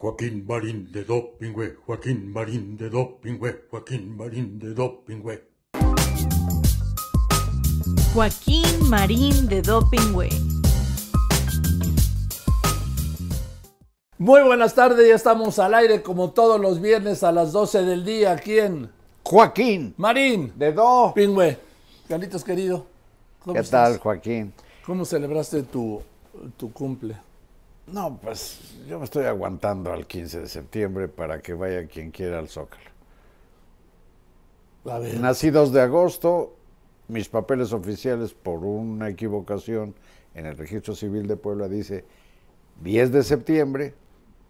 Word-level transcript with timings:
Joaquín 0.00 0.44
Marín 0.46 0.92
de 0.92 1.02
Dopingüe, 1.02 1.74
Joaquín 1.84 2.32
Marín 2.32 2.76
de 2.76 2.88
Dopingüe, 2.88 3.64
Joaquín 3.68 4.16
Marín 4.16 4.56
de 4.60 4.72
Dopingüe. 4.72 5.42
Joaquín 8.14 8.88
Marín 8.88 9.48
de 9.48 9.60
Dopingüe. 9.60 10.28
Muy 14.18 14.42
buenas 14.42 14.76
tardes, 14.76 15.08
ya 15.08 15.16
estamos 15.16 15.58
al 15.58 15.74
aire 15.74 16.00
como 16.00 16.30
todos 16.30 16.60
los 16.60 16.80
viernes 16.80 17.24
a 17.24 17.32
las 17.32 17.50
12 17.50 17.82
del 17.82 18.04
día 18.04 18.32
aquí 18.34 18.60
en 18.60 18.88
Joaquín, 19.24 19.94
Marín 19.96 20.52
de 20.56 20.72
Do. 20.72 21.12
Pingüe. 21.12 21.58
Carlitos 22.08 22.44
querido, 22.44 22.86
¿cómo 23.40 23.54
¿Qué 23.54 23.60
estás? 23.62 23.90
tal, 23.90 23.98
Joaquín? 23.98 24.52
¿Cómo 24.86 25.04
celebraste 25.04 25.64
tu, 25.64 26.00
tu 26.56 26.72
cumple? 26.72 27.16
No, 27.92 28.18
pues 28.20 28.60
yo 28.88 28.98
me 28.98 29.04
estoy 29.04 29.24
aguantando 29.24 29.92
al 29.92 30.06
15 30.06 30.40
de 30.40 30.48
septiembre 30.48 31.08
para 31.08 31.40
que 31.40 31.54
vaya 31.54 31.86
quien 31.86 32.10
quiera 32.10 32.38
al 32.38 32.48
Zócalo. 32.48 32.90
A 34.84 34.98
ver, 34.98 35.18
Nací 35.18 35.50
2 35.50 35.72
de 35.72 35.80
agosto, 35.80 36.54
mis 37.08 37.28
papeles 37.28 37.72
oficiales 37.72 38.34
por 38.34 38.64
una 38.64 39.08
equivocación 39.08 39.94
en 40.34 40.46
el 40.46 40.56
registro 40.56 40.94
civil 40.94 41.26
de 41.26 41.36
Puebla 41.36 41.68
dice 41.68 42.04
10 42.82 43.12
de 43.12 43.22
septiembre, 43.22 43.94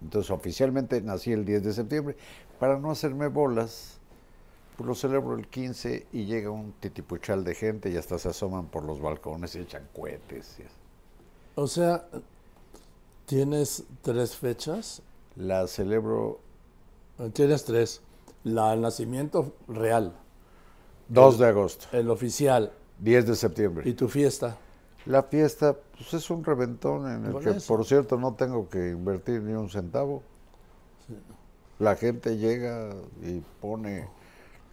entonces 0.03 0.31
oficialmente 0.31 1.01
nací 1.01 1.33
el 1.33 1.45
10 1.45 1.65
de 1.65 1.73
septiembre. 1.73 2.17
Para 2.59 2.79
no 2.79 2.91
hacerme 2.91 3.29
bolas, 3.29 3.99
pues 4.77 4.87
lo 4.87 4.95
celebro 4.95 5.37
el 5.37 5.47
15 5.49 6.07
y 6.13 6.27
llega 6.27 6.51
un 6.51 6.73
titipuchal 6.73 7.43
de 7.43 7.55
gente 7.55 7.91
y 7.91 7.97
hasta 7.97 8.19
se 8.19 8.29
asoman 8.29 8.67
por 8.67 8.85
los 8.85 9.01
balcones 9.01 9.55
y 9.55 9.61
echan 9.61 9.89
cohetes. 9.95 10.59
y 10.61 10.65
o 11.61 11.67
sea, 11.67 12.05
tienes 13.29 13.85
tres 14.03 14.35
fechas. 14.35 15.03
La 15.37 15.67
celebro 15.69 16.41
Tienes 17.35 17.65
tres. 17.65 18.01
La 18.45 18.73
el 18.73 18.81
nacimiento 18.81 19.53
real, 19.67 20.15
2 21.09 21.39
de 21.39 21.47
agosto, 21.47 21.87
el 21.93 22.09
oficial 22.09 22.73
10 23.01 23.27
de 23.27 23.37
septiembre. 23.37 23.89
y 23.89 23.93
tu 23.93 24.09
fiesta. 24.09 24.57
La 25.07 25.25
fiesta 25.25 25.77
pues, 25.97 26.15
es 26.15 26.31
un 26.31 26.45
reventón 26.45 27.11
en 27.11 27.27
el 27.27 27.33
Por 27.33 27.43
que, 27.43 27.51
eso. 27.51 27.67
por 27.67 27.85
cierto, 27.85 28.17
no 28.17 28.35
tengo 28.35 28.69
que 28.69 28.91
invertir 28.91 29.43
ni 29.43 29.53
un 29.53 29.69
centavo. 29.69 30.23
La 31.79 31.97
gente 31.97 32.37
llega 32.39 32.91
y 33.23 33.41
pone 33.61 34.09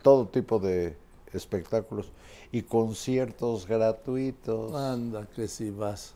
todo 0.01 0.27
tipo 0.27 0.59
de 0.59 0.95
espectáculos 1.33 2.11
y 2.51 2.61
conciertos 2.61 3.67
gratuitos. 3.67 4.73
Anda, 4.73 5.27
que 5.35 5.47
si 5.47 5.69
vas. 5.71 6.13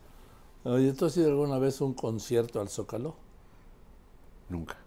Oye, 0.64 0.92
¿tú 0.94 1.06
has 1.06 1.16
ido 1.18 1.30
alguna 1.30 1.58
vez 1.58 1.80
a 1.81 1.86
un 1.86 1.94
concierto 1.94 2.59
al 2.59 2.70
Zócalo? 2.70 3.16
Nunca. 4.50 4.78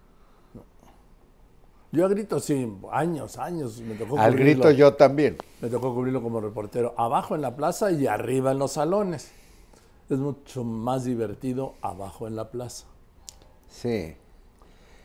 Yo 1.91 2.05
a 2.05 2.09
grito 2.09 2.39
sí, 2.39 2.71
años, 2.91 3.37
años. 3.37 3.79
Me 3.81 3.93
tocó 3.95 4.17
Al 4.17 4.31
cubrirlo. 4.31 4.63
grito 4.63 4.71
yo 4.71 4.95
también. 4.95 5.37
Me 5.61 5.69
tocó 5.69 5.93
cubrirlo 5.93 6.23
como 6.23 6.41
reportero, 6.41 6.95
abajo 6.97 7.35
en 7.35 7.41
la 7.41 7.55
plaza 7.55 7.91
y 7.91 8.07
arriba 8.07 8.51
en 8.51 8.59
los 8.59 8.73
salones. 8.73 9.31
Es 10.09 10.17
mucho 10.17 10.63
más 10.63 11.03
divertido 11.05 11.75
abajo 11.81 12.27
en 12.27 12.35
la 12.35 12.49
plaza. 12.49 12.85
Sí. 13.69 14.15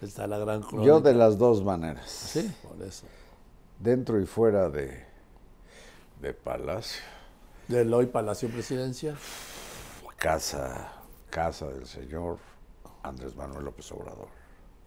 Está 0.01 0.27
la 0.27 0.39
gran 0.39 0.63
crónica. 0.63 0.87
Yo 0.87 1.01
de 1.01 1.13
las 1.15 1.37
dos 1.39 1.63
maneras. 1.63 2.09
Sí, 2.11 2.51
por 2.67 2.87
eso. 2.87 3.05
Dentro 3.79 4.19
y 4.21 4.27
fuera 4.27 4.71
de, 4.71 5.05
de 6.23 6.33
Palacio. 6.33 7.03
Del 7.69 7.93
hoy 7.93 8.07
Palacio 8.07 8.49
Presidencial. 8.49 9.17
Casa, 10.19 10.93
casa 11.31 11.69
del 11.69 11.87
señor 11.87 12.39
Andrés 13.05 13.37
Manuel 13.37 13.65
López 13.67 13.91
Obrador. 13.93 14.27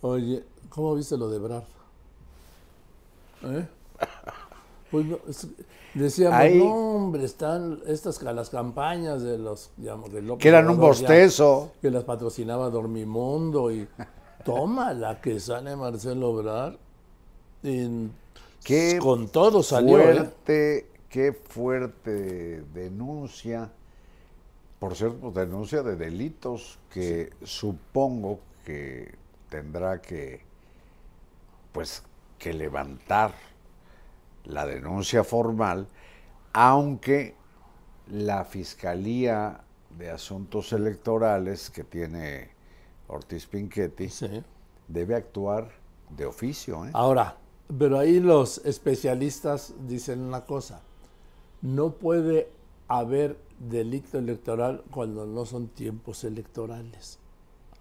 Oye, 0.01 0.43
¿cómo 0.69 0.93
viste 0.95 1.15
lo 1.17 1.29
de 1.29 1.39
Brad? 1.39 1.63
¿Eh? 3.43 3.65
Pues 4.91 5.05
no, 5.05 5.17
es- 5.29 5.47
decíamos, 5.93 6.37
Ahí- 6.37 6.59
no, 6.59 6.95
hombre, 6.95 7.23
están 7.23 7.79
estas 7.87 8.21
las 8.21 8.49
campañas 8.49 9.21
de 9.21 9.37
los, 9.37 9.71
digamos, 9.77 10.11
de 10.11 10.21
López 10.21 10.41
Que 10.43 10.49
eran 10.49 10.69
un 10.69 10.75
ya, 10.75 10.81
bostezo. 10.81 11.71
que 11.81 11.89
las 11.89 12.03
patrocinaba 12.03 12.69
Dormimundo 12.69 13.71
y 13.71 13.87
toma 14.43 14.93
la 14.93 15.21
que 15.21 15.39
sale 15.39 15.77
Marcelo 15.77 16.31
Obrar 16.31 16.77
con 18.99 19.29
todo 19.29 19.63
salió 19.63 19.97
¿eh? 19.99 20.03
fuerte, 20.13 20.89
qué 21.07 21.31
fuerte 21.31 22.63
denuncia. 22.73 23.71
Por 24.81 24.95
cierto, 24.95 25.29
denuncia 25.29 25.83
de 25.83 25.95
delitos 25.95 26.79
que 26.89 27.29
supongo 27.43 28.39
que 28.65 29.13
tendrá 29.47 30.01
que, 30.01 30.41
pues, 31.71 32.01
que 32.39 32.51
levantar 32.51 33.31
la 34.43 34.65
denuncia 34.65 35.23
formal, 35.23 35.85
aunque 36.51 37.35
la 38.07 38.43
Fiscalía 38.43 39.61
de 39.99 40.09
Asuntos 40.09 40.73
Electorales 40.73 41.69
que 41.69 41.83
tiene 41.83 42.49
Ortiz 43.07 43.45
Pinchetti 43.45 44.09
Sí. 44.09 44.43
debe 44.87 45.13
actuar 45.13 45.69
de 46.09 46.25
oficio. 46.25 46.87
¿eh? 46.87 46.89
Ahora, 46.93 47.37
pero 47.77 47.99
ahí 47.99 48.19
los 48.19 48.65
especialistas 48.65 49.75
dicen 49.87 50.21
una 50.21 50.43
cosa, 50.43 50.81
no 51.61 51.91
puede 51.91 52.49
haber 52.87 53.37
delito 53.69 54.17
electoral 54.17 54.83
cuando 54.91 55.25
no 55.25 55.45
son 55.45 55.67
tiempos 55.69 56.23
electorales. 56.23 57.19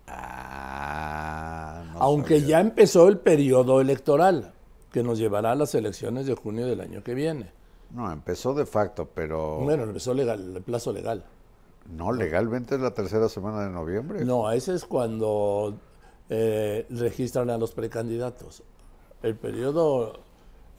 Ah, 0.06 1.84
no 1.92 2.00
Aunque 2.00 2.40
sabía. 2.40 2.48
ya 2.48 2.60
empezó 2.60 3.08
el 3.08 3.18
periodo 3.18 3.80
electoral, 3.80 4.52
que 4.92 5.02
nos 5.02 5.18
llevará 5.18 5.52
a 5.52 5.54
las 5.54 5.74
elecciones 5.74 6.26
de 6.26 6.34
junio 6.34 6.66
del 6.66 6.80
año 6.80 7.02
que 7.02 7.14
viene. 7.14 7.52
No, 7.90 8.10
empezó 8.12 8.54
de 8.54 8.66
facto, 8.66 9.08
pero 9.14 9.60
Bueno, 9.60 9.84
empezó 9.84 10.14
legal, 10.14 10.56
el 10.56 10.62
plazo 10.62 10.92
legal. 10.92 11.24
no, 11.86 12.12
legalmente 12.12 12.74
es 12.76 12.80
la 12.80 12.92
tercera 12.94 13.28
semana 13.28 13.62
de 13.64 13.70
noviembre. 13.70 14.24
No, 14.24 14.50
ese 14.50 14.74
es 14.74 14.84
cuando 14.84 15.74
eh, 16.28 16.86
registran 16.90 17.50
a 17.50 17.58
los 17.58 17.72
precandidatos. 17.72 18.62
El 19.22 19.36
periodo 19.36 20.20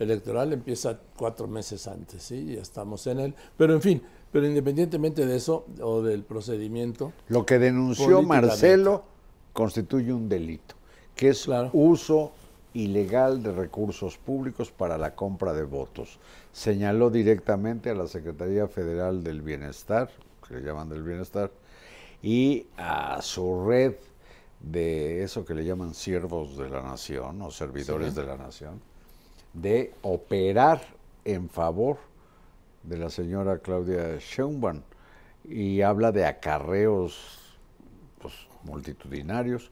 electoral 0.02 0.54
empieza 0.54 1.00
cuatro 1.18 1.48
meses 1.48 1.88
antes, 1.88 2.24
¿sí? 2.24 2.56
Ya 2.56 2.62
estamos 2.62 3.06
en 3.08 3.20
él. 3.20 3.36
Pero 3.58 3.74
en 3.74 3.82
fin, 3.82 4.02
pero 4.32 4.48
independientemente 4.48 5.26
de 5.26 5.36
eso 5.36 5.66
o 5.82 6.02
del 6.02 6.24
procedimiento, 6.24 7.14
Lo 7.28 7.46
que 7.46 7.60
denunció. 7.60 8.22
Marcelo 8.22 9.04
constituye 9.54 10.14
un 10.14 10.30
delito, 10.30 10.76
que 11.16 11.30
es 11.30 11.44
Claro. 11.46 11.70
uso 11.74 12.32
ilegal 12.74 13.44
de 13.44 13.52
recursos 13.52 14.18
públicos 14.18 14.72
para 14.72 14.98
la 14.98 15.14
compra 15.14 15.54
de 15.54 15.64
votos. 15.64 16.20
Señaló 16.54 17.10
directamente 17.10 17.90
a 17.90 17.96
la 17.96 18.08
Secretaría 18.08 18.68
Federal 18.68 19.24
del 19.24 19.42
Bienestar, 19.42 20.10
que 20.48 20.56
le 20.56 20.62
llaman 20.62 20.88
del 20.90 21.04
Bienestar, 21.04 21.52
y 22.24 22.68
a 22.78 23.22
su 23.22 23.66
red 23.68 23.96
de 24.62 25.24
eso 25.24 25.44
que 25.44 25.54
le 25.56 25.66
llaman 25.66 25.94
siervos 25.94 26.56
de 26.56 26.70
la 26.70 26.82
nación 26.82 27.42
o 27.42 27.52
servidores 27.52 28.16
de 28.16 28.24
la 28.24 28.38
nación, 28.38 28.80
de 29.54 29.94
operar 30.02 30.82
en 31.26 31.50
favor 31.50 31.98
de 32.84 32.98
la 32.98 33.10
señora 33.10 33.60
Claudia 33.60 34.18
Sheinbaum. 34.18 34.82
Y 35.44 35.82
habla 35.82 36.12
de 36.12 36.26
acarreos 36.26 37.58
pues, 38.22 38.34
multitudinarios, 38.64 39.72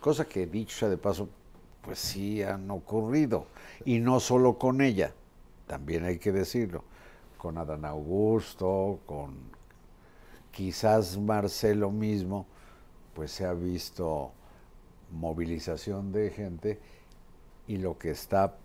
cosa 0.00 0.24
que 0.24 0.46
dicho 0.46 0.76
sea 0.76 0.88
de 0.88 0.96
paso, 0.96 1.28
pues 1.82 1.98
sí 1.98 2.42
han 2.42 2.70
ocurrido, 2.70 3.46
y 3.84 3.98
no 3.98 4.20
solo 4.20 4.58
con 4.58 4.80
ella, 4.80 5.12
también 5.66 6.04
hay 6.04 6.18
que 6.18 6.32
decirlo, 6.32 6.84
con 7.36 7.58
Adán 7.58 7.84
Augusto, 7.84 9.00
con 9.06 9.34
quizás 10.52 11.18
Marcelo 11.18 11.90
mismo, 11.90 12.46
pues 13.14 13.32
se 13.32 13.44
ha 13.44 13.52
visto 13.52 14.32
movilización 15.10 16.12
de 16.12 16.30
gente 16.30 16.78
y 17.66 17.78
lo 17.78 17.98
que 17.98 18.10
está 18.10 18.56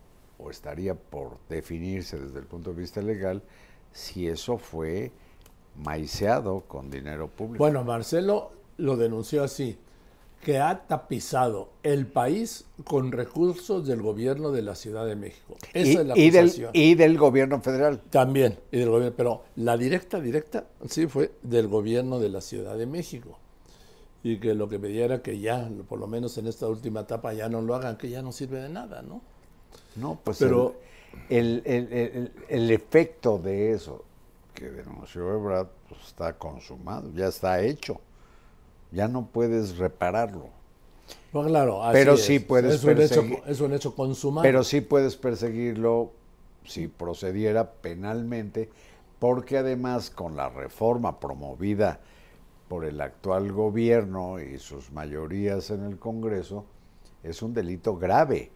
o 0.44 0.50
estaría 0.50 0.95
por 0.95 1.38
definirse 1.50 2.19
desde 2.19 2.40
el 2.40 2.45
punto 2.45 2.74
de 2.74 2.81
vista 2.81 3.01
legal, 3.01 3.42
si 3.92 4.28
eso 4.28 4.57
fue 4.57 5.12
maiceado 5.78 6.62
con 6.62 6.90
dinero 6.90 7.28
público. 7.28 7.63
Bueno, 7.63 7.84
Marcelo 7.84 8.51
lo 8.78 8.98
denunció 8.98 9.44
así, 9.44 9.78
que 10.44 10.60
ha 10.60 10.86
tapizado 10.88 11.69
el 11.84 12.06
país 12.06 12.66
con 12.84 13.12
recursos 13.12 13.88
del 13.88 14.01
gobierno 14.01 14.51
de 14.51 14.62
la 14.62 14.75
Ciudad 14.75 15.06
de 15.06 15.16
México. 15.16 15.56
Esa 15.74 15.90
y, 15.90 15.95
es 15.95 16.06
la 16.06 16.18
y 16.18 16.30
del, 16.31 16.69
y 16.74 16.96
del 16.96 17.18
gobierno 17.18 17.62
federal. 17.62 18.01
También, 18.10 18.60
y 18.72 18.80
del 18.80 18.89
gobierno, 18.89 19.13
pero 19.16 19.44
la 19.56 19.78
directa, 19.78 20.19
directa, 20.19 20.66
sí 20.89 21.07
fue 21.07 21.31
del 21.44 21.68
gobierno 21.68 22.19
de 22.19 22.30
la 22.30 22.42
Ciudad 22.42 22.78
de 22.78 22.86
México. 22.86 23.38
Y 24.22 24.39
que 24.39 24.54
lo 24.54 24.69
que 24.69 24.80
pedía 24.80 25.06
era 25.06 25.22
que 25.22 25.39
ya, 25.39 25.69
por 25.88 26.00
lo 26.00 26.07
menos 26.07 26.38
en 26.38 26.48
esta 26.48 26.68
última 26.68 27.01
etapa, 27.01 27.34
ya 27.34 27.50
no 27.50 27.62
lo 27.62 27.75
hagan, 27.75 27.98
que 27.98 28.10
ya 28.10 28.22
no 28.22 28.31
sirve 28.31 28.62
de 28.62 28.69
nada, 28.69 29.01
¿no? 29.01 29.22
No, 29.96 30.20
pues 30.24 30.38
Pero- 30.40 30.75
el, 31.30 31.62
el- 31.66 31.94
el- 31.94 32.31
el- 32.50 32.72
efecto 32.72 33.38
de 33.38 33.72
eso 33.72 34.04
que 34.54 34.70
denunció 34.70 35.31
Ebrard 35.34 35.68
pues, 35.88 36.02
está 36.08 36.34
consumado, 36.38 37.12
ya 37.14 37.28
está 37.28 37.62
hecho. 37.62 38.00
Ya 38.92 39.08
no 39.08 39.28
puedes 39.28 39.78
repararlo. 39.78 40.50
No, 41.34 41.44
claro, 41.46 41.84
así 41.84 41.94
Pero 41.94 42.14
es. 42.14 42.24
sí 42.25 42.40
puedes 42.40 42.75
es 42.75 42.84
un, 42.84 42.92
hecho, 43.02 43.24
perseguir- 43.24 43.44
es 43.48 43.60
un 43.62 43.74
hecho 43.74 43.96
consumado. 43.96 44.44
Pero 44.44 44.64
sí 44.64 44.81
puedes 44.81 45.16
perseguirlo 45.16 46.12
si 46.66 46.88
procediera 46.88 47.72
penalmente, 47.72 48.70
porque 49.20 49.58
además 49.58 50.10
con 50.10 50.36
la 50.36 50.50
reforma 50.50 51.20
promovida 51.20 52.00
por 52.68 52.86
el 52.86 53.02
actual 53.02 53.52
gobierno 53.52 54.40
y 54.40 54.58
sus 54.60 54.92
mayorías 54.92 55.70
en 55.72 55.84
el 55.84 55.98
Congreso, 56.00 56.66
es 57.24 57.42
un 57.42 57.54
delito 57.54 57.98
grave 57.98 58.52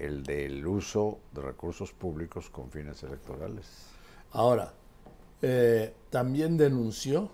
el 0.00 0.22
del 0.22 0.66
uso 0.66 1.18
de 1.32 1.42
recursos 1.42 1.92
públicos 1.92 2.50
con 2.50 2.70
fines 2.70 3.02
electorales. 3.02 3.66
Ahora, 4.32 4.72
eh, 5.42 5.94
también 6.10 6.56
denunció 6.56 7.30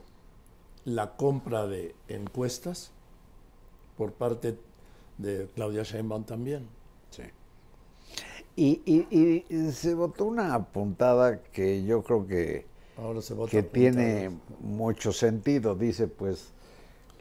la 0.85 1.17
compra 1.17 1.67
de 1.67 1.95
encuestas 2.09 2.93
por 3.97 4.13
parte 4.13 4.59
de 5.19 5.49
Claudia 5.55 5.83
Sheinbaum 5.83 6.25
también. 6.25 6.69
Sí. 7.11 7.23
Y, 8.57 8.83
y- 8.87 9.45
y 9.49 9.73
se 9.73 9.95
votó 9.95 10.25
una 10.25 10.65
puntada 10.67 11.43
que 11.43 11.85
yo 11.85 12.03
creo 12.03 12.27
que 12.27 12.67
Ahora 12.97 13.21
se 13.21 13.35
vota 13.35 13.51
que 13.51 13.63
tiene 13.63 14.31
mucho 14.61 15.13
sentido. 15.13 15.75
Dice, 15.75 16.09
pues, 16.09 16.53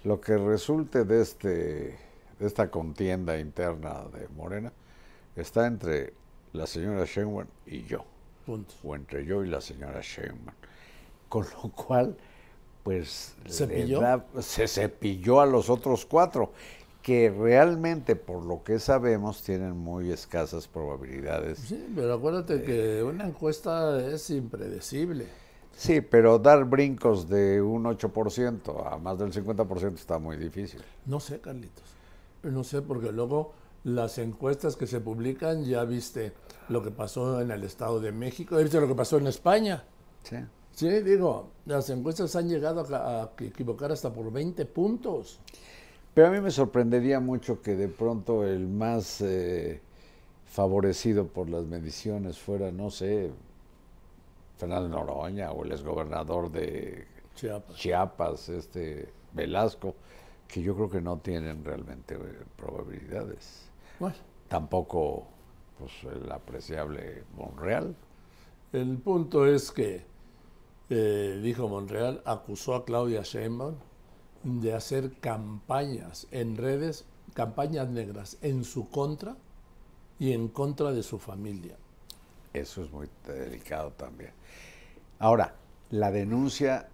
lo 0.04 0.22
que 0.22 0.38
resulte 0.38 1.04
de, 1.04 1.22
este, 1.22 1.50
de 2.40 2.46
esta 2.48 2.70
contienda 2.72 3.38
interna 3.40 4.04
de 4.14 4.28
Morena 4.30 4.72
está 5.36 5.68
entre 5.68 6.14
la 6.54 6.68
señora 6.68 7.06
Sheinbaum 7.06 7.46
y 7.66 7.84
yo, 7.84 8.06
Punto. 8.46 8.74
o 8.84 8.96
entre 8.96 9.26
yo 9.26 9.44
y 9.44 9.50
la 9.50 9.62
señora 9.62 10.00
Sheinbaum. 10.02 10.56
Con 11.30 11.46
lo 11.64 11.70
cual, 11.72 12.16
pues, 12.84 13.36
¿Cepilló? 13.50 14.00
da- 14.00 14.26
se 14.40 14.68
cepilló 14.68 15.42
a 15.42 15.46
los 15.46 15.70
otros 15.70 16.06
cuatro, 16.06 16.52
que 17.02 17.30
realmente, 17.30 18.16
por 18.16 18.44
lo 18.44 18.64
que 18.64 18.80
sabemos, 18.80 19.44
tienen 19.44 19.78
muy 19.78 20.12
escasas 20.12 20.68
probabilidades. 20.68 21.60
Sí, 21.60 21.88
pero 21.96 22.14
acuérdate 22.14 22.64
que 22.64 23.04
una 23.04 23.26
encuesta 23.28 24.00
es 24.08 24.30
impredecible. 24.32 25.28
Sí, 25.76 26.00
pero 26.02 26.40
dar 26.40 26.64
brincos 26.66 27.28
de 27.30 27.62
un 27.62 27.84
8% 27.84 28.92
a 28.92 28.98
más 28.98 29.20
del 29.20 29.32
50% 29.34 29.96
está 29.96 30.18
muy 30.18 30.38
difícil. 30.38 30.82
No 31.06 31.20
sé, 31.20 31.42
Carlitos. 31.42 31.84
No 32.44 32.64
sé, 32.64 32.82
porque 32.82 33.12
luego 33.12 33.54
las 33.86 34.18
encuestas 34.18 34.76
que 34.76 34.88
se 34.88 35.00
publican, 35.00 35.64
ya 35.64 35.86
viste 35.86 36.34
lo 36.70 36.84
que 36.84 36.92
pasó 36.92 37.40
en 37.40 37.52
el 37.52 37.64
Estado 37.64 38.00
de 38.00 38.12
México, 38.12 38.58
ya 38.58 38.64
viste 38.64 38.82
lo 38.82 38.88
que 38.88 38.96
pasó 38.96 39.18
en 39.18 39.28
España. 39.28 39.84
Sí. 40.24 40.38
Sí, 40.72 40.90
digo, 41.02 41.52
las 41.66 41.90
encuestas 41.90 42.36
han 42.36 42.50
llegado 42.50 42.86
a, 42.94 43.24
a 43.24 43.32
equivocar 43.40 43.92
hasta 43.92 44.12
por 44.12 44.30
20 44.32 44.66
puntos. 44.66 45.40
Pero 46.14 46.28
a 46.28 46.32
mí 46.32 46.42
me 46.42 46.52
sorprendería 46.52 47.20
mucho 47.20 47.62
que 47.62 47.76
de 47.76 47.88
pronto 47.88 48.46
el 48.46 48.68
más 48.68 49.22
eh, 49.22 49.80
favorecido 50.46 51.28
por 51.28 51.50
las 51.50 51.66
mediciones 51.66 52.40
fuera, 52.40 52.72
no 52.72 52.90
sé, 52.90 53.32
Fernando 54.58 54.90
Noroña 54.90 55.52
o 55.52 55.64
el 55.64 55.72
exgobernador 55.74 56.52
de 56.52 57.06
Chiapas. 57.36 57.76
Chiapas, 57.76 58.50
este 58.50 59.10
Velasco, 59.34 59.96
que 60.48 60.62
yo 60.62 60.76
creo 60.76 60.90
que 60.90 61.02
no 61.02 61.20
tienen 61.20 61.64
realmente 61.64 62.16
eh, 62.16 62.44
probabilidades. 62.58 63.66
Bueno, 64.00 64.16
Tampoco 64.48 65.28
pues, 65.80 65.92
el 66.04 66.32
apreciable 66.32 67.24
Monreal. 67.36 67.96
el 68.74 68.98
punto 68.98 69.46
es 69.48 69.72
que, 69.72 70.06
eh, 70.90 71.40
dijo 71.44 71.68
Monreal, 71.68 72.22
acusó 72.26 72.76
a 72.76 72.86
Claudia 72.86 73.22
Sheinbaum 73.24 73.76
de 74.44 74.74
hacer 74.74 75.14
campañas 75.20 76.28
en 76.32 76.58
redes, 76.58 77.06
campañas 77.34 77.90
negras 77.90 78.38
en 78.42 78.64
su 78.64 78.90
contra 78.90 79.36
y 80.20 80.34
en 80.34 80.48
contra 80.48 80.92
de 80.92 81.04
su 81.04 81.20
familia. 81.20 81.76
Eso 82.54 82.84
es 82.84 82.92
muy 82.92 83.10
delicado 83.28 83.92
también. 83.92 84.32
Ahora, 85.20 85.56
la 85.92 86.12
denuncia 86.12 86.88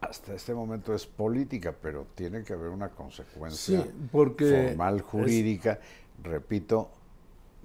hasta 0.00 0.34
este 0.34 0.54
momento 0.54 0.94
es 0.94 1.06
política, 1.06 1.74
pero 1.80 2.06
tiene 2.14 2.44
que 2.44 2.52
haber 2.52 2.68
una 2.70 2.90
consecuencia 2.90 3.82
Sí, 3.82 3.90
porque 4.12 4.68
formal, 4.68 4.96
es- 4.98 5.02
jurídica, 5.02 5.80
repito, 6.22 6.90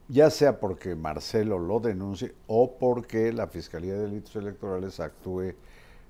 ya 0.07 0.29
sea 0.29 0.59
porque 0.59 0.95
Marcelo 0.95 1.59
lo 1.59 1.79
denuncie 1.79 2.35
o 2.47 2.77
porque 2.77 3.33
la 3.33 3.47
Fiscalía 3.47 3.93
de 3.95 4.01
Delitos 4.01 4.35
Electorales 4.35 4.99
actúe 4.99 5.53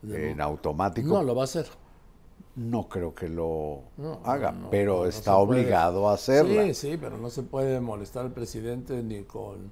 en 0.04 0.42
automático. 0.42 1.08
No 1.10 1.24
lo 1.24 1.36
va 1.36 1.44
a 1.44 1.46
hacer. 1.46 1.68
No 2.56 2.88
creo 2.88 3.16
que 3.16 3.30
lo 3.30 3.82
No, 3.98 4.20
haga, 4.24 4.52
no, 4.52 4.70
pero 4.70 5.08
está 5.08 5.38
obligado 5.38 6.08
a 6.10 6.14
hacerla. 6.14 6.64
Sí, 6.66 6.74
sí, 6.74 6.98
pero 6.98 7.18
no 7.18 7.30
se 7.30 7.44
puede 7.44 7.80
molestar 7.80 8.26
al 8.26 8.34
presidente 8.34 9.02
ni 9.04 9.24
con 9.24 9.72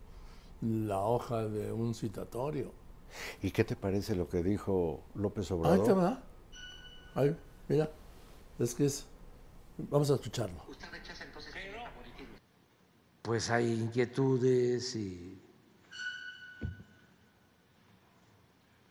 la 0.61 0.99
hoja 1.01 1.47
de 1.47 1.71
un 1.73 1.93
citatorio. 1.95 2.71
¿Y 3.41 3.51
qué 3.51 3.63
te 3.63 3.75
parece 3.75 4.15
lo 4.15 4.27
que 4.29 4.41
dijo 4.43 5.01
López 5.15 5.51
Ahí 5.51 5.57
Obrador? 5.57 5.85
te 5.85 5.93
va. 5.93 6.23
Ahí, 7.15 7.35
mira. 7.67 7.89
Es 8.59 8.75
que 8.75 8.85
es. 8.85 9.07
Vamos 9.77 10.11
a 10.11 10.15
escucharlo. 10.15 10.61
Pues 13.21 13.49
hay 13.49 13.73
inquietudes 13.73 14.95
y 14.95 15.41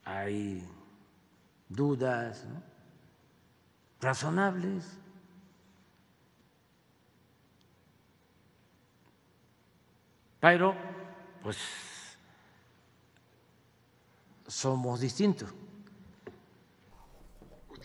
hay 0.04 0.66
dudas 1.68 2.44
¿no? 2.44 2.62
razonables. 4.00 4.84
Pero, 10.40 10.74
pues, 11.42 11.58
somos 14.46 15.00
distintos. 15.00 15.52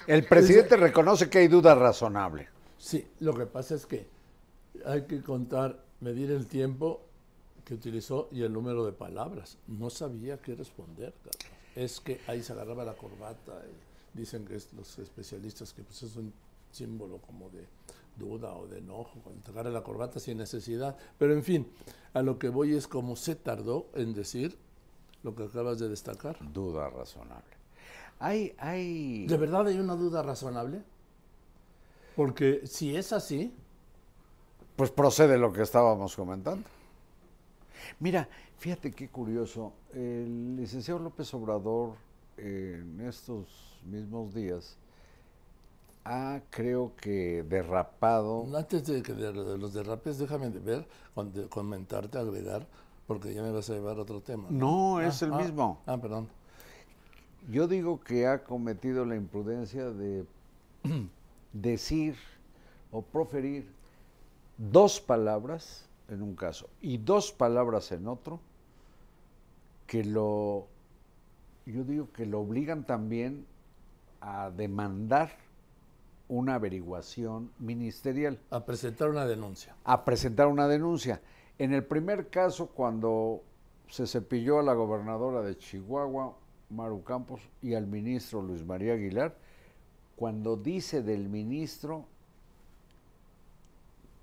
El 0.07 0.25
presidente 0.25 0.77
reconoce 0.77 1.29
que 1.29 1.39
hay 1.39 1.47
duda 1.47 1.75
razonable. 1.75 2.49
Sí, 2.77 3.07
lo 3.19 3.33
que 3.33 3.45
pasa 3.45 3.75
es 3.75 3.85
que 3.85 4.07
hay 4.85 5.03
que 5.03 5.21
contar, 5.21 5.84
medir 5.99 6.31
el 6.31 6.47
tiempo 6.47 7.01
que 7.63 7.73
utilizó 7.73 8.29
y 8.31 8.43
el 8.43 8.53
número 8.53 8.85
de 8.85 8.91
palabras. 8.91 9.57
No 9.67 9.89
sabía 9.89 10.37
qué 10.37 10.55
responder, 10.55 11.13
Carlos. 11.23 11.51
Es 11.75 11.99
que 11.99 12.21
ahí 12.27 12.41
se 12.41 12.53
agarraba 12.53 12.85
la 12.85 12.93
corbata 12.93 13.63
y 13.65 14.17
dicen 14.17 14.45
que 14.45 14.55
es 14.55 14.71
los 14.73 14.97
especialistas 14.99 15.73
que 15.73 15.83
pues 15.83 16.03
es 16.03 16.15
un 16.15 16.31
símbolo 16.71 17.17
como 17.17 17.49
de 17.49 17.65
duda 18.17 18.53
o 18.53 18.67
de 18.67 18.77
enojo, 18.79 19.19
cuando 19.23 19.51
agarra 19.51 19.69
la 19.69 19.83
corbata 19.83 20.19
sin 20.19 20.37
necesidad. 20.37 20.95
Pero 21.17 21.33
en 21.33 21.43
fin, 21.43 21.67
a 22.13 22.21
lo 22.21 22.39
que 22.39 22.49
voy 22.49 22.75
es 22.75 22.87
como 22.87 23.15
se 23.15 23.35
tardó 23.35 23.87
en 23.93 24.13
decir 24.13 24.57
lo 25.23 25.35
que 25.35 25.43
acabas 25.43 25.79
de 25.79 25.89
destacar. 25.89 26.37
Duda 26.53 26.89
razonable. 26.89 27.55
Hay, 28.19 28.55
hay... 28.57 29.27
¿De 29.27 29.37
verdad 29.37 29.67
hay 29.67 29.79
una 29.79 29.95
duda 29.95 30.21
razonable? 30.21 30.83
Porque 32.15 32.65
si 32.65 32.95
es 32.95 33.11
así, 33.11 33.53
Pues 34.75 34.91
procede 34.91 35.37
lo 35.37 35.53
que 35.53 35.61
estábamos 35.61 36.15
comentando. 36.15 36.63
Mira, 37.99 38.27
fíjate 38.57 38.91
qué 38.91 39.07
curioso. 39.07 39.73
El 39.93 40.57
licenciado 40.57 40.99
López 40.99 41.33
Obrador 41.33 41.93
en 42.37 42.99
estos 43.01 43.79
mismos 43.85 44.33
días 44.33 44.77
ha, 46.03 46.41
creo 46.49 46.93
que, 46.97 47.43
derrapado. 47.43 48.45
antes 48.55 48.85
de 48.85 49.01
que 49.01 49.13
de, 49.13 49.33
los 49.33 49.73
derrapes, 49.73 50.19
déjame 50.19 50.49
de 50.49 50.59
ver, 50.59 50.87
comentarte, 51.49 52.17
agregar, 52.17 52.67
porque 53.07 53.33
ya 53.33 53.41
me 53.41 53.51
vas 53.51 53.69
a 53.69 53.73
llevar 53.73 53.97
a 53.97 54.01
otro 54.01 54.21
tema. 54.21 54.47
No, 54.49 55.01
es 55.01 55.21
el 55.21 55.31
mismo. 55.31 55.81
Ah, 55.85 55.97
perdón. 55.97 56.27
Yo 57.49 57.67
digo 57.67 57.99
que 58.01 58.27
ha 58.27 58.43
cometido 58.43 59.05
la 59.05 59.15
imprudencia 59.15 59.89
de 59.89 60.25
decir 61.53 62.15
o 62.91 63.01
proferir 63.01 63.67
dos 64.57 64.99
palabras 65.01 65.89
en 66.09 66.21
un 66.21 66.35
caso 66.35 66.69
y 66.81 66.97
dos 66.97 67.31
palabras 67.31 67.91
en 67.91 68.07
otro 68.07 68.39
que 69.87 70.03
lo, 70.03 70.67
yo 71.65 71.83
digo 71.83 72.11
que 72.11 72.25
lo 72.25 72.41
obligan 72.41 72.85
también 72.85 73.45
a 74.21 74.49
demandar 74.49 75.31
una 76.27 76.55
averiguación 76.55 77.51
ministerial, 77.59 78.39
A 78.49 78.65
presentar 78.65 79.09
una 79.09 79.25
denuncia. 79.25 79.75
a 79.83 80.03
presentar 80.05 80.47
una 80.47 80.67
denuncia. 80.67 81.21
En 81.59 81.73
el 81.73 81.85
primer 81.85 82.29
caso, 82.29 82.67
cuando 82.67 83.43
se 83.87 84.07
cepilló 84.07 84.59
a 84.59 84.63
la 84.63 84.73
gobernadora 84.73 85.41
de 85.41 85.57
Chihuahua, 85.57 86.35
Maru 86.71 87.03
Campos, 87.03 87.41
y 87.61 87.75
al 87.75 87.85
ministro 87.85 88.41
Luis 88.41 88.65
María 88.65 88.93
Aguilar, 88.93 89.37
cuando 90.15 90.57
dice 90.57 91.03
del 91.03 91.29
ministro 91.29 92.07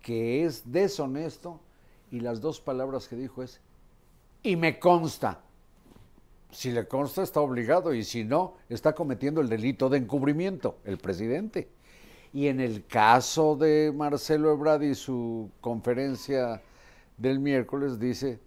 que 0.03 0.45
es 0.45 0.71
deshonesto, 0.71 1.61
y 2.11 2.21
las 2.21 2.41
dos 2.41 2.61
palabras 2.61 3.09
que 3.09 3.17
dijo 3.17 3.43
es, 3.43 3.61
y 4.43 4.57
me 4.57 4.79
consta. 4.79 5.41
Si 6.51 6.71
le 6.71 6.87
consta, 6.87 7.23
está 7.23 7.41
obligado, 7.41 7.95
y 7.95 8.05
si 8.05 8.25
no, 8.25 8.55
está 8.69 8.95
cometiendo 8.95 9.41
el 9.41 9.49
delito 9.49 9.89
de 9.89 9.99
encubrimiento, 9.99 10.77
el 10.85 10.99
presidente. 10.99 11.71
Y 12.35 12.49
en 12.49 12.61
el 12.61 12.87
caso 12.87 13.57
de 13.57 13.93
Marcelo 13.95 14.53
Ebrard 14.53 14.83
y 14.83 14.95
su 14.95 15.51
conferencia 15.61 16.61
del 17.17 17.39
miércoles, 17.39 17.99
dice, 17.99 18.41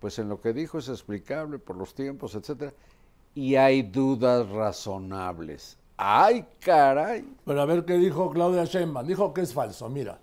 pues 0.00 0.18
en 0.18 0.28
lo 0.28 0.40
que 0.40 0.52
dijo 0.52 0.78
es 0.78 0.88
explicable 0.88 1.58
por 1.58 1.76
los 1.76 1.94
tiempos, 1.94 2.34
etcétera, 2.34 2.74
y 3.34 3.54
hay 3.54 3.82
dudas 3.82 4.48
razonables. 4.48 5.78
¡Ay, 5.96 6.46
caray! 6.60 7.24
Pero 7.44 7.60
a 7.60 7.66
ver 7.66 7.84
qué 7.84 7.94
dijo 7.98 8.30
Claudia 8.30 8.64
Sheinbaum. 8.64 9.06
Dijo 9.06 9.34
que 9.34 9.42
es 9.42 9.52
falso, 9.52 9.88
mira. 9.88 10.18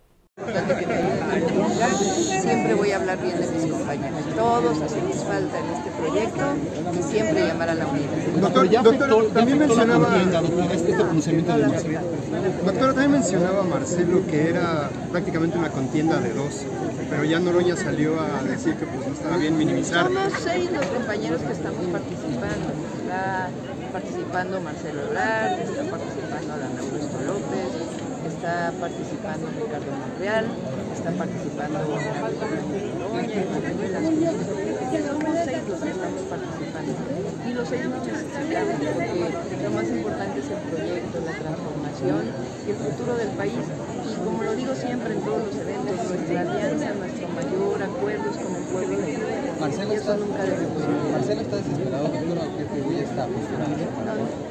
Siempre 2.41 2.75
voy 2.75 2.91
a 2.91 2.97
hablar 2.97 3.19
bien 3.19 3.39
de 3.39 3.47
mis 3.47 3.71
compañeros. 3.71 4.19
Todos 4.35 4.81
hacemos 4.81 5.15
falta 5.23 5.57
en 5.57 5.65
este 5.73 5.89
proyecto 5.97 6.53
y 6.93 7.03
siempre 7.11 7.47
llamar 7.47 7.69
a 7.71 7.73
la 7.73 7.87
unidad. 7.87 8.11
Doctor, 8.39 8.69
doctor, 8.83 9.27
también 9.33 9.57
mencionaba, 9.57 10.09
doctora, 12.65 12.93
también 12.93 13.11
mencionaba 13.11 13.63
Marcelo 13.63 14.27
que 14.27 14.49
era 14.49 14.91
prácticamente 15.11 15.57
una 15.57 15.69
contienda 15.69 16.19
de 16.19 16.33
dos, 16.33 16.65
pero 17.09 17.23
ya 17.23 17.39
Noroña 17.39 17.75
salió 17.75 18.19
a 18.19 18.43
decir 18.43 18.75
que 18.75 18.85
pues 18.85 19.07
no 19.07 19.13
estaba 19.13 19.37
bien 19.37 19.57
minimizar. 19.57 20.05
Somos 20.05 20.33
seis 20.43 20.71
los 20.71 20.85
compañeros 20.85 21.41
que 21.41 21.53
estamos 21.53 21.83
participando. 21.87 22.67
Está 23.01 23.49
participando 23.91 24.61
Marcelo 24.61 25.01
Ebrard, 25.01 25.59
está 25.61 25.83
participando 25.89 26.53
Adán 26.53 26.71
está 28.47 28.71
participando 28.79 29.43
Ricardo 29.59 29.91
Monreal, 29.91 30.45
está 30.95 31.11
participando 31.11 31.79
estamos 35.67 36.23
participando. 36.31 36.91
Y 37.43 37.53
los 37.53 37.67
seis 37.67 37.85
nos 37.89 38.07
necesitamos 38.07 38.75
porque 39.35 39.63
lo 39.63 39.71
más 39.71 39.87
importante 39.87 40.39
es 40.39 40.47
el 40.47 40.61
proyecto, 40.63 41.19
la 41.27 41.35
transformación 41.35 42.23
y 42.63 42.69
el 42.71 42.77
futuro 42.77 43.15
del 43.17 43.31
país. 43.35 43.67
Y 44.07 44.15
como 44.23 44.43
lo 44.43 44.55
digo 44.55 44.73
siempre 44.75 45.13
en 45.13 45.21
todos 45.21 45.43
los 45.43 45.55
eventos, 45.55 46.07
nuestra 46.07 46.41
alianza, 46.41 46.93
nuestro 46.95 47.27
mayor 47.27 47.83
acuerdo 47.83 48.31
es 48.31 48.37
con 48.39 48.55
el 48.55 48.63
pueblo 48.71 48.95
de. 48.95 49.11
Y 49.11 49.93
eso 49.93 50.15
nunca. 50.15 50.39
Marcelo 51.11 51.41
está 51.41 51.55
desesperado, 51.57 52.07
doctora, 52.07 52.47
que 52.55 52.79
hoy 52.79 52.95
está 53.03 53.27
posturando. 53.27 53.83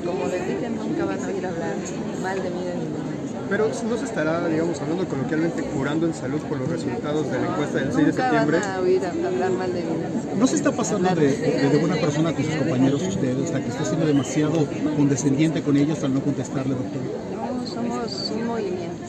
No, 0.05 0.11
como 0.11 0.26
les 0.29 0.47
dije, 0.47 0.69
nunca 0.69 1.05
van 1.07 1.25
a 1.25 1.26
oír 1.26 1.47
hablar 1.47 1.76
mal 2.23 2.43
de 2.43 2.50
mí 2.50 2.65
de 2.65 2.75
ningún. 2.76 3.06
Pero 3.49 3.69
no 3.69 3.97
se 3.97 4.05
estará, 4.05 4.49
digamos, 4.49 4.81
hablando 4.81 5.07
coloquialmente, 5.07 5.62
curando 5.62 6.07
en 6.07 6.15
salud 6.15 6.41
por 6.41 6.59
los 6.59 6.69
resultados 6.69 7.31
de 7.31 7.38
la 7.38 7.47
encuesta 7.47 7.79
del 7.79 7.93
6 7.93 7.97
de 7.97 8.03
Nunca 8.12 8.23
septiembre. 8.23 8.59
van 8.59 8.71
a 8.71 8.81
oír 8.81 9.00
hablar 9.07 9.50
mal 9.53 9.73
de 9.73 9.81
mí. 9.83 9.88
¿No 10.37 10.47
se 10.49 10.57
está 10.57 10.73
pasando 10.73 11.15
de, 11.15 11.37
de, 11.37 11.69
de 11.71 11.79
buena 11.79 11.97
persona 11.97 12.33
con 12.35 12.45
sus 12.45 12.55
compañeros 12.57 13.03
usted? 13.03 13.38
O 13.38 13.47
sea, 13.47 13.61
que 13.62 13.69
está 13.69 13.85
siendo 13.85 14.07
demasiado 14.07 14.67
condescendiente 14.97 15.62
con 15.62 15.76
ellos 15.76 16.03
al 16.03 16.15
no 16.15 16.21
contestarle, 16.23 16.75
doctor. 16.75 17.03
No, 17.33 17.67
somos 17.67 18.33
un 18.35 18.47
movimiento. 18.47 19.07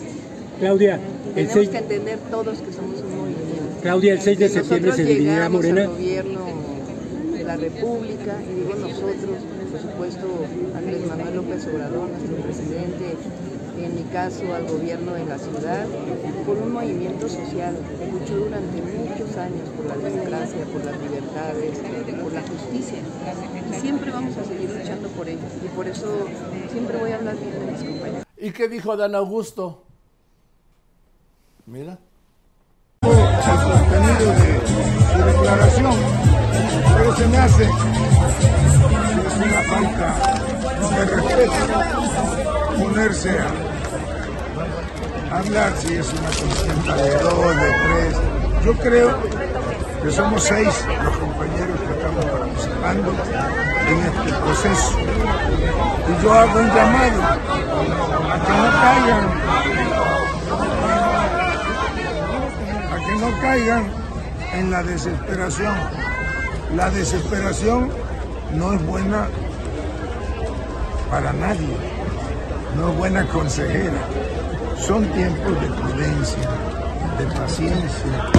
Claudia, 0.60 0.96
el 0.96 1.34
Tenemos 1.48 1.54
6, 1.54 1.70
que 1.70 1.78
entender 1.78 2.20
todos 2.32 2.60
que 2.60 2.74
somos 2.74 3.00
un 3.02 3.18
movimiento. 3.18 3.82
Claudia, 3.82 4.14
el 4.14 4.22
6 4.22 4.40
de 4.40 4.50
septiembre 4.50 4.92
se 4.94 5.04
dividirá 5.04 5.50
Morena. 5.50 5.82
al 5.82 5.88
gobierno 5.90 6.40
de 7.34 7.44
la 7.44 7.56
República, 7.58 8.36
y 8.44 8.56
digo 8.60 8.74
nosotros, 8.76 9.16
por 9.72 9.82
supuesto, 9.82 10.28
Andrés 10.76 11.06
Manuel 11.08 11.36
López 11.36 11.68
Obrador, 11.74 12.10
nuestro 12.10 12.36
presidente, 12.44 13.06
en 13.86 13.96
mi 13.96 14.04
caso 14.04 14.54
al 14.54 14.68
gobierno 14.68 15.14
de 15.14 15.26
la 15.26 15.38
ciudad, 15.38 15.86
por 16.46 16.58
un 16.58 16.74
movimiento 16.74 17.28
social 17.28 17.76
que 18.00 18.12
luchó 18.12 18.38
durante 18.38 18.82
muchos 18.82 19.38
años 19.38 19.70
por 19.76 19.86
la 19.86 19.96
democracia, 19.98 20.66
por 20.72 20.86
las 20.86 21.00
libertades, 21.00 21.78
por 22.22 22.34
la 22.34 22.42
justicia. 22.42 23.00
Y 23.72 23.80
siempre 23.80 24.12
vamos 24.12 24.38
a 24.38 24.44
seguir 24.44 24.70
luchando 24.70 25.10
por 25.10 25.28
ello. 25.28 25.42
Y 25.64 25.68
por 25.70 25.88
eso 25.88 26.28
siempre 26.72 26.98
voy 26.98 27.12
a 27.12 27.16
hablar 27.16 27.36
bien 27.38 27.52
de 27.52 27.72
mis 27.72 27.84
compañeros. 27.84 28.24
¿Y 28.38 28.52
qué 28.52 28.68
dijo 28.68 28.96
Dan 28.96 29.16
Augusto? 29.16 29.84
Mira. 31.66 31.98
el 33.02 33.10
contenido 33.10 34.32
de 34.34 34.62
su 35.12 35.26
declaración, 35.26 35.96
pero 36.98 37.16
se 37.16 37.28
me 37.28 37.38
hace 37.38 37.64
que 37.64 39.28
es 39.28 39.38
una 39.38 39.62
falta 39.64 40.38
de 40.96 41.06
respeto 41.06 42.17
ponerse 42.78 43.32
a 45.32 45.38
hablar 45.38 45.74
si 45.78 45.94
es 45.96 46.14
una 46.14 46.30
contienda 46.30 46.96
de 46.96 47.18
dos, 47.20 47.56
de 47.56 47.72
tres. 47.84 48.16
Yo 48.66 48.74
creo 48.74 49.18
que 50.04 50.12
somos 50.12 50.44
seis 50.44 50.86
los 51.04 51.18
compañeros 51.18 51.80
que 51.80 51.94
estamos 51.94 52.26
participando 52.26 53.12
en 53.88 53.98
este 54.00 54.34
proceso. 54.44 54.92
Y 56.08 56.24
yo 56.24 56.34
hago 56.34 56.60
un 56.60 56.68
llamado 56.68 57.24
a 58.32 58.40
que 58.46 58.54
no 58.54 58.70
caigan 58.82 59.26
a 62.92 62.98
que 63.06 63.16
no 63.16 63.42
caigan 63.42 63.84
en 64.54 64.72
la 64.72 64.84
desesperación. 64.84 65.76
La 66.76 66.90
desesperación 66.90 67.90
no 68.54 68.74
es 68.74 68.86
buena 68.86 69.28
para 71.10 71.32
nadie, 71.34 71.76
no 72.76 72.90
es 72.90 72.98
buena 72.98 73.26
consejera. 73.28 74.02
Son 74.80 75.06
tiempos 75.14 75.62
de 75.62 75.68
prudencia, 75.68 76.50
de 77.18 77.26
paciencia, 77.40 78.32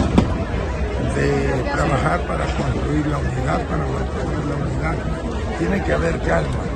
de 1.14 1.70
trabajar 1.73 2.20
para 2.26 2.44
construir 2.44 3.06
la 3.06 3.18
unidad, 3.18 3.61
para 3.66 3.85
mantener 3.87 4.44
la 4.47 4.56
unidad. 4.64 4.94
Tiene 5.58 5.82
que 5.85 5.92
haber 5.92 6.18
calma. 6.20 6.68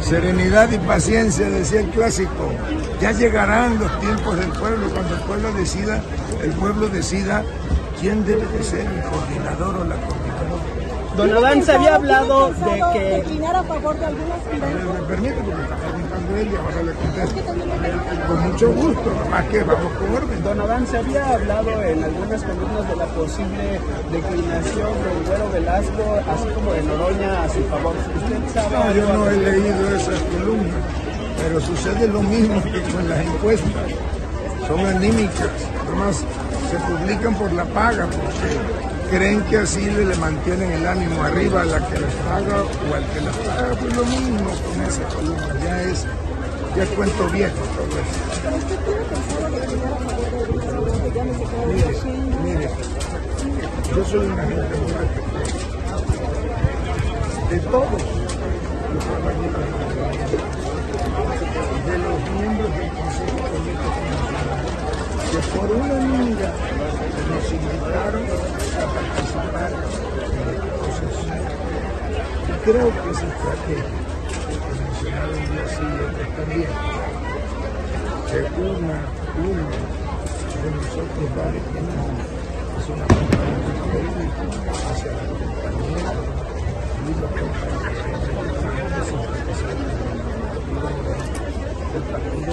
Serenidad 0.00 0.70
y 0.70 0.78
paciencia, 0.78 1.48
decía 1.50 1.80
el 1.80 1.90
clásico. 1.90 2.50
Ya 3.00 3.12
llegarán 3.12 3.78
los 3.78 4.00
tiempos 4.00 4.36
del 4.36 4.50
pueblo, 4.52 4.88
cuando 4.90 5.14
el 5.14 5.20
pueblo 5.22 5.52
decida, 5.52 6.00
el 6.42 6.52
pueblo 6.52 6.88
decida 6.88 7.44
quién 8.00 8.24
debe 8.24 8.46
de 8.46 8.62
ser 8.62 8.86
el 8.86 9.02
coordinador 9.02 9.76
o 9.76 9.84
la 9.84 9.96
coordinadora. 9.96 10.28
Don 11.16 11.32
Adán 11.32 11.62
se 11.64 11.72
había 11.72 11.96
hablado 11.96 12.50
de 12.50 12.82
que 12.92 13.00
declinar 13.16 13.56
a 13.56 13.64
favor 13.64 13.98
de 13.98 14.06
algunas 14.06 14.38
Me 14.46 16.07
permite 16.28 16.28
porque 16.28 16.28
está 16.28 16.28
preguntando 16.28 16.36
él 16.36 16.48
y 16.52 16.56
ahora 16.56 16.82
le 16.82 16.92
contesto. 16.92 17.40
Con 18.28 18.50
mucho 18.50 18.72
gusto, 18.72 19.14
nomás 19.24 19.44
que 19.46 19.62
vamos 19.62 19.92
con 19.98 20.14
orden. 20.14 20.42
Don 20.42 20.60
Adán 20.60 20.86
se 20.86 20.98
había 20.98 21.34
hablado 21.34 21.82
en 21.82 22.04
algunas 22.04 22.42
columnas 22.42 22.88
de 22.88 22.96
la 22.96 23.06
posible 23.06 23.80
declinación 24.12 24.92
del 25.04 25.18
Güero 25.26 25.50
Velasco, 25.52 26.02
así 26.28 26.48
como 26.54 26.72
de 26.72 26.82
Noroña 26.82 27.44
a 27.44 27.48
su 27.48 27.62
favor. 27.64 27.94
¿Usted 27.96 28.52
sabe 28.54 28.76
No, 28.76 28.94
yo 28.94 29.12
no 29.14 29.30
he 29.30 29.36
leído 29.36 29.96
esas 29.96 30.20
columnas, 30.20 30.82
pero 31.42 31.60
sucede 31.60 32.08
lo 32.08 32.22
mismo 32.22 32.62
que 32.62 32.82
con 32.92 33.08
las 33.08 33.20
encuestas. 33.20 33.88
son 34.66 34.86
anímicas, 34.86 35.50
además 35.86 36.24
se 36.70 36.76
publican 36.80 37.34
por 37.34 37.52
la 37.52 37.64
paga 37.64 38.06
porque 38.06 39.16
creen 39.16 39.40
que 39.48 39.58
así 39.58 39.80
le, 39.86 40.04
le 40.04 40.16
mantienen 40.16 40.70
el 40.70 40.86
ánimo 40.86 41.22
arriba 41.22 41.62
a 41.62 41.64
la 41.64 41.78
que 41.86 41.98
les 41.98 42.14
paga 42.28 42.62
o 42.84 42.94
al 42.94 43.04
que 43.12 43.20
les 43.20 43.36
paga, 43.36 43.74
pues 43.80 43.96
lo 43.96 44.04
mismo 44.04 44.50
con 44.50 44.82
esa 44.82 45.04
columna, 45.08 45.54
ya 45.64 45.82
es, 45.82 46.06
ya 46.76 46.82
es 46.82 46.88
cuento 46.90 47.28
viejo 47.30 47.62
todo 47.76 47.98
eso. 47.98 48.18
Mire, 51.72 51.92
mire, 52.44 52.70
yo 53.94 54.04
soy 54.04 54.26
una 54.26 54.42
gente 54.42 54.76
muy 54.76 54.92
respetuosa 54.92 55.68
de 57.50 57.58
todos 57.60 58.02
los 58.94 59.04
compañeros 59.04 59.64
de 61.86 61.98
los 61.98 62.18
miembros 62.30 62.70
del 62.76 62.88
Consejo 62.88 63.38
Político 63.48 63.90
que 65.30 65.38
por 65.58 65.68
una 65.70 65.96
amiga 65.96 66.50
nos 67.28 67.52
invitaron 67.52 68.24
a 68.24 68.84
participar 68.94 69.72
en 70.32 70.48
el 70.48 70.56
proceso. 70.56 71.47
Creo 72.68 72.90
que 72.90 73.10
esa 73.10 73.26
estrategia 73.26 73.80
que 74.28 74.68
mencionaron 74.78 75.40
también, 76.36 76.68
que 78.28 78.40
una, 78.60 78.98
uno 79.40 79.66
de 80.52 80.68
nosotros 80.76 81.26
va 81.32 81.46
es 82.76 82.86
una 82.90 83.06
crédito 83.88 84.44
hacia 84.90 85.10
la 85.12 85.24
compañía 85.32 86.12
y 87.00 87.16
los 87.18 87.30
compañeros 87.30 87.96
de 88.92 89.12
del 91.94 92.04
partido 92.12 92.52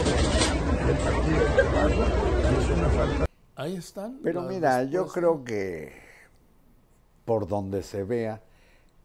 del 0.85 0.97
partido 0.97 1.43
de 1.43 1.49
trabajo 1.55 2.03
y 2.39 2.55
es 2.55 2.67
una 2.69 2.87
falta 2.87 3.25
Ahí 3.57 3.75
están. 3.75 4.19
Pero 4.23 4.43
mira, 4.43 4.83
yo 4.83 5.07
creo 5.07 5.43
que 5.43 5.91
por 7.25 7.49
donde 7.49 7.83
se 7.83 8.05
vea, 8.05 8.44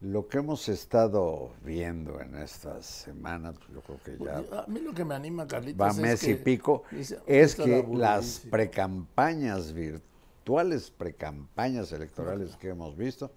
lo 0.01 0.27
que 0.27 0.39
hemos 0.39 0.67
estado 0.67 1.51
viendo 1.63 2.19
en 2.21 2.35
estas 2.35 2.85
semanas, 2.85 3.55
pues 3.57 3.69
yo 3.73 3.81
creo 3.81 3.99
que 4.03 4.23
ya 4.23 4.37
A 4.61 4.65
mí 4.67 4.79
lo 4.79 4.93
que 4.93 5.05
me 5.05 5.13
anima, 5.15 5.47
Carlitos, 5.47 5.79
va 5.79 5.89
es 5.89 5.97
mes 5.97 6.23
y 6.23 6.35
pico, 6.35 6.83
es 6.91 7.11
"Está 7.27 7.63
que 7.63 7.69
la 7.69 7.75
las 7.77 7.85
burocracia". 7.85 8.51
precampañas 8.51 9.73
virtuales, 9.73 10.91
precampañas 10.91 11.91
electorales 11.91 12.55
que 12.57 12.69
hemos 12.69 12.97
visto, 12.97 13.31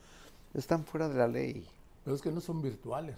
están 0.55 0.85
fuera 0.85 1.09
de 1.09 1.17
la 1.17 1.29
ley. 1.29 1.67
Pero 2.03 2.17
es 2.17 2.23
que 2.23 2.31
no 2.31 2.41
son 2.41 2.63
virtuales. 2.63 3.17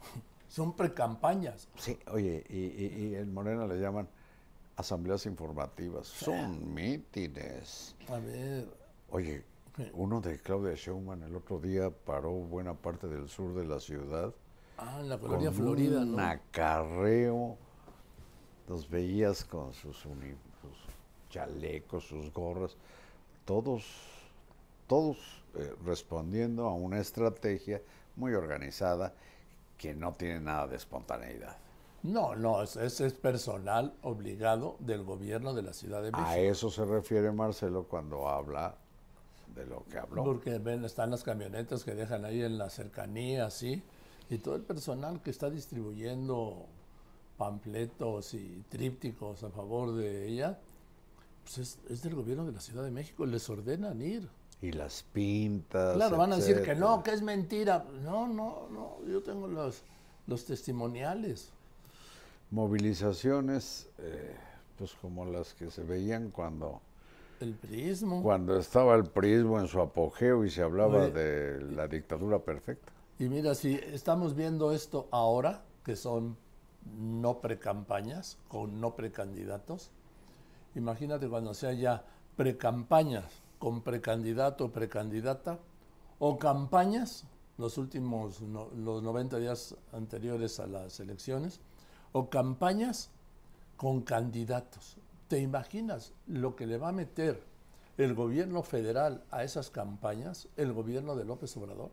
Son 0.48 0.74
precampañas. 0.76 1.66
Sí, 1.78 1.98
oye, 2.10 2.44
y, 2.50 2.58
y, 2.58 3.08
y 3.12 3.14
en 3.14 3.32
Morena 3.32 3.66
le 3.66 3.80
llaman 3.80 4.06
asambleas 4.76 5.24
informativas, 5.24 6.06
son 6.06 6.74
mítines. 6.74 7.94
A 8.08 8.18
ver, 8.18 8.66
Oye, 9.10 9.44
uno 9.94 10.20
de 10.20 10.38
Claudia 10.38 10.74
Sheinbaum 10.74 11.22
el 11.22 11.34
otro 11.36 11.58
día 11.58 11.90
paró 11.90 12.30
buena 12.32 12.74
parte 12.74 13.06
del 13.08 13.28
sur 13.28 13.54
de 13.54 13.64
la 13.64 13.80
ciudad. 13.80 14.32
Ah, 14.78 14.98
en 15.00 15.08
la 15.08 15.18
colonia 15.18 15.48
con 15.50 15.58
Florida, 15.58 16.00
un 16.00 16.16
¿no? 16.16 16.22
acarreo. 16.22 17.56
Los 18.68 18.88
veías 18.88 19.44
con 19.44 19.72
sus, 19.74 20.06
chalecos, 21.30 22.04
sus 22.04 22.32
gorras, 22.32 22.76
todos, 23.44 23.84
todos 24.86 25.16
eh, 25.54 25.74
respondiendo 25.84 26.66
a 26.68 26.74
una 26.74 26.98
estrategia 27.00 27.80
muy 28.16 28.34
organizada 28.34 29.14
que 29.78 29.94
no 29.94 30.12
tiene 30.12 30.40
nada 30.40 30.68
de 30.68 30.76
espontaneidad. 30.76 31.56
No, 32.02 32.34
no, 32.34 32.62
es- 32.62 32.76
ese 32.76 33.06
es 33.06 33.14
personal 33.14 33.94
obligado 34.02 34.76
del 34.80 35.02
gobierno 35.04 35.54
de 35.54 35.62
la 35.62 35.72
Ciudad 35.72 36.02
de 36.02 36.10
México. 36.12 36.28
A 36.28 36.38
eso 36.38 36.70
se 36.70 36.84
refiere 36.84 37.30
Marcelo 37.32 37.84
cuando 37.84 38.28
habla 38.28 38.76
de 39.54 39.66
lo 39.66 39.84
que 39.84 39.98
habló. 39.98 40.24
Porque 40.24 40.58
ven, 40.58 40.84
están 40.84 41.10
las 41.10 41.22
camionetas 41.22 41.84
que 41.84 41.94
dejan 41.94 42.24
ahí 42.24 42.42
en 42.42 42.58
la 42.58 42.70
cercanía, 42.70 43.50
sí, 43.50 43.82
y 44.30 44.38
todo 44.38 44.56
el 44.56 44.62
personal 44.62 45.20
que 45.22 45.30
está 45.30 45.50
distribuyendo 45.50 46.66
panfletos 47.36 48.34
y 48.34 48.64
trípticos 48.68 49.42
a 49.42 49.50
favor 49.50 49.94
de 49.94 50.28
ella, 50.28 50.58
pues 51.42 51.58
es, 51.58 51.78
es 51.90 52.02
del 52.02 52.14
gobierno 52.14 52.46
de 52.46 52.52
la 52.52 52.60
Ciudad 52.60 52.84
de 52.84 52.90
México, 52.90 53.26
les 53.26 53.48
ordenan 53.50 54.00
ir. 54.00 54.28
Y 54.62 54.70
las 54.70 55.02
pintas. 55.02 55.96
Claro, 55.96 56.16
van 56.16 56.32
a 56.32 56.36
decir 56.36 56.62
que 56.62 56.76
no, 56.76 57.02
que 57.02 57.10
es 57.10 57.20
mentira. 57.20 57.84
No, 58.04 58.28
no, 58.28 58.68
no, 58.70 58.98
yo 59.08 59.20
tengo 59.20 59.48
los, 59.48 59.82
los 60.28 60.44
testimoniales. 60.44 61.50
Movilizaciones, 62.52 63.88
eh, 63.98 64.36
pues 64.78 64.92
como 64.94 65.24
las 65.24 65.54
que 65.54 65.68
se 65.70 65.82
veían 65.82 66.30
cuando, 66.30 66.80
El 67.42 67.54
prismo. 67.54 68.22
cuando 68.22 68.56
estaba 68.56 68.94
el 68.94 69.04
prismo 69.04 69.58
en 69.60 69.66
su 69.68 69.80
apogeo 69.80 70.44
y 70.44 70.50
se 70.50 70.62
hablaba 70.62 71.04
Oye, 71.04 71.10
de 71.12 71.60
la 71.72 71.88
dictadura 71.88 72.38
perfecta. 72.38 72.92
Y 73.18 73.28
mira, 73.28 73.54
si 73.54 73.74
estamos 73.74 74.34
viendo 74.34 74.72
esto 74.72 75.08
ahora, 75.10 75.64
que 75.84 75.96
son 75.96 76.36
no 76.98 77.40
precampañas, 77.40 78.38
con 78.48 78.80
no 78.80 78.94
precandidatos, 78.94 79.90
imagínate 80.74 81.28
cuando 81.28 81.54
sea 81.54 81.72
ya 81.72 82.04
precampañas 82.36 83.24
con 83.58 83.82
precandidato 83.82 84.64
o 84.66 84.72
precandidata, 84.72 85.58
o 86.18 86.38
campañas, 86.38 87.24
los 87.58 87.78
últimos, 87.78 88.40
no- 88.40 88.70
los 88.76 89.02
90 89.02 89.38
días 89.38 89.76
anteriores 89.92 90.58
a 90.60 90.66
las 90.66 90.98
elecciones, 91.00 91.60
o 92.12 92.28
campañas 92.28 93.10
con 93.76 94.00
candidatos. 94.02 94.96
¿Te 95.32 95.38
imaginas 95.38 96.12
lo 96.26 96.56
que 96.56 96.66
le 96.66 96.76
va 96.76 96.90
a 96.90 96.92
meter 96.92 97.42
el 97.96 98.12
gobierno 98.12 98.62
federal 98.62 99.24
a 99.30 99.44
esas 99.44 99.70
campañas, 99.70 100.46
el 100.58 100.74
gobierno 100.74 101.16
de 101.16 101.24
López 101.24 101.56
Obrador? 101.56 101.90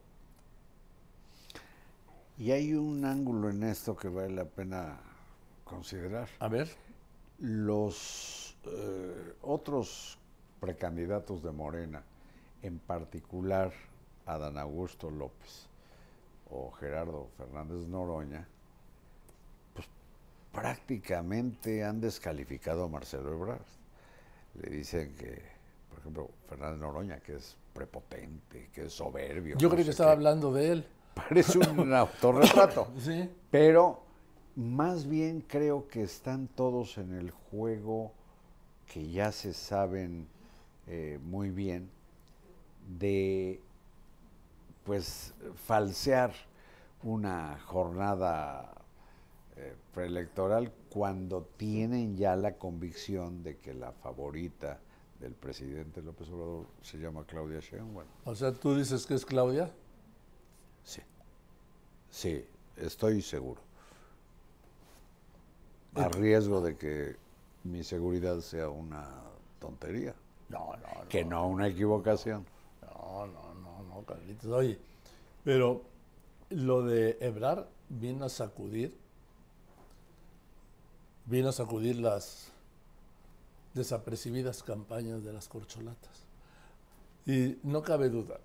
Y 2.37 2.51
hay 2.51 2.73
un 2.73 3.05
ángulo 3.05 3.49
en 3.49 3.63
esto 3.63 3.95
que 3.95 4.09
vale 4.09 4.35
la 4.35 4.43
pena 4.43 4.99
considerar. 5.63 6.27
A 6.39 6.49
ver. 6.49 6.67
Los 7.37 8.57
eh, 8.65 9.35
otros 9.41 10.17
precandidatos 10.59 11.41
de 11.41 11.53
Morena, 11.53 12.03
en 12.61 12.77
particular 12.77 13.71
Adán 14.25 14.57
Augusto 14.57 15.09
López 15.09 15.69
o 16.51 16.71
Gerardo 16.71 17.29
Fernández 17.37 17.87
Noroña, 17.87 18.49
prácticamente 20.51 21.83
han 21.83 22.01
descalificado 22.01 22.85
a 22.85 22.87
Marcelo 22.87 23.31
Ebrard. 23.31 23.65
Le 24.55 24.69
dicen 24.69 25.15
que, 25.15 25.41
por 25.89 25.99
ejemplo, 25.99 26.29
Fernández 26.47 26.79
Noroña, 26.79 27.19
que 27.19 27.35
es 27.35 27.55
prepotente, 27.73 28.69
que 28.73 28.85
es 28.85 28.93
soberbio. 28.93 29.57
Yo 29.57 29.69
no 29.69 29.77
sé 29.77 29.83
que 29.83 29.91
estaba 29.91 30.11
qué. 30.11 30.13
hablando 30.13 30.51
de 30.53 30.71
él. 30.71 30.87
Parece 31.13 31.59
un 31.59 31.93
autorretrato. 31.93 32.91
Sí. 32.99 33.29
Pero 33.51 34.03
más 34.55 35.07
bien 35.07 35.41
creo 35.41 35.87
que 35.87 36.03
están 36.03 36.47
todos 36.47 36.97
en 36.97 37.13
el 37.13 37.31
juego 37.31 38.11
que 38.87 39.09
ya 39.09 39.31
se 39.31 39.53
saben 39.53 40.27
eh, 40.87 41.19
muy 41.21 41.51
bien 41.51 41.89
de 42.97 43.61
pues 44.83 45.33
falsear 45.67 46.33
una 47.03 47.59
jornada 47.65 48.78
eh, 49.61 49.75
preelectoral 49.93 50.71
cuando 50.89 51.43
tienen 51.57 52.15
ya 52.15 52.37
la 52.37 52.53
convicción 52.53 53.43
de 53.43 53.57
que 53.57 53.73
la 53.73 53.91
favorita 53.91 54.79
del 55.19 55.33
presidente 55.33 56.01
López 56.01 56.29
Obrador 56.29 56.65
se 56.81 56.97
llama 56.97 57.25
Claudia 57.25 57.59
Sheinbaum. 57.59 58.07
O 58.23 58.35
sea, 58.35 58.53
tú 58.53 58.73
dices 58.73 59.05
que 59.05 59.15
es 59.15 59.25
Claudia. 59.25 59.69
Sí. 60.85 61.01
Sí, 62.09 62.45
estoy 62.77 63.21
seguro. 63.21 63.61
A 65.95 66.07
riesgo 66.07 66.61
de 66.61 66.77
que 66.77 67.17
mi 67.65 67.83
seguridad 67.83 68.39
sea 68.39 68.69
una 68.69 69.09
tontería. 69.59 70.15
No, 70.47 70.77
no, 70.77 71.01
no. 71.01 71.09
Que 71.09 71.25
no 71.25 71.47
una 71.47 71.67
equivocación. 71.67 72.45
No, 72.81 73.27
no, 73.27 73.53
no, 73.55 73.83
no, 73.83 74.05
Carlitos. 74.05 74.49
Oye, 74.51 74.79
pero 75.43 75.81
lo 76.49 76.83
de 76.83 77.17
Ebrar 77.19 77.67
vino 77.89 78.23
a 78.23 78.29
sacudir, 78.29 78.97
vino 81.29 81.49
a 81.49 81.51
sacudir 81.51 81.97
las 81.97 82.51
desapercibidas 83.73 84.63
campañas 84.63 85.23
de 85.23 85.33
las 85.33 85.47
corcholatas. 85.47 86.25
Y 87.25 87.57
no 87.63 87.81
cabe 87.83 88.09
duda 88.09 88.39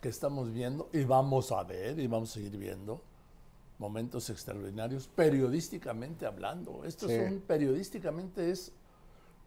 que 0.00 0.08
estamos 0.08 0.52
viendo 0.52 0.88
y 0.92 1.04
vamos 1.04 1.52
a 1.52 1.62
ver 1.64 1.98
y 1.98 2.06
vamos 2.06 2.30
a 2.30 2.34
seguir 2.34 2.56
viendo 2.56 3.02
momentos 3.78 4.28
extraordinarios 4.30 5.08
periodísticamente 5.08 6.26
hablando. 6.26 6.84
Esto 6.84 7.06
Sí. 7.06 7.14
es 7.14 7.32
un 7.32 7.40
periodísticamente 7.40 8.50
es 8.50 8.72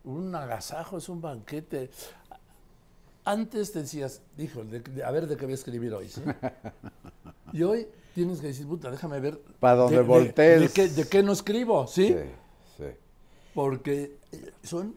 un 0.04 0.34
agasajo, 0.36 0.98
es 0.98 1.08
un 1.10 1.22
banquete. 1.22 1.90
Antes 3.26 3.72
te 3.72 3.80
decías, 3.84 4.22
dijo, 4.36 4.64
de- 4.64 4.82
de- 4.82 5.04
a 5.04 5.12
ver 5.12 5.28
de 5.28 5.38
qué 5.38 5.46
voy 5.46 5.54
a 5.54 5.56
escribir 5.56 5.94
hoy, 5.94 6.10
¿sí? 6.10 6.22
Y 7.54 7.62
hoy 7.62 7.88
tienes 8.16 8.42
que 8.42 8.48
decir, 8.48 8.66
puta, 8.68 8.90
déjame 8.90 9.20
ver. 9.20 9.40
Pa' 9.60 9.76
donde 9.76 9.98
de- 9.98 10.02
voltees. 10.04 10.62
De, 10.62 10.70
qué, 10.70 10.88
de 10.90 11.08
qué 11.08 11.22
no 11.22 11.32
escribo, 11.32 11.86
¿sí? 11.88 12.08
Sí, 12.08 12.16
sí. 12.78 12.86
Porque 13.54 14.18
eh, 14.32 14.52
son 14.64 14.96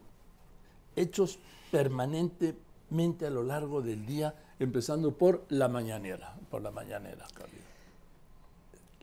hechos 0.95 1.39
permanentemente 1.71 3.27
a 3.27 3.29
lo 3.29 3.43
largo 3.43 3.81
del 3.81 4.05
día, 4.05 4.33
empezando 4.59 5.13
por 5.15 5.45
la 5.49 5.67
mañanera, 5.67 6.35
por 6.49 6.61
la 6.61 6.71
mañanera, 6.71 7.25
Carlos. 7.33 7.61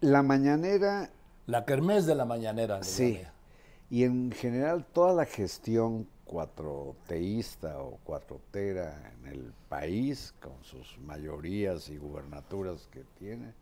La 0.00 0.22
mañanera, 0.22 1.10
La 1.46 1.64
kermés 1.64 2.06
de 2.06 2.14
la 2.14 2.24
mañanera. 2.24 2.82
sí, 2.82 3.20
y 3.90 4.02
en 4.04 4.32
general 4.32 4.84
toda 4.92 5.12
la 5.12 5.24
gestión 5.24 6.08
cuatroteísta 6.24 7.80
o 7.80 7.98
cuatrotera 8.02 9.12
en 9.12 9.26
el 9.28 9.52
país, 9.68 10.34
con 10.40 10.64
sus 10.64 10.98
mayorías 10.98 11.88
y 11.90 11.96
gubernaturas 11.98 12.88
que 12.90 13.04
tiene, 13.18 13.52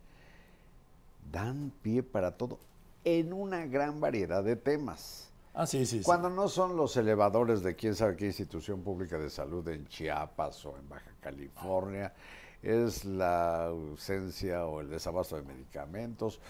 dan 1.30 1.72
pie 1.82 2.02
para 2.02 2.36
todo 2.36 2.58
en 3.04 3.32
una 3.32 3.66
gran 3.66 4.00
variedad 4.00 4.44
de 4.44 4.56
temas. 4.56 5.30
Ah, 5.54 5.66
sí, 5.66 5.84
sí, 5.84 5.98
sí. 5.98 6.04
Cuando 6.04 6.30
no 6.30 6.48
son 6.48 6.76
los 6.76 6.96
elevadores 6.96 7.62
de 7.62 7.76
quién 7.76 7.94
sabe 7.94 8.16
qué 8.16 8.26
institución 8.26 8.82
pública 8.82 9.18
de 9.18 9.28
salud 9.28 9.66
en 9.68 9.86
Chiapas 9.86 10.64
o 10.64 10.76
en 10.78 10.88
Baja 10.88 11.12
California, 11.20 12.14
es 12.62 13.04
la 13.04 13.66
ausencia 13.66 14.66
o 14.66 14.80
el 14.80 14.88
desabasto 14.88 15.36
de 15.36 15.42
medicamentos, 15.42 16.40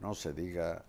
no 0.00 0.14
se 0.14 0.32
diga 0.32 0.84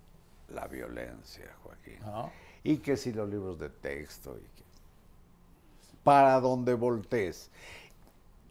la 0.47 0.67
violencia, 0.67 1.45
Joaquín. 1.63 1.99
Ah. 2.03 2.29
Y 2.63 2.77
que 2.77 2.97
si 2.97 3.13
los 3.13 3.29
libros 3.29 3.59
de 3.59 3.69
texto, 3.69 4.37
y 4.37 4.41
que 4.41 4.63
para 6.03 6.39
donde 6.39 6.73
voltees, 6.73 7.51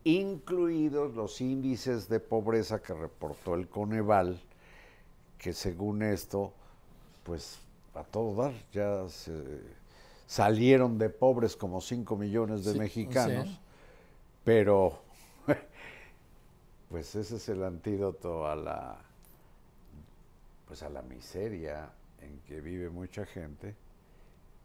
incluidos 0.05 1.15
los 1.15 1.41
índices 1.41 2.09
de 2.09 2.21
pobreza 2.21 2.81
que 2.81 2.95
reportó 2.95 3.55
el 3.55 3.69
Coneval, 3.69 4.41
que 5.39 5.53
según 5.53 6.03
esto, 6.03 6.53
pues 7.29 7.61
a 7.95 8.05
todo 8.05 8.35
dar, 8.43 8.55
ya 8.73 9.09
se 9.11 9.33
salieron 10.27 10.99
de 10.99 11.11
pobres 11.11 11.57
como 11.57 11.81
5 11.83 12.17
millones 12.17 12.65
de 12.65 12.75
Sí, 12.75 12.79
mexicanos, 12.79 13.61
pero 14.45 15.01
pues 16.91 17.15
ese 17.15 17.37
es 17.37 17.49
el 17.49 17.63
antídoto 17.63 18.47
a 18.47 18.57
la 18.57 18.99
pues 20.67 20.83
a 20.83 20.89
la 20.91 21.03
miseria 21.03 21.91
en 22.21 22.41
que 22.41 22.61
vive 22.61 22.91
mucha 22.91 23.25
gente, 23.27 23.75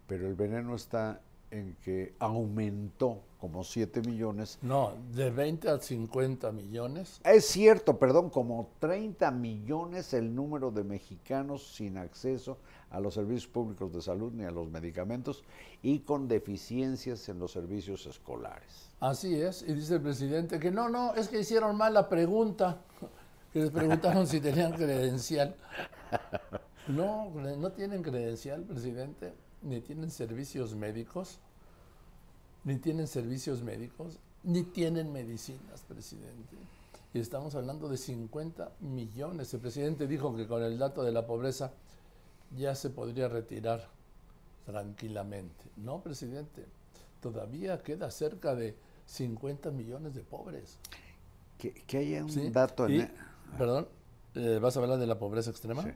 pero 0.07 0.27
el 0.27 0.35
veneno 0.35 0.75
está 0.75 1.21
en 1.53 1.75
que 1.83 2.15
aumentó 2.19 3.21
como 3.39 3.63
7 3.63 4.01
millones. 4.01 4.57
No, 4.61 4.93
de 5.13 5.29
20 5.29 5.69
a 5.69 5.77
50 5.77 6.51
millones. 6.51 7.21
Es 7.23 7.45
cierto, 7.45 7.99
perdón, 7.99 8.29
como 8.29 8.71
30 8.79 9.29
millones 9.31 10.13
el 10.13 10.33
número 10.33 10.71
de 10.71 10.83
mexicanos 10.83 11.75
sin 11.75 11.97
acceso 11.97 12.57
a 12.89 12.99
los 12.99 13.13
servicios 13.13 13.47
públicos 13.47 13.93
de 13.93 14.01
salud 14.01 14.33
ni 14.33 14.45
a 14.45 14.51
los 14.51 14.69
medicamentos 14.69 15.43
y 15.83 15.99
con 15.99 16.27
deficiencias 16.27 17.29
en 17.29 17.37
los 17.37 17.51
servicios 17.51 18.05
escolares. 18.07 18.89
Así 18.99 19.39
es, 19.39 19.63
y 19.67 19.73
dice 19.73 19.95
el 19.95 20.01
presidente 20.01 20.59
que 20.59 20.71
no, 20.71 20.89
no, 20.89 21.13
es 21.13 21.27
que 21.27 21.39
hicieron 21.39 21.75
mal 21.75 21.93
la 21.93 22.09
pregunta, 22.09 22.81
que 23.51 23.59
les 23.59 23.69
preguntaron 23.69 24.25
si 24.25 24.39
tenían 24.39 24.73
credencial. 24.73 25.55
No, 26.85 27.29
no 27.29 27.71
tienen 27.71 28.03
credencial, 28.03 28.63
presidente, 28.63 29.33
ni 29.63 29.81
tienen 29.81 30.11
servicios 30.11 30.75
médicos, 30.75 31.39
ni 32.63 32.77
tienen 32.77 33.07
servicios 33.07 33.61
médicos, 33.61 34.19
ni 34.43 34.63
tienen 34.63 35.11
medicinas, 35.11 35.81
presidente. 35.87 36.55
Y 37.13 37.19
estamos 37.19 37.55
hablando 37.55 37.89
de 37.89 37.97
50 37.97 38.71
millones. 38.81 39.53
El 39.53 39.59
presidente 39.61 40.07
dijo 40.07 40.35
que 40.35 40.47
con 40.47 40.63
el 40.63 40.77
dato 40.77 41.03
de 41.03 41.11
la 41.11 41.25
pobreza 41.25 41.71
ya 42.55 42.75
se 42.75 42.89
podría 42.89 43.27
retirar 43.27 43.87
tranquilamente. 44.65 45.63
No, 45.77 46.01
presidente, 46.01 46.65
todavía 47.21 47.81
queda 47.83 48.09
cerca 48.11 48.55
de 48.55 48.75
50 49.05 49.71
millones 49.71 50.15
de 50.15 50.21
pobres. 50.21 50.77
Que, 51.57 51.73
que 51.73 51.97
haya 51.97 52.23
un 52.23 52.31
¿sí? 52.31 52.49
dato 52.49 52.85
en... 52.87 52.91
Y, 52.91 52.99
e- 53.01 53.11
Perdón, 53.57 53.87
eh, 54.33 54.57
¿vas 54.59 54.75
a 54.75 54.79
hablar 54.79 54.97
de 54.97 55.05
la 55.05 55.19
pobreza 55.19 55.51
extrema? 55.51 55.83
Sí. 55.83 55.91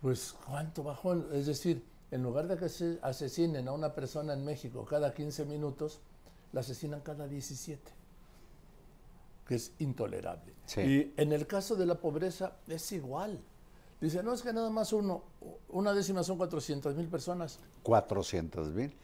pues 0.00 0.34
¿cuánto 0.46 0.84
bajó? 0.84 1.14
Es 1.32 1.46
decir, 1.46 1.84
en 2.10 2.22
lugar 2.22 2.48
de 2.48 2.56
que 2.56 2.68
se 2.68 2.98
asesinen 3.02 3.68
a 3.68 3.72
una 3.72 3.94
persona 3.94 4.32
en 4.32 4.44
México 4.44 4.86
cada 4.86 5.12
15 5.12 5.44
minutos, 5.44 6.00
la 6.52 6.60
asesinan 6.60 7.00
cada 7.00 7.26
17, 7.26 7.97
que 9.48 9.54
es 9.54 9.72
intolerable. 9.78 10.52
Sí. 10.66 10.80
Y 10.82 11.14
en 11.16 11.32
el 11.32 11.46
caso 11.46 11.74
de 11.74 11.86
la 11.86 11.94
pobreza 11.94 12.52
es 12.68 12.92
igual. 12.92 13.40
Dice, 13.98 14.22
no 14.22 14.34
es 14.34 14.42
que 14.42 14.52
nada 14.52 14.68
más 14.68 14.92
uno, 14.92 15.24
una 15.70 15.94
décima 15.94 16.22
son 16.22 16.36
400 16.36 16.94
mil 16.94 17.08
personas. 17.08 17.58
400 17.82 18.68
mil, 18.68 18.94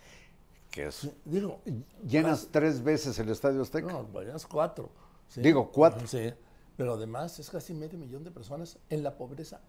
que 0.70 0.86
es... 0.86 1.08
Digo, 1.24 1.60
Llenas 2.06 2.48
tres 2.52 2.84
veces 2.84 3.18
el 3.18 3.30
Estadio 3.30 3.62
Azteca. 3.62 3.90
no, 3.90 4.06
vayas 4.12 4.46
cuatro. 4.46 4.90
¿sí? 5.28 5.40
Digo, 5.40 5.72
cuatro. 5.72 6.06
Sí, 6.06 6.32
pero 6.76 6.92
además 6.92 7.38
es 7.38 7.48
casi 7.48 7.72
medio 7.72 7.98
millón 7.98 8.22
de 8.22 8.30
personas 8.30 8.78
en 8.90 9.02
la 9.02 9.16
pobreza 9.16 9.60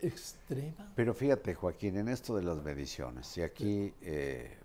extrema. 0.00 0.92
Pero 0.96 1.14
fíjate, 1.14 1.54
Joaquín, 1.54 1.96
en 1.96 2.08
esto 2.08 2.36
de 2.36 2.42
las 2.42 2.62
mediciones, 2.62 3.36
y 3.38 3.42
aquí, 3.42 3.94
eh, 4.02 4.56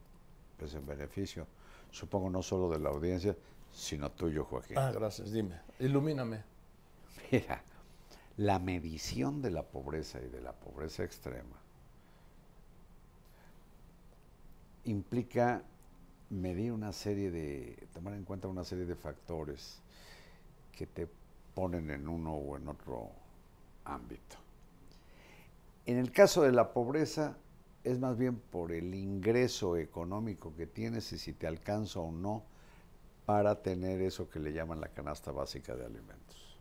pues 0.58 0.74
en 0.74 0.86
beneficio, 0.86 1.48
supongo 1.92 2.30
no 2.30 2.42
solo 2.42 2.70
de 2.70 2.80
la 2.80 2.90
audiencia, 2.90 3.36
sino 3.74 4.12
tuyo, 4.12 4.46
Joaquín. 4.46 4.78
Ah, 4.78 4.92
gracias, 4.92 5.32
dime, 5.32 5.60
ilumíname. 5.80 6.44
Mira, 7.32 7.64
la 8.38 8.60
medición 8.60 9.42
de 9.42 9.52
la 9.52 9.64
pobreza 9.64 10.20
y 10.22 10.30
de 10.30 10.42
la 10.42 10.54
pobreza 10.54 11.04
extrema 11.04 11.58
implica 14.86 15.64
medir 16.30 16.72
una 16.72 16.92
serie 16.92 17.32
de, 17.32 17.88
tomar 17.94 18.14
en 18.14 18.24
cuenta 18.24 18.48
una 18.48 18.64
serie 18.64 18.86
de 18.86 18.96
factores 18.96 19.82
que 20.72 20.88
te 20.88 21.08
ponen 21.54 21.90
en 21.92 22.08
uno 22.08 22.34
o 22.34 22.58
en 22.58 22.68
otro 22.68 23.12
ámbito. 23.86 24.38
En 25.86 25.98
el 25.98 26.12
caso 26.12 26.42
de 26.42 26.52
la 26.52 26.74
pobreza, 26.74 27.38
es 27.84 28.00
más 28.00 28.18
bien 28.18 28.38
por 28.38 28.72
el 28.72 28.96
ingreso 28.96 29.78
económico 29.78 30.56
que 30.56 30.66
tienes 30.66 31.12
y 31.14 31.18
si 31.18 31.34
te 31.34 31.48
alcanza 31.48 32.00
o 32.00 32.12
no 32.12 32.44
para 33.26 33.62
tener 33.62 34.02
eso 34.02 34.30
que 34.30 34.40
le 34.40 34.52
llaman 34.52 34.82
la 34.82 34.90
canasta 34.90 35.32
básica 35.32 35.76
de 35.76 35.86
alimentos. 35.86 36.58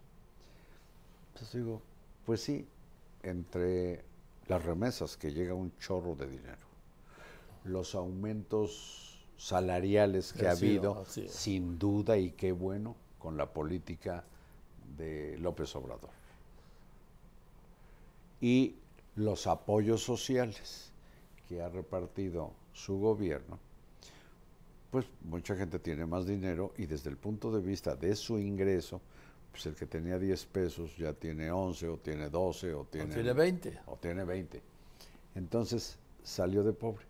Entonces 1.28 1.54
digo, 1.54 1.82
pues 2.24 2.42
sí, 2.42 2.66
entre 3.22 4.04
las 4.48 4.64
remesas 4.64 5.16
que 5.16 5.32
llega 5.32 5.54
un 5.54 5.76
chorro 5.78 6.14
de 6.14 6.28
dinero, 6.28 6.66
los 7.64 7.94
aumentos 7.94 9.24
salariales 9.36 10.32
que 10.32 10.46
ha 10.46 10.52
habido, 10.52 11.04
sin 11.06 11.78
duda 11.78 12.16
y 12.16 12.30
qué 12.30 12.52
bueno, 12.52 12.94
con 13.18 13.36
la 13.36 13.46
política 13.46 14.24
de 14.96 15.36
López 15.38 15.74
Obrador. 15.74 16.10
Y 18.40 18.76
los 19.16 19.46
apoyos 19.46 20.02
sociales 20.02 20.90
que 21.48 21.62
ha 21.62 21.68
repartido 21.68 22.52
su 22.72 22.98
gobierno, 22.98 23.58
pues 24.92 25.06
mucha 25.22 25.56
gente 25.56 25.78
tiene 25.78 26.04
más 26.04 26.26
dinero 26.26 26.74
y 26.76 26.84
desde 26.84 27.08
el 27.08 27.16
punto 27.16 27.50
de 27.50 27.62
vista 27.62 27.96
de 27.96 28.14
su 28.14 28.38
ingreso, 28.38 29.00
pues 29.50 29.64
el 29.64 29.74
que 29.74 29.86
tenía 29.86 30.18
10 30.18 30.44
pesos 30.46 30.94
ya 30.98 31.14
tiene 31.14 31.50
11 31.50 31.88
o 31.88 31.96
tiene 31.96 32.28
12 32.28 32.74
o 32.74 32.84
tiene, 32.84 33.14
tiene 33.14 33.32
20. 33.32 33.80
O 33.86 33.96
tiene 33.96 34.22
20. 34.22 34.62
Entonces 35.34 35.98
salió 36.22 36.62
de 36.62 36.74
pobre. 36.74 37.06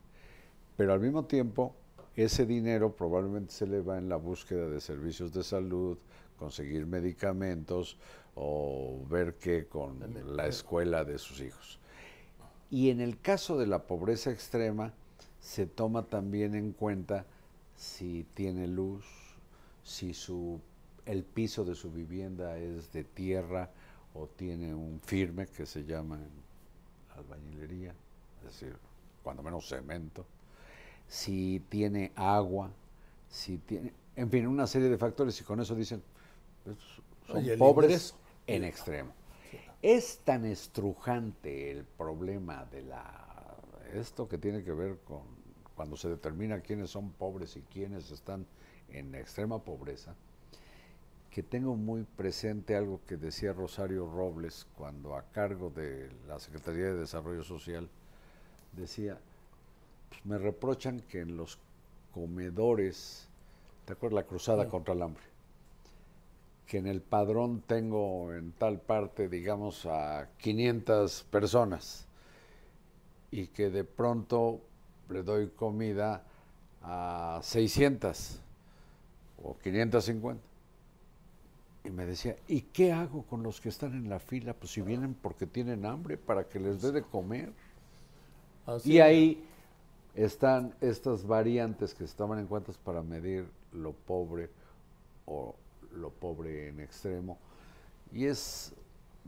Pero 0.76 0.92
al 0.92 1.00
mismo 1.00 1.24
tiempo, 1.24 1.74
ese 2.14 2.46
dinero 2.46 2.94
probablemente 2.94 3.52
se 3.52 3.66
le 3.66 3.80
va 3.80 3.98
en 3.98 4.08
la 4.08 4.16
búsqueda 4.16 4.68
de 4.68 4.80
servicios 4.80 5.32
de 5.32 5.42
salud, 5.42 5.98
conseguir 6.38 6.86
medicamentos 6.86 7.98
o 8.36 9.04
ver 9.10 9.38
qué 9.38 9.66
con 9.66 9.98
la 10.36 10.46
escuela 10.46 11.04
de 11.04 11.18
sus 11.18 11.40
hijos. 11.40 11.80
Y 12.70 12.90
en 12.90 13.00
el 13.00 13.20
caso 13.20 13.58
de 13.58 13.66
la 13.66 13.88
pobreza 13.88 14.30
extrema, 14.30 14.94
se 15.40 15.66
toma 15.66 16.06
también 16.06 16.54
en 16.54 16.70
cuenta 16.70 17.26
si 17.76 18.26
tiene 18.34 18.66
luz, 18.66 19.04
si 19.82 20.14
su, 20.14 20.60
el 21.06 21.24
piso 21.24 21.64
de 21.64 21.74
su 21.74 21.90
vivienda 21.90 22.58
es 22.58 22.92
de 22.92 23.04
tierra 23.04 23.70
o 24.14 24.26
tiene 24.26 24.74
un 24.74 25.00
firme 25.00 25.46
que 25.46 25.66
se 25.66 25.84
llama 25.84 26.20
albañilería, 27.16 27.94
es 28.38 28.44
decir, 28.44 28.76
cuando 29.22 29.42
menos 29.42 29.68
cemento, 29.68 30.26
si 31.08 31.62
tiene 31.68 32.12
agua, 32.14 32.70
si 33.28 33.58
tiene, 33.58 33.92
en 34.16 34.30
fin, 34.30 34.46
una 34.46 34.66
serie 34.66 34.88
de 34.88 34.98
factores 34.98 35.40
y 35.40 35.44
con 35.44 35.60
eso 35.60 35.74
dicen, 35.74 36.02
pues, 36.64 36.76
son 37.26 37.44
pobres 37.58 38.14
en 38.46 38.64
extremo. 38.64 39.12
Es 39.80 40.18
tan 40.24 40.44
estrujante 40.44 41.70
el 41.70 41.84
problema 41.84 42.64
de 42.66 42.82
la 42.82 43.22
esto 43.92 44.28
que 44.28 44.38
tiene 44.38 44.62
que 44.64 44.72
ver 44.72 44.98
con 45.04 45.22
cuando 45.74 45.96
se 45.96 46.08
determina 46.08 46.60
quiénes 46.60 46.90
son 46.90 47.12
pobres 47.12 47.56
y 47.56 47.62
quiénes 47.62 48.10
están 48.10 48.46
en 48.90 49.14
extrema 49.14 49.58
pobreza, 49.58 50.14
que 51.30 51.42
tengo 51.42 51.76
muy 51.76 52.04
presente 52.04 52.76
algo 52.76 53.00
que 53.06 53.16
decía 53.16 53.54
Rosario 53.54 54.06
Robles 54.06 54.66
cuando 54.76 55.16
a 55.16 55.22
cargo 55.22 55.70
de 55.70 56.10
la 56.28 56.38
Secretaría 56.38 56.84
de 56.84 56.96
Desarrollo 56.96 57.42
Social 57.42 57.88
decía, 58.72 59.18
pues, 60.10 60.26
me 60.26 60.36
reprochan 60.36 61.00
que 61.00 61.20
en 61.20 61.38
los 61.38 61.58
comedores, 62.12 63.28
¿te 63.86 63.94
acuerdas 63.94 64.24
la 64.24 64.28
cruzada 64.28 64.68
contra 64.68 64.92
el 64.92 65.02
hambre? 65.02 65.22
Que 66.66 66.78
en 66.78 66.86
el 66.86 67.00
padrón 67.00 67.62
tengo 67.66 68.34
en 68.34 68.52
tal 68.52 68.80
parte, 68.80 69.28
digamos, 69.30 69.86
a 69.86 70.28
500 70.36 71.24
personas. 71.30 72.06
Y 73.30 73.46
que 73.46 73.70
de 73.70 73.84
pronto 73.84 74.60
le 75.12 75.22
doy 75.22 75.48
comida 75.48 76.24
a 76.82 77.40
600 77.42 78.40
o 79.42 79.56
550. 79.58 80.42
Y 81.84 81.90
me 81.90 82.06
decía, 82.06 82.36
¿y 82.46 82.62
qué 82.62 82.92
hago 82.92 83.24
con 83.24 83.42
los 83.42 83.60
que 83.60 83.68
están 83.68 83.92
en 83.94 84.08
la 84.08 84.20
fila? 84.20 84.54
Pues 84.54 84.72
si 84.72 84.82
vienen 84.82 85.14
porque 85.14 85.46
tienen 85.46 85.84
hambre, 85.84 86.16
para 86.16 86.44
que 86.48 86.60
les 86.60 86.80
dé 86.80 86.92
de 86.92 87.02
comer. 87.02 87.52
y 88.84 89.00
ahí 89.00 89.44
están 90.14 90.74
estas 90.80 91.26
variantes 91.26 91.94
que 91.94 92.04
estaban 92.04 92.38
en 92.38 92.46
cuentas 92.46 92.78
para 92.78 93.02
medir 93.02 93.46
lo 93.72 93.92
pobre 93.92 94.50
o 95.26 95.56
lo 95.96 96.10
pobre 96.10 96.68
en 96.68 96.80
extremo. 96.80 97.38
Y 98.12 98.26
es 98.26 98.72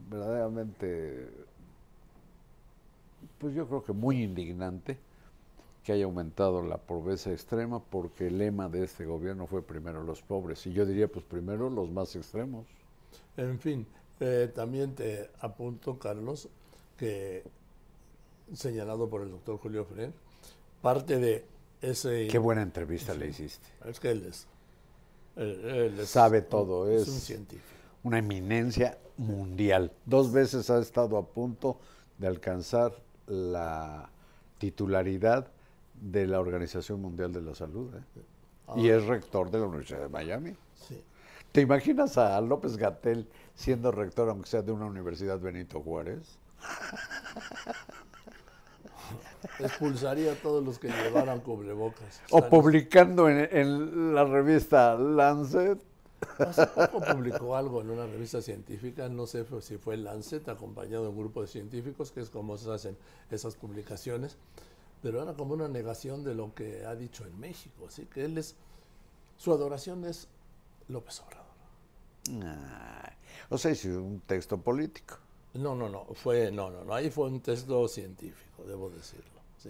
verdaderamente, 0.09 1.29
pues 3.37 3.53
yo 3.53 3.67
creo 3.67 3.83
que 3.83 3.93
muy 3.93 4.23
indignante 4.23 4.97
que 5.85 5.93
haya 5.93 6.05
aumentado 6.05 6.63
la 6.63 6.77
pobreza 6.77 7.31
extrema 7.31 7.79
porque 7.79 8.27
el 8.27 8.39
lema 8.39 8.67
de 8.67 8.83
este 8.83 9.05
gobierno 9.05 9.45
fue 9.45 9.61
primero 9.61 10.03
los 10.03 10.23
pobres. 10.23 10.65
Y 10.65 10.73
yo 10.73 10.83
diría, 10.83 11.07
pues 11.07 11.23
primero 11.23 11.69
los 11.69 11.91
más 11.91 12.15
extremos. 12.15 12.65
En 13.37 13.59
fin, 13.59 13.85
eh, 14.19 14.51
también 14.53 14.95
te 14.95 15.29
apunto, 15.41 15.99
Carlos, 15.99 16.49
que 16.97 17.43
señalado 18.51 19.07
por 19.07 19.21
el 19.21 19.29
doctor 19.29 19.59
Julio 19.59 19.85
Fren, 19.85 20.11
parte 20.81 21.19
de 21.19 21.45
ese... 21.83 22.27
Qué 22.31 22.39
buena 22.39 22.63
entrevista 22.63 23.13
le 23.13 23.27
hiciste. 23.27 23.67
Es 23.85 23.99
que 23.99 24.09
él 24.09 24.25
es... 24.27 24.47
Él, 25.35 26.01
Sabe 26.07 26.41
todo, 26.41 26.89
es, 26.89 27.03
es 27.03 27.09
un 27.09 27.19
científico. 27.19 27.67
Una 28.01 28.17
eminencia 28.17 28.97
mundial. 29.17 29.91
Dos 30.05 30.31
veces 30.31 30.67
ha 30.71 30.79
estado 30.79 31.17
a 31.17 31.27
punto 31.27 31.79
de 32.17 32.25
alcanzar 32.25 32.91
la 33.27 34.09
titularidad 34.57 35.51
de 36.01 36.27
la 36.27 36.39
Organización 36.39 37.01
Mundial 37.01 37.31
de 37.31 37.41
la 37.41 37.55
Salud. 37.55 37.93
¿eh? 37.95 38.01
Y 38.75 38.89
es 38.89 39.05
rector 39.05 39.51
de 39.51 39.59
la 39.59 39.65
Universidad 39.65 40.01
de 40.01 40.09
Miami. 40.09 40.55
Sí. 40.75 41.01
¿Te 41.51 41.61
imaginas 41.61 42.17
a 42.17 42.39
López 42.41 42.77
Gatel 42.77 43.29
siendo 43.53 43.91
rector, 43.91 44.29
aunque 44.29 44.49
sea 44.49 44.61
de 44.61 44.71
una 44.71 44.85
universidad 44.85 45.39
Benito 45.39 45.81
Juárez? 45.81 46.37
Expulsaría 49.59 50.33
a 50.33 50.35
todos 50.35 50.63
los 50.63 50.79
que 50.79 50.89
llevaran 50.89 51.39
cubrebocas. 51.39 52.21
O 52.31 52.49
publicando 52.49 53.29
en, 53.29 53.47
en, 53.51 54.13
la 54.13 54.25
revista 54.25 54.95
Lancet. 54.95 55.79
Hace 56.39 56.65
poco 56.67 57.01
publicó 57.01 57.55
algo 57.55 57.81
en 57.81 57.91
una 57.91 58.05
revista 58.05 58.41
científica, 58.41 59.07
no 59.09 59.27
sé 59.27 59.45
si 59.61 59.77
fue 59.77 59.95
Lancet, 59.95 60.47
acompañado 60.49 61.03
de 61.03 61.09
un 61.09 61.17
grupo 61.17 61.41
de 61.41 61.47
científicos, 61.47 62.11
que 62.11 62.21
es 62.21 62.29
como 62.29 62.57
se 62.57 62.71
hacen 62.71 62.97
esas 63.29 63.55
publicaciones, 63.55 64.37
pero 65.01 65.21
era 65.21 65.33
como 65.33 65.53
una 65.53 65.67
negación 65.67 66.23
de 66.23 66.33
lo 66.33 66.53
que 66.53 66.85
ha 66.85 66.95
dicho 66.95 67.25
en 67.25 67.39
México, 67.39 67.85
así 67.87 68.05
que 68.05 68.25
él 68.25 68.37
es, 68.37 68.55
su 69.37 69.51
adoración 69.51 70.05
es 70.05 70.27
López 70.87 71.21
Obrador. 71.21 71.45
o 73.49 73.57
sea, 73.57 73.71
es 73.71 73.85
un 73.85 74.21
texto 74.25 74.57
político. 74.57 75.17
No, 75.53 75.73
no, 75.73 75.87
no, 75.89 76.05
fue, 76.15 76.51
no, 76.51 76.69
no, 76.69 76.83
no, 76.83 76.93
ahí 76.93 77.09
fue 77.09 77.27
un 77.27 77.39
texto 77.39 77.87
científico, 77.87 78.63
debo 78.67 78.89
decirlo, 78.89 79.39
¿sí? 79.57 79.69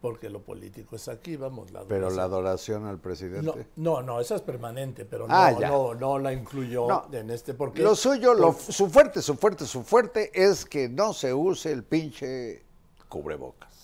Porque 0.00 0.28
lo 0.30 0.42
político 0.42 0.94
es 0.94 1.08
aquí, 1.08 1.36
vamos, 1.36 1.72
la 1.72 1.82
Pero 1.84 2.10
la 2.10 2.24
adoración 2.24 2.86
al 2.86 2.98
presidente. 2.98 3.66
No, 3.76 4.00
no, 4.02 4.20
esa 4.20 4.36
es 4.36 4.42
permanente, 4.42 5.04
pero 5.04 5.26
no, 5.26 5.34
Ah, 5.34 5.50
no, 5.52 5.94
no 5.94 6.18
la 6.18 6.32
incluyó 6.32 7.12
en 7.12 7.30
este, 7.30 7.54
porque... 7.54 7.82
Lo 7.82 7.96
suyo, 7.96 8.34
lo, 8.34 8.52
su 8.52 8.88
fuerte, 8.90 9.22
su 9.22 9.34
fuerte, 9.34 9.66
su 9.66 9.82
fuerte 9.82 10.30
es 10.34 10.64
que 10.64 10.88
no 10.88 11.12
se 11.12 11.34
use 11.34 11.72
el 11.72 11.82
pinche 11.82 12.62
cubrebocas. 13.08 13.77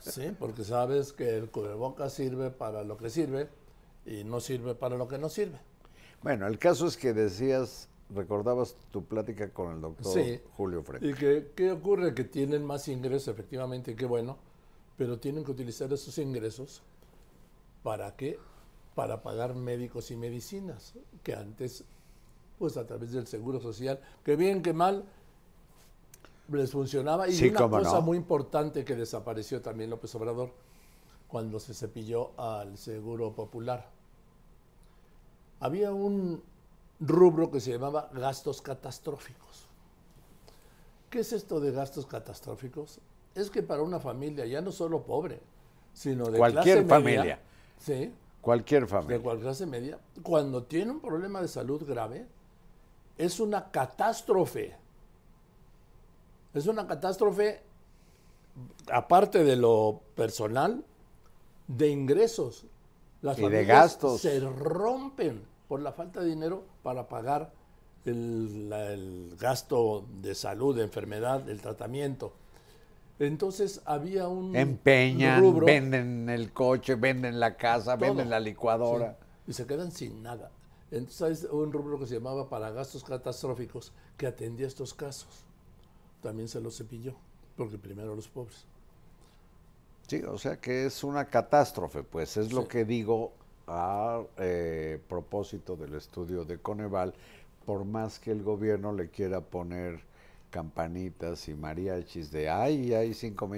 Sí, 0.00 0.32
porque 0.38 0.64
sabes 0.64 1.12
que 1.12 1.36
el 1.36 1.50
cubrebocas 1.50 2.12
sirve 2.12 2.50
para 2.50 2.84
lo 2.84 2.96
que 2.96 3.10
sirve 3.10 3.48
y 4.06 4.24
no 4.24 4.40
sirve 4.40 4.74
para 4.74 4.96
lo 4.96 5.08
que 5.08 5.18
no 5.18 5.28
sirve. 5.28 5.58
Bueno, 6.22 6.46
el 6.46 6.58
caso 6.58 6.86
es 6.86 6.96
que 6.96 7.12
decías, 7.12 7.88
recordabas 8.10 8.74
tu 8.90 9.04
plática 9.04 9.50
con 9.52 9.74
el 9.74 9.80
doctor 9.80 10.20
Julio 10.56 10.82
Freire. 10.82 11.08
Y 11.08 11.14
que, 11.14 11.52
¿qué 11.54 11.72
ocurre? 11.72 12.14
Que 12.14 12.24
tienen 12.24 12.64
más 12.64 12.88
ingresos, 12.88 13.28
efectivamente, 13.28 13.94
qué 13.94 14.06
bueno, 14.06 14.38
pero 14.96 15.18
tienen 15.18 15.44
que 15.44 15.50
utilizar 15.50 15.92
esos 15.92 16.18
ingresos 16.18 16.82
para 17.82 18.16
qué? 18.16 18.38
Para 18.94 19.22
pagar 19.22 19.54
médicos 19.54 20.10
y 20.10 20.16
medicinas, 20.16 20.94
que 21.22 21.34
antes, 21.34 21.84
pues 22.58 22.76
a 22.76 22.86
través 22.86 23.12
del 23.12 23.26
Seguro 23.26 23.60
Social, 23.60 24.00
que 24.24 24.34
bien 24.34 24.62
que 24.62 24.72
mal, 24.72 25.04
les 26.48 26.70
funcionaba. 26.70 27.28
Y 27.28 27.48
una 27.48 27.68
cosa 27.68 28.00
muy 28.00 28.16
importante 28.16 28.84
que 28.84 28.94
desapareció 28.94 29.60
también 29.60 29.90
López 29.90 30.14
Obrador 30.14 30.52
cuando 31.26 31.60
se 31.60 31.74
cepilló 31.74 32.30
al 32.38 32.78
Seguro 32.78 33.32
Popular. 33.32 33.88
Había 35.60 35.92
un 35.92 36.42
rubro 37.00 37.50
que 37.50 37.60
se 37.60 37.72
llamaba 37.72 38.08
gastos 38.12 38.62
catastróficos. 38.62 39.66
¿Qué 41.10 41.20
es 41.20 41.32
esto 41.32 41.60
de 41.60 41.72
gastos 41.72 42.06
catastróficos? 42.06 43.00
Es 43.34 43.50
que 43.50 43.62
para 43.62 43.82
una 43.82 44.00
familia, 44.00 44.46
ya 44.46 44.60
no 44.60 44.72
solo 44.72 45.02
pobre, 45.02 45.40
sino 45.92 46.26
de 46.26 46.38
cualquier 46.38 46.78
clase 46.78 46.88
familia. 46.88 47.20
Media, 47.20 47.40
¿sí? 47.78 48.12
Cualquier 48.40 48.86
familia. 48.86 49.18
De 49.18 49.22
cualquier 49.22 49.44
clase 49.44 49.66
media, 49.66 49.98
cuando 50.22 50.64
tiene 50.64 50.92
un 50.92 51.00
problema 51.00 51.40
de 51.40 51.48
salud 51.48 51.84
grave, 51.86 52.26
es 53.16 53.40
una 53.40 53.70
catástrofe 53.70 54.76
es 56.54 56.66
una 56.66 56.86
catástrofe, 56.86 57.60
aparte 58.90 59.44
de 59.44 59.56
lo 59.56 60.00
personal, 60.14 60.84
de 61.66 61.88
ingresos. 61.90 62.64
Las 63.20 63.38
y 63.38 63.48
de 63.48 63.64
gastos. 63.64 64.20
Se 64.20 64.40
rompen 64.40 65.42
por 65.66 65.80
la 65.80 65.92
falta 65.92 66.20
de 66.20 66.30
dinero 66.30 66.64
para 66.82 67.08
pagar 67.08 67.52
el, 68.04 69.36
gasto 69.38 70.06
de 70.22 70.34
salud, 70.34 70.76
de 70.76 70.84
enfermedad, 70.84 71.40
del 71.40 71.60
tratamiento. 71.60 72.32
Entonces 73.18 73.82
había 73.84 74.28
un. 74.28 74.54
Empeñan, 74.54 75.64
venden 75.64 76.28
el 76.30 76.52
coche, 76.52 76.94
venden 76.94 77.40
la 77.40 77.56
casa, 77.56 77.96
venden 77.96 78.30
la 78.30 78.40
licuadora. 78.40 79.18
y 79.46 79.52
se 79.52 79.66
quedan 79.66 79.90
sin 79.90 80.22
nada. 80.22 80.52
Entonces 80.90 81.44
hay 81.44 81.50
un 81.50 81.72
rubro 81.72 81.98
que 81.98 82.06
se 82.06 82.14
llamaba 82.14 82.48
para 82.48 82.70
gastos 82.70 83.04
catastróficos 83.04 83.92
que 84.16 84.26
atendía 84.26 84.66
estos 84.66 84.94
casos 84.94 85.47
también 86.22 86.48
se 86.48 86.60
los 86.60 86.76
cepilló, 86.76 87.14
porque 87.56 87.78
primero 87.78 88.14
los 88.14 88.28
pobres. 88.28 88.64
Sí, 90.06 90.22
o 90.22 90.38
sea 90.38 90.58
que 90.58 90.86
es 90.86 91.04
una 91.04 91.26
catástrofe, 91.26 92.02
pues 92.02 92.36
es 92.36 92.52
lo 92.52 92.66
que 92.66 92.84
digo 92.84 93.32
a 93.66 94.22
eh, 94.38 94.98
propósito 95.06 95.76
del 95.76 95.94
estudio 95.94 96.44
de 96.44 96.58
Coneval, 96.58 97.14
por 97.66 97.84
más 97.84 98.18
que 98.18 98.30
el 98.30 98.42
gobierno 98.42 98.92
le 98.92 99.10
quiera 99.10 99.42
poner 99.42 100.00
campanitas 100.50 101.48
y 101.48 101.54
mariachis 101.54 102.30
de 102.30 102.48
ay, 102.48 102.94
hay 102.94 103.12
5 103.12 103.50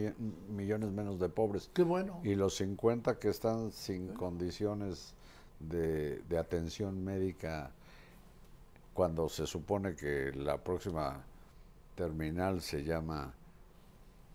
millones 0.49 0.91
menos 0.91 1.21
de 1.21 1.29
pobres. 1.29 1.71
Qué 1.73 1.85
bueno. 1.85 2.21
Y 2.25 2.35
los 2.35 2.57
50 2.57 3.19
que 3.21 3.29
están 3.29 3.71
sin 3.71 4.09
condiciones 4.09 5.15
de, 5.61 6.21
de, 6.29 6.39
atención 6.39 7.05
médica 7.05 7.71
cuando 8.95 9.29
se 9.29 9.47
supone 9.47 9.95
que 9.95 10.33
la 10.33 10.59
próxima 10.59 11.23
terminal 12.01 12.63
se 12.63 12.83
llama 12.83 13.35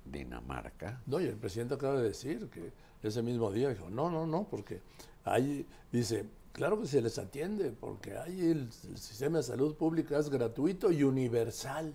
Dinamarca. 0.06 1.02
No, 1.08 1.20
y 1.20 1.26
el 1.26 1.36
presidente 1.36 1.74
acaba 1.74 1.96
de 1.96 2.10
decir 2.10 2.48
que 2.52 2.72
ese 3.02 3.24
mismo 3.24 3.52
día 3.52 3.70
dijo, 3.70 3.90
no, 3.90 4.12
no, 4.12 4.28
no, 4.28 4.44
porque 4.44 4.82
ahí 5.24 5.66
dice, 5.92 6.28
claro 6.52 6.80
que 6.80 6.86
se 6.86 7.02
les 7.02 7.18
atiende, 7.18 7.72
porque 7.72 8.20
ahí 8.20 8.40
el, 8.52 8.70
el 8.88 8.98
sistema 9.00 9.38
de 9.38 9.44
salud 9.44 9.76
pública 9.76 10.20
es 10.20 10.30
gratuito 10.30 10.92
y 10.92 11.02
universal. 11.02 11.92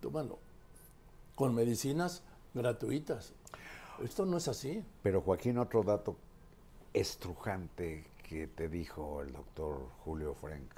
Tómalo. 0.00 0.38
Con 1.34 1.54
medicinas 1.54 2.22
gratuitas. 2.54 3.34
Esto 4.02 4.24
no 4.24 4.38
es 4.38 4.48
así. 4.48 4.82
Pero 5.02 5.20
Joaquín, 5.20 5.58
otro 5.58 5.82
dato 5.82 6.16
estrujante 6.94 8.06
que 8.26 8.46
te 8.46 8.70
dijo 8.70 9.20
el 9.20 9.30
doctor 9.30 9.90
Julio 10.04 10.34
Frank. 10.34 10.70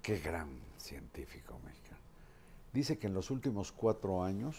Qué 0.00 0.18
gran 0.18 0.48
científico 0.78 1.60
mexicano. 1.62 1.91
Dice 2.72 2.98
que 2.98 3.06
en 3.06 3.14
los 3.14 3.30
últimos 3.30 3.72
cuatro 3.72 4.24
años 4.24 4.56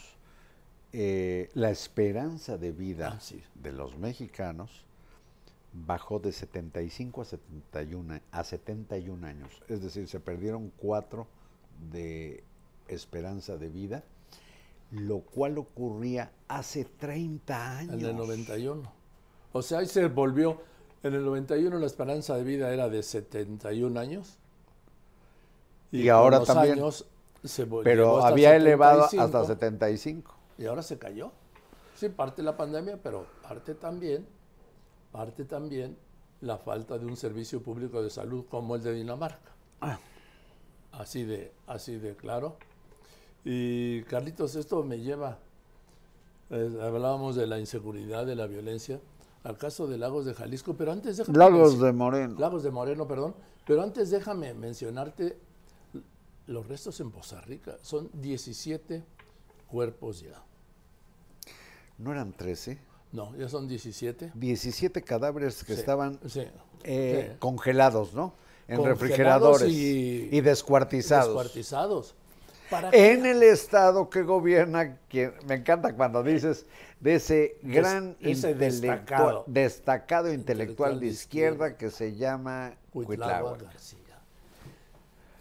eh, 0.92 1.50
la 1.54 1.70
esperanza 1.70 2.56
de 2.56 2.70
vida 2.70 3.18
Ah, 3.20 3.36
de 3.56 3.72
los 3.72 3.96
mexicanos 3.98 4.84
bajó 5.72 6.20
de 6.20 6.30
75 6.30 7.22
a 7.22 7.24
71, 7.24 8.20
a 8.30 8.44
71 8.44 9.26
años. 9.26 9.60
Es 9.68 9.82
decir, 9.82 10.06
se 10.06 10.20
perdieron 10.20 10.70
cuatro 10.76 11.26
de 11.90 12.44
esperanza 12.86 13.56
de 13.56 13.68
vida, 13.68 14.04
lo 14.92 15.20
cual 15.20 15.58
ocurría 15.58 16.30
hace 16.46 16.84
30 16.84 17.78
años. 17.78 17.94
En 17.94 18.04
el 18.04 18.16
91. 18.16 18.92
O 19.52 19.62
sea, 19.62 19.78
ahí 19.80 19.86
se 19.86 20.06
volvió, 20.06 20.60
en 21.02 21.14
el 21.14 21.24
91 21.24 21.76
la 21.78 21.86
esperanza 21.86 22.36
de 22.36 22.44
vida 22.44 22.72
era 22.72 22.88
de 22.88 23.02
71 23.02 23.98
años. 23.98 24.38
Y 25.90 26.08
ahora 26.08 26.38
los 26.38 26.46
también. 26.46 26.74
años 26.74 27.06
se 27.44 27.66
Pero 27.66 28.18
hasta 28.18 28.28
había 28.28 28.56
elevado 28.56 29.02
75, 29.02 29.24
hasta 29.24 29.44
75. 29.54 30.34
Y 30.58 30.66
ahora 30.66 30.82
se 30.82 30.98
cayó. 30.98 31.32
Sí, 31.94 32.08
parte 32.08 32.42
la 32.42 32.56
pandemia, 32.56 32.98
pero 33.02 33.26
parte 33.42 33.74
también, 33.74 34.26
parte 35.12 35.44
también 35.44 35.96
la 36.40 36.58
falta 36.58 36.98
de 36.98 37.06
un 37.06 37.16
servicio 37.16 37.62
público 37.62 38.02
de 38.02 38.10
salud 38.10 38.44
como 38.50 38.76
el 38.76 38.82
de 38.82 38.92
Dinamarca. 38.92 39.52
Así 40.92 41.24
de, 41.24 41.52
así 41.66 41.96
de 41.96 42.16
claro. 42.16 42.56
Y 43.44 44.02
Carlitos, 44.04 44.56
esto 44.56 44.82
me 44.84 45.00
lleva, 45.00 45.38
eh, 46.50 46.78
hablábamos 46.82 47.36
de 47.36 47.46
la 47.46 47.58
inseguridad, 47.58 48.24
de 48.24 48.36
la 48.36 48.46
violencia, 48.46 49.00
al 49.42 49.58
caso 49.58 49.86
de 49.86 49.98
Lagos 49.98 50.24
de 50.24 50.34
Jalisco, 50.34 50.74
pero 50.74 50.92
antes 50.92 51.18
déjame 51.18 51.36
Lagos 51.36 51.78
de 51.78 51.92
Moreno. 51.92 52.36
Lagos 52.38 52.62
de 52.62 52.70
Moreno, 52.70 53.06
perdón. 53.06 53.34
Pero 53.66 53.82
antes 53.82 54.10
déjame 54.10 54.54
mencionarte 54.54 55.38
los 56.46 56.66
restos 56.68 57.00
en 57.00 57.10
Poza 57.10 57.40
Rica. 57.42 57.76
Son 57.82 58.10
17 58.14 59.02
cuerpos 59.68 60.20
ya. 60.20 60.42
¿No 61.98 62.12
eran 62.12 62.32
13? 62.32 62.78
No, 63.12 63.34
ya 63.36 63.48
son 63.48 63.68
17. 63.68 64.32
17 64.34 65.02
cadáveres 65.02 65.62
que 65.64 65.74
Sí, 65.74 65.80
estaban 65.80 66.18
sí, 66.28 66.42
eh, 66.82 67.28
sí. 67.32 67.36
congelados, 67.38 68.12
¿no? 68.14 68.34
En 68.66 68.76
Congelados 68.76 69.00
refrigeradores 69.00 69.68
y- 69.72 70.28
y, 70.32 70.40
descuartizados. 70.40 71.26
Descuartizados. 71.28 72.14
¿Para 72.70 72.90
qué? 72.90 73.12
En 73.12 73.26
el 73.26 73.42
estado 73.42 74.08
que 74.10 74.22
gobierna, 74.22 74.98
me 75.46 75.54
encanta 75.54 75.94
cuando 75.94 76.22
dices 76.22 76.66
de 76.98 77.16
ese 77.16 77.56
Des- 77.62 77.74
gran 77.74 78.16
ese 78.20 78.54
destacado. 78.54 79.44
destacado 79.46 80.32
intelectual 80.32 80.92
Intelectual 80.94 81.00
de 81.00 81.06
izquierda 81.06 81.76
que 81.76 81.90
se 81.90 82.16
llama 82.16 82.74
Cuitláhuac. 82.90 83.62
García. 83.62 83.98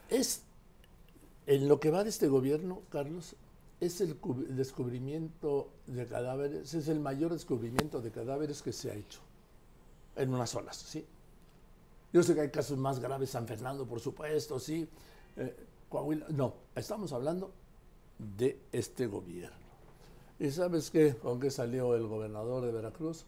Es, 0.10 0.44
en 1.48 1.68
lo 1.68 1.80
que 1.80 1.92
va 1.92 2.04
de 2.04 2.10
este 2.10 2.28
gobierno, 2.28 2.82
Carlos, 2.90 3.36
es 3.80 4.00
el 4.02 4.16
cu- 4.16 4.46
descubrimiento 4.50 5.70
de 5.88 6.06
cadáveres, 6.08 6.74
es 6.74 6.88
el 6.88 7.00
mayor 7.00 7.34
descubrimiento 7.34 8.02
de 8.02 8.12
cadáveres 8.12 8.62
que 8.62 8.72
se 8.72 8.92
ha 8.92 8.96
hecho 8.96 9.20
en 10.16 10.34
unas 10.34 10.54
olas, 10.56 10.78
¿sí? 10.78 11.06
Yo 12.14 12.22
sé 12.24 12.36
que 12.36 12.42
hay 12.42 12.52
casos 12.52 12.78
más 12.78 13.00
graves, 13.00 13.32
San 13.32 13.48
Fernando, 13.48 13.86
por 13.86 14.00
supuesto, 14.00 14.60
sí, 14.60 14.88
eh, 15.36 15.56
Coahuila, 15.90 16.28
no, 16.30 16.54
estamos 16.76 17.12
hablando 17.12 17.52
de 18.38 18.60
este 18.72 19.08
gobierno. 19.08 19.58
¿Y 20.40 20.50
sabes 20.52 20.90
qué? 20.92 21.16
¿Con 21.16 21.40
qué 21.40 21.50
salió 21.52 21.96
el 21.96 22.08
gobernador 22.08 22.64
de 22.66 22.72
Veracruz? 22.72 23.26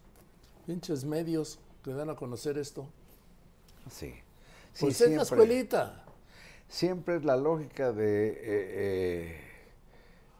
Pinches 0.66 1.04
medios 1.04 1.58
que 1.84 1.92
dan 1.92 2.10
a 2.10 2.16
conocer 2.16 2.58
esto. 2.58 2.86
Sí. 3.90 4.12
Sí, 4.72 4.80
Pues 4.80 5.00
es 5.00 5.16
la 5.16 5.22
escuelita. 5.22 6.05
Siempre 6.68 7.16
es 7.16 7.24
la 7.24 7.36
lógica 7.36 7.92
de, 7.92 8.28
eh, 8.28 8.36
eh, 8.42 9.40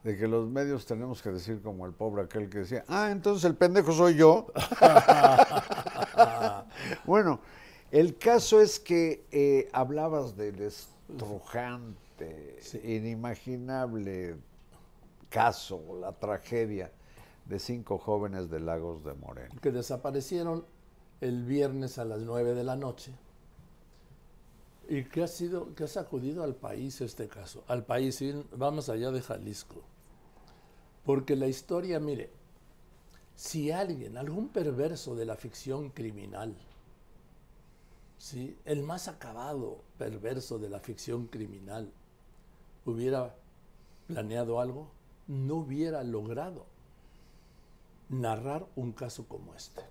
de 0.03 0.17
que 0.17 0.27
los 0.27 0.49
medios 0.49 0.87
tenemos 0.87 1.23
que 1.23 1.31
decir 1.31 1.63
como 1.63 1.87
el 1.87 1.93
pobre 1.93 2.23
aquel 2.23 2.49
que 2.49 2.59
decía, 2.59 2.85
ah, 2.89 3.11
entonces 3.11 3.45
el 3.45 3.57
pendejo 3.57 3.93
soy 3.93 4.17
yo. 4.17 4.47
bueno, 7.07 7.41
el 7.91 8.19
caso 8.19 8.61
es 8.61 8.81
que 8.81 9.25
eh, 9.31 9.69
hablabas 9.73 10.37
del 10.37 10.61
estrujante, 10.63 12.59
inimaginable 12.83 14.37
caso, 15.29 15.99
la 16.01 16.13
tragedia 16.13 16.91
de 17.45 17.59
cinco 17.59 17.99
jóvenes 17.99 18.51
de 18.51 18.61
Lagos 18.61 19.05
de 19.05 19.15
Moreno. 19.15 19.55
que 19.61 19.71
desaparecieron 19.71 20.65
el 21.21 21.45
viernes 21.45 21.99
a 21.99 22.05
las 22.05 22.21
9 22.21 22.55
de 22.55 22.65
la 22.65 22.77
noche 22.77 23.13
y 24.89 25.05
que 25.05 25.23
ha 25.23 25.29
sido 25.29 25.75
que 25.75 25.85
ha 25.85 25.89
sacudido 25.89 26.43
al 26.43 26.55
país 26.55 27.01
este 27.01 27.29
caso, 27.29 27.65
al 27.69 27.85
país, 27.85 28.23
vamos 28.53 28.89
allá 28.89 29.11
de 29.11 29.23
Jalisco. 29.23 29.83
Porque 31.05 31.37
la 31.37 31.47
historia, 31.47 32.01
mire, 32.01 32.31
si 33.37 33.71
alguien, 33.71 34.17
algún 34.17 34.49
perverso 34.49 35.15
de 35.15 35.25
la 35.25 35.37
ficción 35.37 35.91
criminal, 35.91 36.57
¿sí? 38.19 38.57
el 38.65 38.83
más 38.83 39.09
acabado 39.09 39.83
perverso 39.99 40.59
de 40.59 40.69
la 40.69 40.81
ficción 40.81 41.27
criminal, 41.27 41.93
hubiera 42.85 43.35
planeado 44.07 44.61
algo, 44.61 44.89
no 45.27 45.57
hubiera 45.57 46.03
logrado 46.03 46.67
narrar 48.09 48.67
un 48.77 48.93
caso 48.93 49.27
como 49.27 49.55
este. 49.55 49.83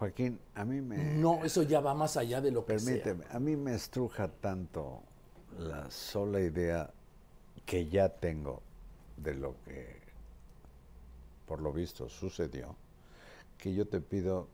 Joaquín, 0.00 0.38
a 0.54 0.64
mí 0.64 0.80
me... 0.80 0.96
No, 1.14 1.44
eso 1.44 1.62
ya 1.62 1.80
va 1.80 1.92
más 1.92 2.16
allá 2.16 2.40
de 2.40 2.50
lo 2.50 2.64
que 2.64 2.72
Permíteme, 2.74 3.26
a 3.30 3.38
mí 3.38 3.54
me 3.54 3.74
estruja 3.74 4.28
tanto 4.28 5.02
la 5.58 5.90
sola 5.90 6.40
idea 6.40 6.90
que 7.66 7.86
ya 7.86 8.08
tengo 8.08 8.62
de 9.18 9.34
lo 9.34 9.54
que 9.66 10.00
por 11.46 11.60
lo 11.60 11.70
visto 11.70 12.08
sucedió, 12.08 12.74
que 13.58 13.74
yo 13.74 13.86
te 13.86 14.00
pido 14.00 14.48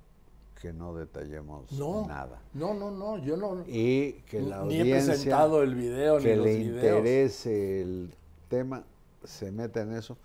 que 0.60 0.72
no 0.72 0.94
detallemos 0.96 1.70
No, 1.72 2.06
nada. 2.08 2.40
no, 2.54 2.74
no, 2.74 2.90
no, 2.90 3.18
yo 3.18 3.36
no. 3.36 3.62
Y 3.68 4.14
que 4.28 4.40
la 4.40 4.64
ni 4.64 4.76
he 4.78 4.80
audiencia 4.80 5.12
presentado 5.12 5.62
el 5.62 5.76
video 5.76 6.18
que 6.18 6.30
ni 6.30 6.36
los 6.36 6.44
le 6.46 6.56
videos. 6.56 6.84
interese 6.84 7.82
el 7.82 8.14
tema 8.48 8.82
se 9.22 9.52
meta 9.52 9.82
en 9.82 9.92
eso 9.92 10.16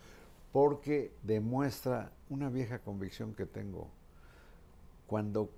porque 0.52 1.12
demuestra 1.22 2.12
una 2.30 2.50
vieja 2.50 2.80
convicción 2.80 3.36
que 3.36 3.46
tengo. 3.46 3.88
Cuando 5.12 5.50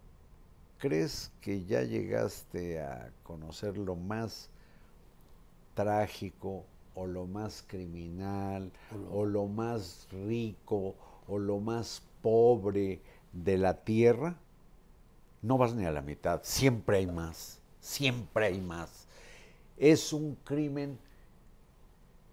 crees 0.80 1.32
que 1.40 1.64
ya 1.66 1.84
llegaste 1.84 2.82
a 2.82 3.12
conocer 3.22 3.78
lo 3.78 3.96
más 3.96 4.50
trágico 5.76 6.66
o 6.96 7.06
lo 7.06 7.28
más 7.28 7.64
criminal 7.68 8.72
o 9.12 9.26
lo 9.26 9.46
más 9.46 10.08
rico 10.26 10.96
o 11.28 11.38
lo 11.38 11.60
más 11.60 12.02
pobre 12.24 13.04
de 13.32 13.60
la 13.60 13.76
tierra, 13.84 14.40
no 15.44 15.60
vas 15.60 15.76
ni 15.76 15.86
a 15.86 15.92
la 15.92 16.02
mitad, 16.02 16.42
siempre 16.42 16.98
hay 16.98 17.06
más, 17.06 17.62
siempre 17.80 18.48
hay 18.48 18.60
más. 18.60 19.08
Es 19.78 20.14
un 20.14 20.34
crimen 20.44 20.98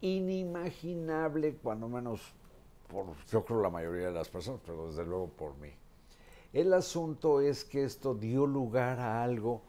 inimaginable, 0.01 1.57
cuando 1.57 1.86
menos 1.86 2.22
por, 2.88 3.14
yo 3.30 3.44
creo 3.44 3.61
la 3.61 3.68
mayoría 3.68 4.07
de 4.07 4.12
las 4.12 4.30
personas, 4.30 4.62
pero 4.64 4.88
desde 4.88 5.05
luego 5.05 5.28
por 5.28 5.55
mí. 5.59 5.80
El 6.53 6.72
asunto 6.72 7.40
es 7.40 7.64
que 7.64 7.84
esto 7.84 8.14
dio 8.14 8.44
lugar 8.44 8.98
a 8.98 9.22
algo 9.22 9.62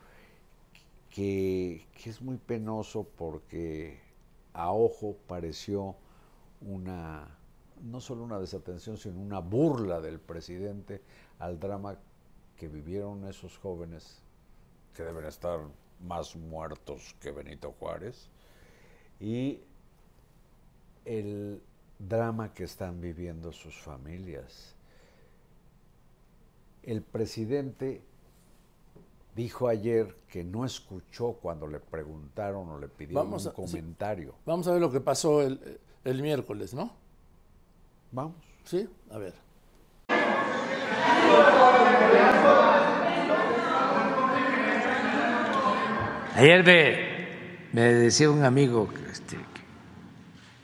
que, 1.11 1.85
es 2.03 2.21
muy 2.21 2.37
penoso 2.37 3.03
porque 3.17 3.99
a 4.53 4.71
ojo 4.71 5.15
pareció 5.27 5.95
una, 6.61 7.37
no 7.83 8.01
solo 8.01 8.23
una 8.23 8.39
desatención, 8.39 8.97
sino 8.97 9.19
una 9.19 9.39
burla 9.39 10.01
del 10.01 10.19
presidente 10.19 11.01
al 11.37 11.59
drama 11.59 11.97
que 12.57 12.67
vivieron 12.67 13.27
esos 13.27 13.57
jóvenes, 13.57 14.19
que 14.95 15.03
deben 15.03 15.25
estar 15.25 15.59
más 16.07 16.35
muertos 16.35 17.15
que 17.19 17.31
Benito 17.31 17.75
Juárez, 17.79 18.27
y 19.19 19.59
el 21.05 21.61
drama 21.99 22.53
que 22.55 22.63
están 22.63 22.99
viviendo 22.99 23.51
sus 23.51 23.75
familias. 23.77 24.75
El 26.83 27.01
presidente 27.01 28.01
dijo 29.35 29.67
ayer 29.67 30.15
que 30.27 30.43
no 30.43 30.65
escuchó 30.65 31.33
cuando 31.33 31.67
le 31.67 31.79
preguntaron 31.79 32.69
o 32.69 32.79
le 32.79 32.87
pidieron 32.87 33.25
Vamos 33.25 33.45
un 33.45 33.49
a- 33.51 33.51
sí. 33.51 33.55
comentario. 33.55 34.35
Vamos 34.45 34.67
a 34.67 34.71
ver 34.73 34.81
lo 34.81 34.91
que 34.91 34.99
pasó 35.01 35.41
el, 35.41 35.79
el 36.03 36.21
miércoles, 36.21 36.73
¿no? 36.73 36.91
Vamos. 38.11 38.35
Sí, 38.65 38.87
a 39.09 39.17
ver. 39.17 39.33
Ayer 46.35 46.63
me, 46.63 47.73
me 47.73 47.81
decía 47.93 48.29
un 48.29 48.43
amigo, 48.43 48.89
que, 48.89 49.11
este, 49.11 49.35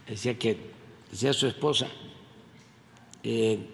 que 0.06 0.12
decía 0.14 0.40
que, 0.40 0.58
decía 1.12 1.34
su 1.34 1.48
esposa, 1.48 1.88
eh, 3.24 3.68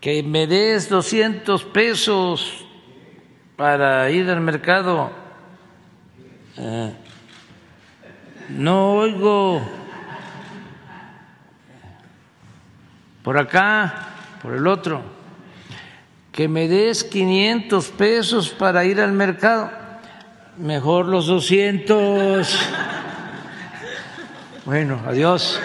que 0.00 0.22
me 0.22 0.46
des 0.46 0.88
200 0.88 1.64
pesos 1.64 2.64
para 3.56 4.10
ir 4.10 4.30
al 4.30 4.40
mercado. 4.40 5.10
Eh, 6.56 6.92
no 8.48 8.94
oigo 8.94 9.60
por 13.22 13.38
acá, 13.38 14.08
por 14.42 14.54
el 14.54 14.66
otro, 14.66 15.02
que 16.32 16.48
me 16.48 16.66
des 16.66 17.04
500 17.04 17.88
pesos 17.90 18.48
para 18.48 18.84
ir 18.84 19.00
al 19.00 19.12
mercado. 19.12 19.70
Mejor 20.56 21.06
los 21.06 21.26
200. 21.26 22.70
Bueno, 24.64 25.00
adiós. 25.06 25.60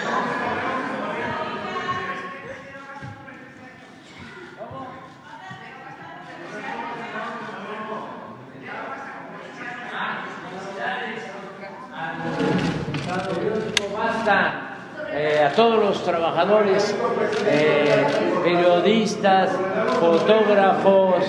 Basta 13.96 14.76
eh, 15.10 15.48
a 15.50 15.52
todos 15.52 15.82
los 15.82 16.04
trabajadores, 16.36 16.94
eh, 17.46 18.40
periodistas, 18.44 19.56
fotógrafos, 19.98 21.24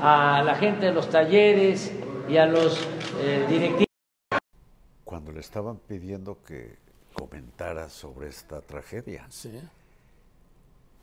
a 0.00 0.42
la 0.42 0.56
gente 0.56 0.86
de 0.86 0.92
los 0.92 1.08
talleres 1.08 1.92
y 2.28 2.38
a 2.38 2.46
los 2.46 2.84
eh, 3.20 3.46
directivos. 3.48 3.86
Cuando 5.04 5.30
le 5.30 5.40
estaban 5.40 5.76
pidiendo 5.76 6.42
que 6.42 6.76
comentara 7.12 7.88
sobre 7.88 8.28
esta 8.28 8.60
tragedia. 8.60 9.26
Sí. 9.28 9.60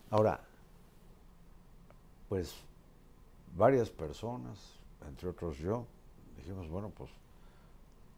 Ahora, 0.10 0.42
pues 2.28 2.56
varias 3.56 3.90
personas, 3.90 4.82
entre 5.08 5.30
otros 5.30 5.58
yo, 5.60 5.86
dijimos, 6.36 6.68
bueno, 6.68 6.90
pues 6.90 7.10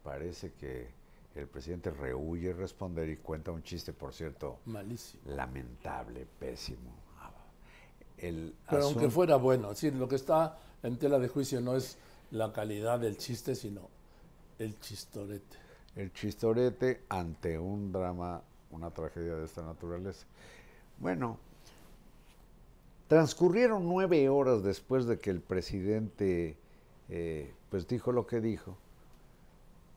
parece 0.02 0.52
que 0.54 0.88
el 1.38 1.46
presidente 1.46 1.90
rehuye 1.90 2.52
responder 2.52 3.08
y 3.08 3.16
cuenta 3.16 3.52
un 3.52 3.62
chiste, 3.62 3.92
por 3.92 4.12
cierto, 4.12 4.58
Malísimo. 4.66 5.22
lamentable, 5.26 6.26
pésimo. 6.38 6.90
El 8.16 8.52
Pero 8.68 8.84
aunque 8.84 9.08
fuera 9.10 9.36
bueno, 9.36 9.70
es 9.70 9.80
decir, 9.80 9.94
lo 9.94 10.08
que 10.08 10.16
está 10.16 10.58
en 10.82 10.98
tela 10.98 11.20
de 11.20 11.28
juicio 11.28 11.60
no 11.60 11.76
es 11.76 11.96
la 12.32 12.52
calidad 12.52 12.98
del 12.98 13.16
chiste, 13.16 13.54
sino 13.54 13.88
el 14.58 14.78
chistorete. 14.80 15.56
el 15.94 16.12
chistorete 16.12 17.02
ante 17.08 17.56
un 17.58 17.92
drama, 17.92 18.42
una 18.72 18.90
tragedia 18.90 19.36
de 19.36 19.44
esta 19.44 19.62
naturaleza. 19.62 20.26
Bueno, 20.98 21.38
transcurrieron 23.06 23.86
nueve 23.86 24.28
horas 24.28 24.64
después 24.64 25.06
de 25.06 25.20
que 25.20 25.30
el 25.30 25.40
presidente 25.40 26.56
eh, 27.08 27.54
pues 27.70 27.86
dijo 27.86 28.10
lo 28.10 28.26
que 28.26 28.40
dijo, 28.40 28.76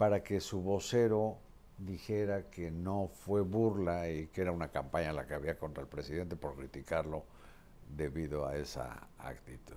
para 0.02 0.24
que 0.24 0.39
su 0.39 0.64
vocero 0.64 1.38
dijera 1.78 2.49
que 2.49 2.72
no 2.72 3.12
fue 3.14 3.41
burla 3.41 4.10
y 4.10 4.26
que 4.30 4.41
era 4.41 4.52
una 4.52 4.70
campaña 4.70 5.14
la 5.14 5.28
que 5.28 5.36
había 5.36 5.60
contra 5.60 5.84
el 5.84 5.88
presidente 5.88 6.36
por 6.36 6.56
criticarlo 6.56 7.24
debido 7.95 8.47
a 8.47 8.58
esa 8.58 9.08
actitud. 9.20 9.76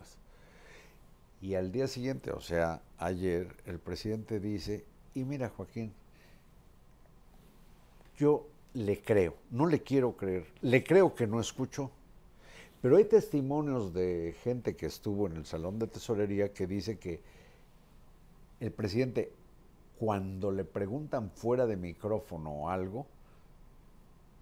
Y 1.42 1.56
al 1.56 1.70
día 1.70 1.88
siguiente, 1.88 2.30
o 2.30 2.40
sea, 2.40 2.80
ayer, 2.96 3.54
el 3.66 3.78
presidente 3.78 4.40
dice, 4.40 4.86
y 5.12 5.24
mira 5.24 5.50
Joaquín, 5.50 5.92
yo 8.16 8.48
le 8.72 9.02
creo, 9.02 9.36
no 9.50 9.66
le 9.66 9.82
quiero 9.82 10.16
creer, 10.16 10.46
le 10.62 10.82
creo 10.82 11.14
que 11.14 11.26
no 11.26 11.38
escuchó. 11.38 11.90
Pero 12.80 12.96
hay 12.96 13.04
testimonios 13.04 13.92
de 13.92 14.34
gente 14.42 14.74
que 14.74 14.86
estuvo 14.86 15.26
en 15.26 15.36
el 15.36 15.44
salón 15.44 15.78
de 15.78 15.86
tesorería 15.86 16.54
que 16.54 16.66
dice 16.66 16.98
que 16.98 17.20
el 18.60 18.72
presidente, 18.72 19.30
cuando 19.98 20.50
le 20.50 20.64
preguntan 20.64 21.30
fuera 21.30 21.66
de 21.66 21.76
micrófono 21.76 22.50
o 22.50 22.68
algo, 22.68 23.06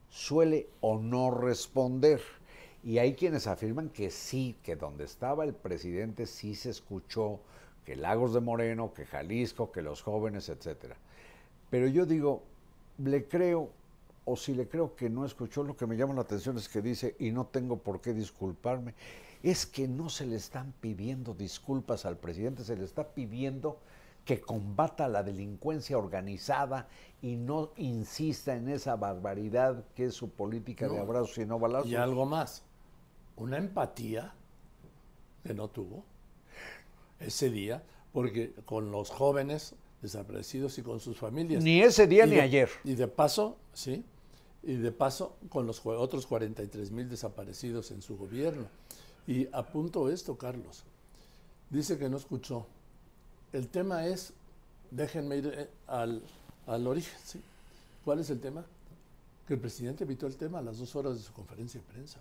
suele 0.08 0.68
o 0.80 0.98
no 0.98 1.30
responder. 1.30 2.20
Y 2.84 2.98
hay 2.98 3.14
quienes 3.14 3.46
afirman 3.46 3.90
que 3.90 4.10
sí, 4.10 4.56
que 4.62 4.76
donde 4.76 5.04
estaba 5.04 5.44
el 5.44 5.54
presidente 5.54 6.26
sí 6.26 6.54
se 6.54 6.70
escuchó 6.70 7.40
que 7.84 7.96
Lagos 7.96 8.32
de 8.34 8.40
Moreno, 8.40 8.92
que 8.94 9.06
Jalisco, 9.06 9.72
que 9.72 9.82
los 9.82 10.02
jóvenes, 10.02 10.48
etcétera. 10.48 10.96
Pero 11.70 11.86
yo 11.88 12.06
digo, 12.06 12.42
le 12.98 13.26
creo, 13.26 13.70
o 14.24 14.36
si 14.36 14.54
le 14.54 14.68
creo 14.68 14.94
que 14.94 15.10
no 15.10 15.24
escuchó, 15.24 15.62
lo 15.62 15.76
que 15.76 15.86
me 15.86 15.96
llama 15.96 16.14
la 16.14 16.22
atención 16.22 16.56
es 16.56 16.68
que 16.68 16.82
dice, 16.82 17.16
y 17.18 17.30
no 17.30 17.46
tengo 17.46 17.78
por 17.78 18.00
qué 18.00 18.12
disculparme, 18.12 18.94
es 19.42 19.66
que 19.66 19.88
no 19.88 20.08
se 20.08 20.26
le 20.26 20.36
están 20.36 20.72
pidiendo 20.80 21.34
disculpas 21.34 22.06
al 22.06 22.16
presidente, 22.16 22.64
se 22.64 22.76
le 22.76 22.84
está 22.84 23.08
pidiendo 23.08 23.78
que 24.24 24.40
combata 24.40 25.08
la 25.08 25.22
delincuencia 25.22 25.98
organizada 25.98 26.86
y 27.20 27.36
no 27.36 27.72
insista 27.76 28.54
en 28.54 28.68
esa 28.68 28.96
barbaridad 28.96 29.84
que 29.94 30.06
es 30.06 30.14
su 30.14 30.30
política 30.30 30.88
de 30.88 30.98
abrazos 30.98 31.36
y 31.38 31.46
no 31.46 31.58
balazos. 31.58 31.90
Y 31.90 31.96
algo 31.96 32.24
más, 32.26 32.62
una 33.36 33.58
empatía 33.58 34.32
que 35.42 35.54
no 35.54 35.68
tuvo 35.68 36.04
ese 37.18 37.50
día, 37.50 37.82
porque 38.12 38.52
con 38.64 38.90
los 38.90 39.10
jóvenes 39.10 39.74
desaparecidos 40.02 40.78
y 40.78 40.82
con 40.82 41.00
sus 41.00 41.16
familias. 41.18 41.62
Ni 41.62 41.80
ese 41.80 42.06
día 42.06 42.26
Y 42.26 42.30
ni 42.30 42.36
de- 42.36 42.42
ayer. 42.42 42.68
Y 42.84 42.94
de 42.94 43.08
paso, 43.08 43.56
sí, 43.72 44.04
y 44.62 44.74
de 44.74 44.92
paso 44.92 45.36
con 45.48 45.66
los 45.66 45.84
otros 45.84 46.26
43 46.26 46.90
mil 46.90 47.08
desaparecidos 47.08 47.90
en 47.90 48.02
su 48.02 48.16
gobierno. 48.16 48.66
Y 49.26 49.48
apunto 49.52 50.08
esto, 50.10 50.36
Carlos. 50.36 50.84
Dice 51.70 51.98
que 51.98 52.08
no 52.08 52.16
escuchó. 52.16 52.66
El 53.52 53.68
tema 53.68 54.06
es, 54.06 54.32
déjenme 54.90 55.36
ir 55.36 55.52
eh, 55.54 55.70
al, 55.86 56.22
al 56.66 56.86
origen, 56.86 57.18
¿sí? 57.24 57.40
¿Cuál 58.04 58.20
es 58.20 58.30
el 58.30 58.40
tema? 58.40 58.64
Que 59.46 59.54
el 59.54 59.60
presidente 59.60 60.04
evitó 60.04 60.26
el 60.26 60.36
tema 60.36 60.58
a 60.58 60.62
las 60.62 60.78
dos 60.78 60.94
horas 60.96 61.14
de 61.14 61.22
su 61.22 61.32
conferencia 61.32 61.80
de 61.80 61.86
prensa. 61.86 62.20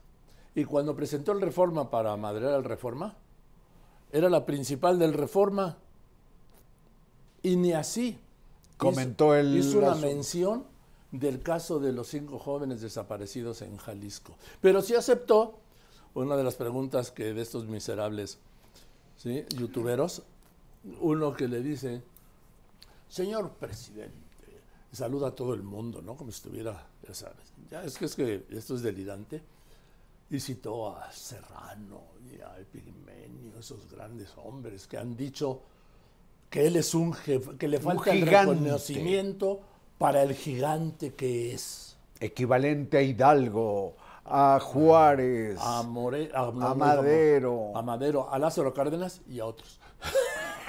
Y 0.54 0.66
cuando 0.66 0.96
presentó 0.96 1.32
el 1.32 1.42
reforma 1.42 1.90
para 1.90 2.16
madrear 2.18 2.54
al 2.54 2.64
reforma, 2.64 3.16
era 4.12 4.30
la 4.30 4.46
principal 4.46 5.00
del 5.00 5.14
reforma. 5.14 5.78
Y 7.42 7.56
ni 7.56 7.74
así. 7.74 8.20
Comentó 8.78 9.28
hizo, 9.28 9.36
el 9.36 9.58
Hizo 9.58 9.78
una 9.78 9.96
mención 9.96 10.66
del 11.12 11.42
caso 11.42 11.80
de 11.80 11.94
los 11.94 12.08
cinco 12.08 12.40
jóvenes 12.40 12.82
desaparecidos 12.82 13.62
en 13.62 13.78
Jalisco. 13.78 14.36
Pero 14.60 14.82
sí 14.82 14.96
aceptó 14.96 15.60
una 16.14 16.36
de 16.36 16.44
las 16.44 16.56
preguntas 16.56 17.12
que 17.12 17.34
de 17.34 17.42
estos 17.42 17.68
miserables 17.68 18.40
¿sí? 19.18 19.46
youtuberos, 19.58 20.24
uno 21.00 21.34
que 21.34 21.48
le 21.48 21.62
dice, 21.62 22.02
señor 23.08 23.52
presidente, 23.52 24.16
saluda 24.92 25.30
a 25.30 25.36
todo 25.36 25.54
el 25.54 25.64
mundo, 25.64 26.02
¿no? 26.02 26.16
Como 26.16 26.32
si 26.32 26.38
estuviera, 26.38 26.88
ya 27.08 27.14
sabes, 27.14 27.54
ya 27.70 27.84
es 27.84 27.98
que 27.98 28.06
es 28.06 28.16
que 28.16 28.46
esto 28.52 28.76
es 28.76 28.82
delirante. 28.82 29.42
Y 30.30 30.40
citó 30.40 30.96
a 30.96 31.12
Serrano 31.12 32.04
y 32.34 32.40
a 32.40 32.58
Epigmenio, 32.58 33.60
esos 33.60 33.90
grandes 33.92 34.30
hombres 34.38 34.88
que 34.88 34.98
han 34.98 35.18
dicho 35.18 35.62
que 36.50 36.68
él 36.68 36.78
es 36.78 36.94
un 36.96 37.12
jefe, 37.14 37.58
que 37.58 37.68
le 37.68 37.80
falta 37.82 38.12
el 38.14 38.26
reconocimiento 38.26 39.60
para 39.98 40.24
el 40.24 40.34
gigante 40.34 41.14
que 41.16 41.54
es. 41.54 41.98
Equivalente 42.22 42.98
a 43.00 43.02
Hidalgo, 43.02 43.96
a 44.24 44.58
Juárez, 44.62 45.58
A, 45.62 45.84
More- 45.84 46.32
a, 46.34 46.44
a 46.46 46.76
Madero. 46.76 47.76
A 47.76 47.82
Madero, 47.82 48.32
a 48.32 48.40
Lázaro 48.40 48.74
Cárdenas 48.74 49.20
y 49.28 49.42
a 49.42 49.46
otros. 49.46 49.80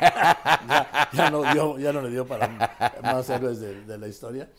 Ya, 0.02 1.08
ya 1.12 1.30
no 1.30 1.42
dio- 1.52 1.78
ya 1.78 1.92
no 1.92 2.02
le 2.02 2.10
dio 2.10 2.26
para 2.26 2.48
más 3.02 3.28
héroes 3.30 3.60
de, 3.60 3.84
de 3.84 3.98
la 3.98 4.08
historia. 4.08 4.50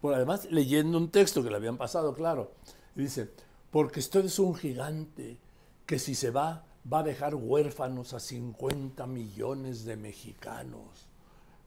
Bueno, 0.00 0.16
además, 0.16 0.46
leyendo 0.50 0.98
un 0.98 1.10
texto 1.10 1.42
que 1.42 1.50
le 1.50 1.56
habían 1.56 1.76
pasado, 1.76 2.12
claro, 2.14 2.52
y 2.96 3.02
dice, 3.02 3.30
porque 3.70 4.00
usted 4.00 4.24
es 4.24 4.38
un 4.38 4.54
gigante 4.54 5.38
que 5.86 5.98
si 5.98 6.14
se 6.14 6.30
va, 6.30 6.64
va 6.92 7.00
a 7.00 7.02
dejar 7.02 7.34
huérfanos 7.34 8.12
a 8.12 8.20
50 8.20 9.06
millones 9.06 9.84
de 9.84 9.96
mexicanos. 9.96 11.08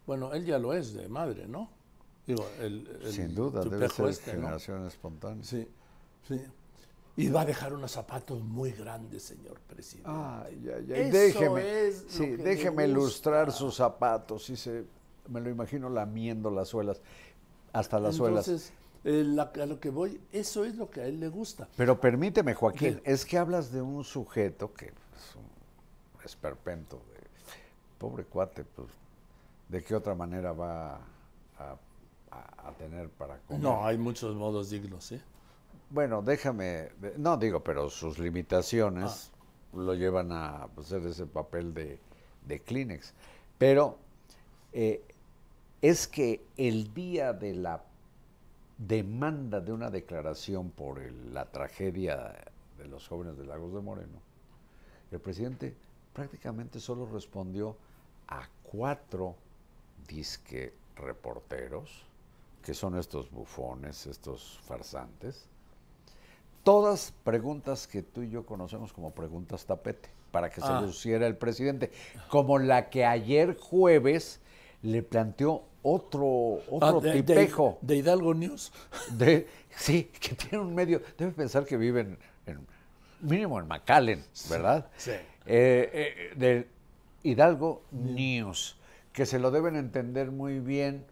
Bueno, 0.05 0.33
él 0.33 0.45
ya 0.45 0.59
lo 0.59 0.73
es 0.73 0.93
de 0.93 1.07
madre, 1.07 1.47
¿no? 1.47 1.69
Digo, 2.27 2.45
el, 2.59 2.87
el 3.03 3.13
Sin 3.13 3.33
duda, 3.35 3.61
debe 3.63 3.87
ser 3.89 4.07
este, 4.07 4.33
¿no? 4.33 4.41
generación 4.41 4.85
espontánea. 4.87 5.43
Sí, 5.43 5.67
sí. 6.27 6.41
Y 7.17 7.29
va 7.29 7.41
a 7.41 7.45
dejar 7.45 7.73
unos 7.73 7.91
zapatos 7.91 8.41
muy 8.41 8.71
grandes, 8.71 9.23
señor 9.23 9.59
presidente. 9.61 10.09
Ay, 10.11 10.61
ay, 10.67 10.91
ay. 10.93 11.01
Eso 11.01 11.11
Déjeme, 11.17 11.87
es 11.87 12.05
sí, 12.09 12.27
déjeme 12.35 12.87
ilustrar 12.87 13.51
sus 13.53 13.75
zapatos. 13.75 14.43
Sí, 14.45 14.57
se, 14.57 14.83
me 15.29 15.39
lo 15.39 15.49
imagino 15.49 15.89
lamiendo 15.89 16.51
las 16.51 16.67
suelas, 16.67 17.01
hasta 17.71 17.99
las 18.01 18.15
suelas. 18.15 18.45
Entonces, 18.47 18.73
eh, 19.05 19.23
la- 19.25 19.43
a 19.61 19.65
lo 19.65 19.79
que 19.79 19.89
voy, 19.91 20.19
eso 20.33 20.65
es 20.65 20.75
lo 20.75 20.89
que 20.89 21.01
a 21.01 21.05
él 21.05 21.21
le 21.21 21.29
gusta. 21.29 21.69
Pero 21.77 21.99
permíteme, 22.01 22.53
Joaquín, 22.53 22.99
¿Qué? 23.01 23.11
es 23.13 23.23
que 23.25 23.37
hablas 23.37 23.71
de 23.71 23.81
un 23.81 24.03
sujeto 24.03 24.73
que 24.73 24.87
es 24.87 25.35
un 25.37 26.23
esperpento. 26.25 26.97
de- 26.97 27.15
pobre 27.97 28.25
cuate, 28.25 28.65
pues, 28.65 28.89
¿de 29.69 29.81
qué 29.81 29.95
otra 29.95 30.13
manera 30.15 30.51
va 30.51 30.95
a, 30.95 31.77
a- 32.31 32.67
a 32.67 32.71
tener 32.77 33.07
para 33.09 33.37
comer? 33.39 33.61
No, 33.63 33.85
hay 33.85 33.97
muchos 33.97 34.35
modos 34.35 34.69
dignos, 34.69 35.05
¿sí? 35.05 35.21
Bueno, 35.95 36.21
déjame, 36.21 36.89
no 37.15 37.37
digo, 37.37 37.63
pero 37.63 37.89
sus 37.89 38.19
limitaciones 38.19 39.31
lo 39.71 39.93
llevan 39.93 40.29
a 40.33 40.67
pues, 40.75 40.87
hacer 40.87 41.07
ese 41.07 41.25
papel 41.25 41.73
de, 41.73 42.01
de 42.45 42.59
Kleenex. 42.59 43.13
Pero 43.57 43.97
eh, 44.73 45.01
es 45.81 46.05
que 46.09 46.45
el 46.57 46.93
día 46.93 47.31
de 47.31 47.53
la 47.55 47.81
demanda 48.77 49.61
de 49.61 49.71
una 49.71 49.89
declaración 49.89 50.69
por 50.69 50.99
el- 50.99 51.33
la 51.33 51.45
tragedia 51.45 52.35
de 52.77 52.87
los 52.89 53.07
jóvenes 53.07 53.37
de 53.37 53.45
Lagos 53.45 53.73
de 53.73 53.79
Moreno, 53.79 54.19
el 55.11 55.21
presidente 55.21 55.73
prácticamente 56.11 56.81
solo 56.81 57.05
respondió 57.05 57.77
a 58.27 58.49
cuatro 58.63 59.33
disque 60.09 60.73
reporteros, 60.97 62.03
que 62.61 62.73
son 62.73 62.97
estos 62.97 63.31
bufones, 63.31 64.07
estos 64.07 64.59
farsantes, 64.65 65.47
todas 66.65 67.13
preguntas 67.23 67.87
que 67.87 68.01
tú 68.01 68.23
y 68.23 68.29
yo 68.29 68.45
conocemos 68.45 68.91
como 68.91 69.11
preguntas 69.11 69.65
tapete, 69.65 70.09
para 70.31 70.49
que 70.49 70.59
Ah. 70.61 70.79
se 70.81 70.85
luciera 70.85 71.25
el 71.27 71.37
presidente, 71.37 71.91
como 72.29 72.59
la 72.59 72.89
que 72.89 73.05
ayer 73.05 73.55
jueves 73.57 74.41
le 74.81 75.01
planteó 75.03 75.63
otro, 75.83 76.59
otro 76.69 76.79
Ah, 76.81 76.99
de- 76.99 77.11
de- 77.13 77.23
tipejo. 77.23 77.77
De, 77.81 77.97
Hidalgo 77.97 78.33
News. 78.33 78.73
De, 79.11 79.47
sí, 79.77 80.11
que 80.19 80.33
tiene 80.35 80.57
un 80.59 80.73
medio. 80.75 81.01
Debe 81.17 81.31
pensar 81.31 81.63
que 81.65 81.77
viven 81.77 82.17
en, 82.47 82.59
mínimo 83.21 83.59
en 83.59 83.67
McAllen, 83.67 84.23
¿verdad? 84.49 84.87
sí. 84.97 85.11
Eh, 85.11 85.89
eh, 85.93 86.33
de 86.35 86.67
Hidalgo 87.21 87.83
News, 87.91 88.75
que 89.13 89.27
se 89.27 89.37
lo 89.37 89.51
deben 89.51 89.75
entender 89.75 90.31
muy 90.31 90.59
bien 90.59 91.05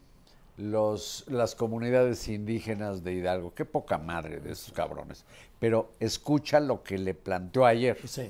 los, 0.57 1.25
las 1.27 1.55
comunidades 1.55 2.27
indígenas 2.27 3.03
de 3.03 3.13
Hidalgo. 3.13 3.53
Qué 3.53 3.65
poca 3.65 3.97
madre 3.97 4.39
de 4.39 4.51
esos 4.51 4.71
cabrones. 4.73 5.25
Pero 5.59 5.91
escucha 5.99 6.59
lo 6.59 6.83
que 6.83 6.97
le 6.97 7.13
planteó 7.13 7.65
ayer. 7.65 7.97
Sí. 8.05 8.29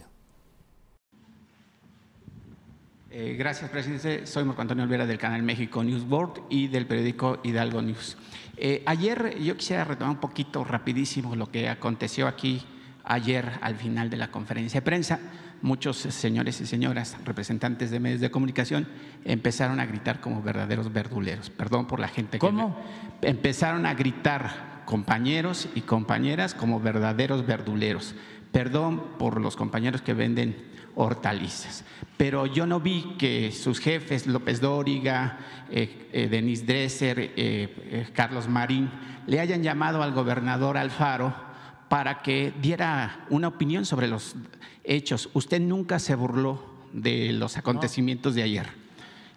Eh, 3.12 3.36
gracias, 3.38 3.70
presidente. 3.70 4.26
Soy 4.26 4.44
Marco 4.44 4.62
Antonio 4.62 4.84
Olvera 4.84 5.06
del 5.06 5.20
canal 5.20 5.44
México 5.44 5.84
News 5.84 6.08
Board 6.08 6.42
y 6.50 6.68
del 6.68 6.88
periódico 6.88 7.40
Hidalgo 7.44 7.82
News. 7.82 8.18
Eh, 8.58 8.82
ayer 8.86 9.38
yo 9.40 9.56
quisiera 9.56 9.84
retomar 9.84 10.16
un 10.16 10.20
poquito 10.20 10.64
rapidísimo 10.64 11.36
lo 11.36 11.52
que 11.52 11.70
aconteció 11.70 12.28
aquí 12.28 12.66
ayer 13.04 13.52
al 13.62 13.76
final 13.76 14.10
de 14.10 14.18
la 14.18 14.32
conferencia 14.32 14.80
de 14.80 14.86
prensa. 14.86 15.20
Muchos 15.64 15.96
señores 15.96 16.60
y 16.60 16.66
señoras, 16.66 17.16
representantes 17.24 17.90
de 17.90 18.02
medios 18.02 18.20
de 18.20 18.30
comunicación, 18.30 18.86
empezaron 19.24 19.80
a 19.80 19.86
gritar 19.86 20.20
como 20.20 20.42
verdaderos 20.42 20.92
verduleros. 20.92 21.50
Perdón 21.50 21.88
por 21.88 22.02
la 22.02 22.10
gente 22.10 22.32
que... 22.32 22.40
¿Cómo? 22.40 22.78
Empezaron 23.22 23.86
a 23.86 23.94
gritar 23.94 24.84
compañeros 24.84 25.70
y 25.74 25.80
compañeras 25.80 26.54
como 26.54 26.82
verdaderos 26.82 27.46
verduleros. 27.46 28.14
Perdón 28.52 29.04
por 29.18 29.40
los 29.40 29.56
compañeros 29.56 30.02
que 30.02 30.14
venden 30.14 30.58
hortalizas. 30.96 31.86
Pero 32.18 32.46
yo 32.46 32.66
no 32.66 32.82
vi 32.82 33.16
que 33.18 33.54
sus 33.54 33.80
jefes, 33.80 34.28
López 34.28 34.60
Dóriga, 34.60 35.38
eh, 35.72 36.10
eh, 36.12 36.28
Denis 36.28 36.68
Dresser, 36.68 37.20
eh, 37.22 37.32
eh, 37.38 38.08
Carlos 38.12 38.50
Marín, 38.50 38.92
le 39.28 39.40
hayan 39.40 39.64
llamado 39.64 40.04
al 40.04 40.12
gobernador 40.12 40.78
Alfaro 40.78 41.53
para 41.94 42.24
que 42.24 42.52
diera 42.60 43.24
una 43.30 43.48
opinión 43.48 43.86
sobre 43.86 44.08
los 44.08 44.36
hechos. 44.84 45.30
Usted 45.36 45.62
nunca 45.62 46.00
se 46.00 46.16
burló 46.16 46.60
de 46.92 47.32
los 47.34 47.56
acontecimientos 47.56 48.34
de 48.34 48.42
ayer 48.42 48.66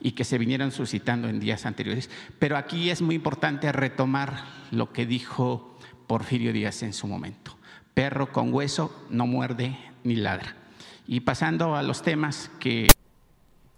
y 0.00 0.12
que 0.12 0.24
se 0.24 0.38
vinieron 0.38 0.72
suscitando 0.72 1.28
en 1.28 1.38
días 1.38 1.66
anteriores. 1.66 2.08
Pero 2.38 2.56
aquí 2.56 2.88
es 2.88 3.02
muy 3.02 3.14
importante 3.14 3.70
retomar 3.72 4.42
lo 4.70 4.90
que 4.90 5.04
dijo 5.04 5.76
Porfirio 6.06 6.50
Díaz 6.54 6.82
en 6.82 6.94
su 6.94 7.06
momento. 7.06 7.54
Perro 7.92 8.32
con 8.32 8.54
hueso 8.54 9.04
no 9.10 9.26
muerde 9.26 9.76
ni 10.02 10.16
ladra. 10.16 10.56
Y 11.06 11.20
pasando 11.20 11.76
a 11.76 11.82
los 11.82 12.00
temas 12.00 12.50
que 12.58 12.88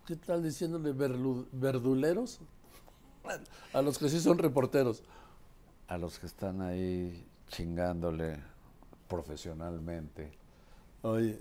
¿Qué 0.07 0.15
tal 0.15 0.45
diciéndole 0.45 0.93
verduleros? 1.51 2.39
A 3.73 3.83
los 3.83 3.99
que 3.99 4.09
sí 4.09 4.21
son 4.21 4.39
reporteros. 4.39 5.03
A 5.89 5.99
los 5.99 6.21
que 6.21 6.27
están 6.27 6.63
ahí 6.63 7.27
chingándole 7.49 8.39
profesionalmente. 9.09 10.31
Oye, 11.03 11.39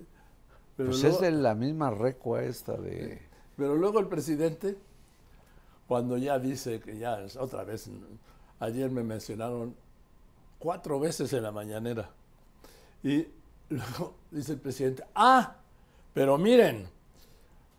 pero 0.75 0.89
Pues 0.89 1.01
luego- 1.01 1.15
es 1.17 1.21
de 1.21 1.31
la 1.31 1.55
misma 1.55 1.89
recua 1.89 2.43
esta 2.43 2.73
de... 2.77 3.21
Pero 3.55 3.75
luego 3.75 3.99
el 3.99 4.07
presidente, 4.07 4.77
cuando 5.87 6.17
ya 6.17 6.37
dice 6.39 6.79
que 6.79 6.97
ya 6.97 7.21
es 7.21 7.35
otra 7.35 7.63
vez, 7.63 7.89
ayer 8.59 8.89
me 8.91 9.03
mencionaron 9.03 9.75
cuatro 10.59 10.99
veces 10.99 11.33
en 11.33 11.43
la 11.43 11.51
mañanera. 11.51 12.09
Y 13.03 13.27
luego 13.69 14.15
dice 14.31 14.53
el 14.53 14.59
presidente, 14.59 15.03
ah, 15.15 15.55
pero 16.13 16.37
miren, 16.37 16.87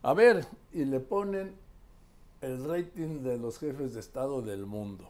a 0.03 0.12
ver, 0.14 0.47
y 0.72 0.84
le 0.84 1.01
ponen 1.01 1.55
el 2.41 2.64
rating 2.64 3.22
de 3.22 3.39
los 3.39 3.59
jefes 3.59 3.95
de 3.95 4.01
Estado 4.01 4.43
del 4.43 4.66
mundo. 4.66 5.09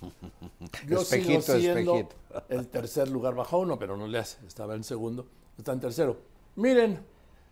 Yo 0.88 1.00
Espejito, 1.00 1.40
sigo 1.40 1.58
siendo 1.58 1.96
espejito. 1.96 2.16
el 2.48 2.68
tercer 2.68 3.08
lugar, 3.08 3.34
bajó 3.34 3.60
uno, 3.60 3.78
pero 3.78 3.96
no 3.96 4.06
le 4.06 4.18
hace, 4.18 4.44
estaba 4.46 4.74
en 4.74 4.84
segundo, 4.84 5.26
está 5.56 5.72
en 5.72 5.80
tercero. 5.80 6.16
Miren, 6.56 7.00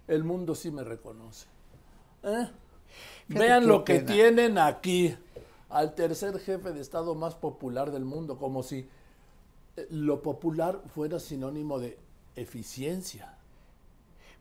el 0.09 0.25
mundo 0.25 0.55
sí 0.55 0.71
me 0.71 0.85
reconoce. 0.85 1.47
¿Eh? 2.23 2.49
Vean 3.29 3.67
lo 3.67 3.85
que 3.85 4.01
pena. 4.01 4.13
tienen 4.13 4.59
aquí, 4.59 5.17
al 5.71 5.95
tercer 5.95 6.39
jefe 6.39 6.73
de 6.73 6.81
Estado 6.81 7.15
más 7.15 7.35
popular 7.35 7.91
del 7.91 8.05
mundo, 8.05 8.37
como 8.37 8.63
si 8.63 8.89
eh, 9.77 9.87
lo 9.91 10.23
popular 10.23 10.83
fuera 10.95 11.19
sinónimo 11.19 11.79
de 11.79 11.99
eficiencia. 12.37 13.39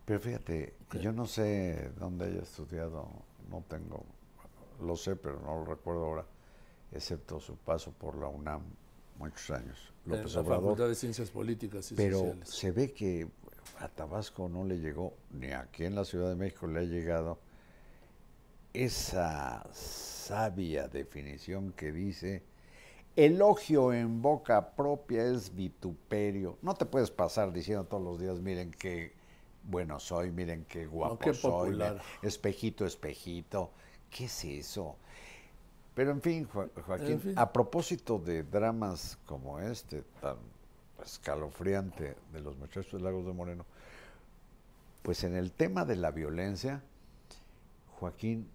Pero 0.05 0.19
fíjate, 0.19 0.73
yo 0.99 1.11
no 1.11 1.25
sé 1.25 1.91
dónde 1.97 2.25
haya 2.25 2.41
estudiado, 2.41 3.07
no 3.49 3.63
tengo, 3.67 4.03
lo 4.81 4.95
sé, 4.97 5.15
pero 5.15 5.39
no 5.39 5.59
lo 5.59 5.65
recuerdo 5.65 6.05
ahora, 6.05 6.25
excepto 6.91 7.39
su 7.39 7.55
paso 7.55 7.91
por 7.91 8.17
la 8.17 8.27
UNAM, 8.27 8.63
muchos 9.17 9.51
años. 9.51 9.93
López 10.05 10.33
la 10.33 10.41
Obrador. 10.41 10.63
Facultad 10.63 10.87
de 10.87 10.95
Ciencias 10.95 11.29
Políticas 11.29 11.91
y 11.91 11.95
Pero 11.95 12.19
Sociales. 12.19 12.49
se 12.49 12.71
ve 12.71 12.91
que 12.93 13.27
a 13.79 13.87
Tabasco 13.87 14.49
no 14.49 14.63
le 14.63 14.79
llegó, 14.79 15.13
ni 15.31 15.51
aquí 15.51 15.85
en 15.85 15.95
la 15.95 16.05
Ciudad 16.05 16.29
de 16.29 16.35
México 16.35 16.67
le 16.67 16.79
ha 16.79 16.83
llegado 16.83 17.39
esa 18.73 19.67
sabia 19.73 20.87
definición 20.87 21.73
que 21.73 21.91
dice, 21.91 22.43
elogio 23.15 23.93
en 23.93 24.21
boca 24.21 24.75
propia 24.75 25.25
es 25.25 25.55
vituperio. 25.55 26.57
No 26.61 26.73
te 26.75 26.85
puedes 26.85 27.11
pasar 27.11 27.51
diciendo 27.51 27.85
todos 27.85 28.03
los 28.03 28.19
días, 28.19 28.39
miren 28.39 28.71
qué 28.71 29.13
bueno 29.63 29.99
soy, 29.99 30.31
miren 30.31 30.65
qué 30.65 30.85
guapo 30.85 31.19
qué 31.19 31.33
soy, 31.33 31.77
espejito, 32.21 32.85
espejito. 32.85 33.71
¿Qué 34.09 34.25
es 34.25 34.45
eso? 34.45 34.97
Pero 35.93 36.11
en 36.11 36.21
fin, 36.21 36.47
Jo- 36.47 36.69
Joaquín, 36.85 37.11
En 37.11 37.21
fin. 37.21 37.33
a 37.37 37.51
propósito 37.51 38.17
de 38.17 38.43
dramas 38.43 39.17
como 39.25 39.59
este, 39.59 40.03
tan 40.21 40.37
escalofriante 41.03 42.15
de 42.31 42.41
los 42.41 42.57
muchachos 42.57 42.93
de 42.93 42.99
Lagos 43.01 43.25
de 43.25 43.33
Moreno, 43.33 43.65
pues 45.01 45.23
en 45.23 45.35
el 45.35 45.51
tema 45.51 45.83
de 45.83 45.95
la 45.95 46.11
violencia, 46.11 46.81
Joaquín, 47.99 48.47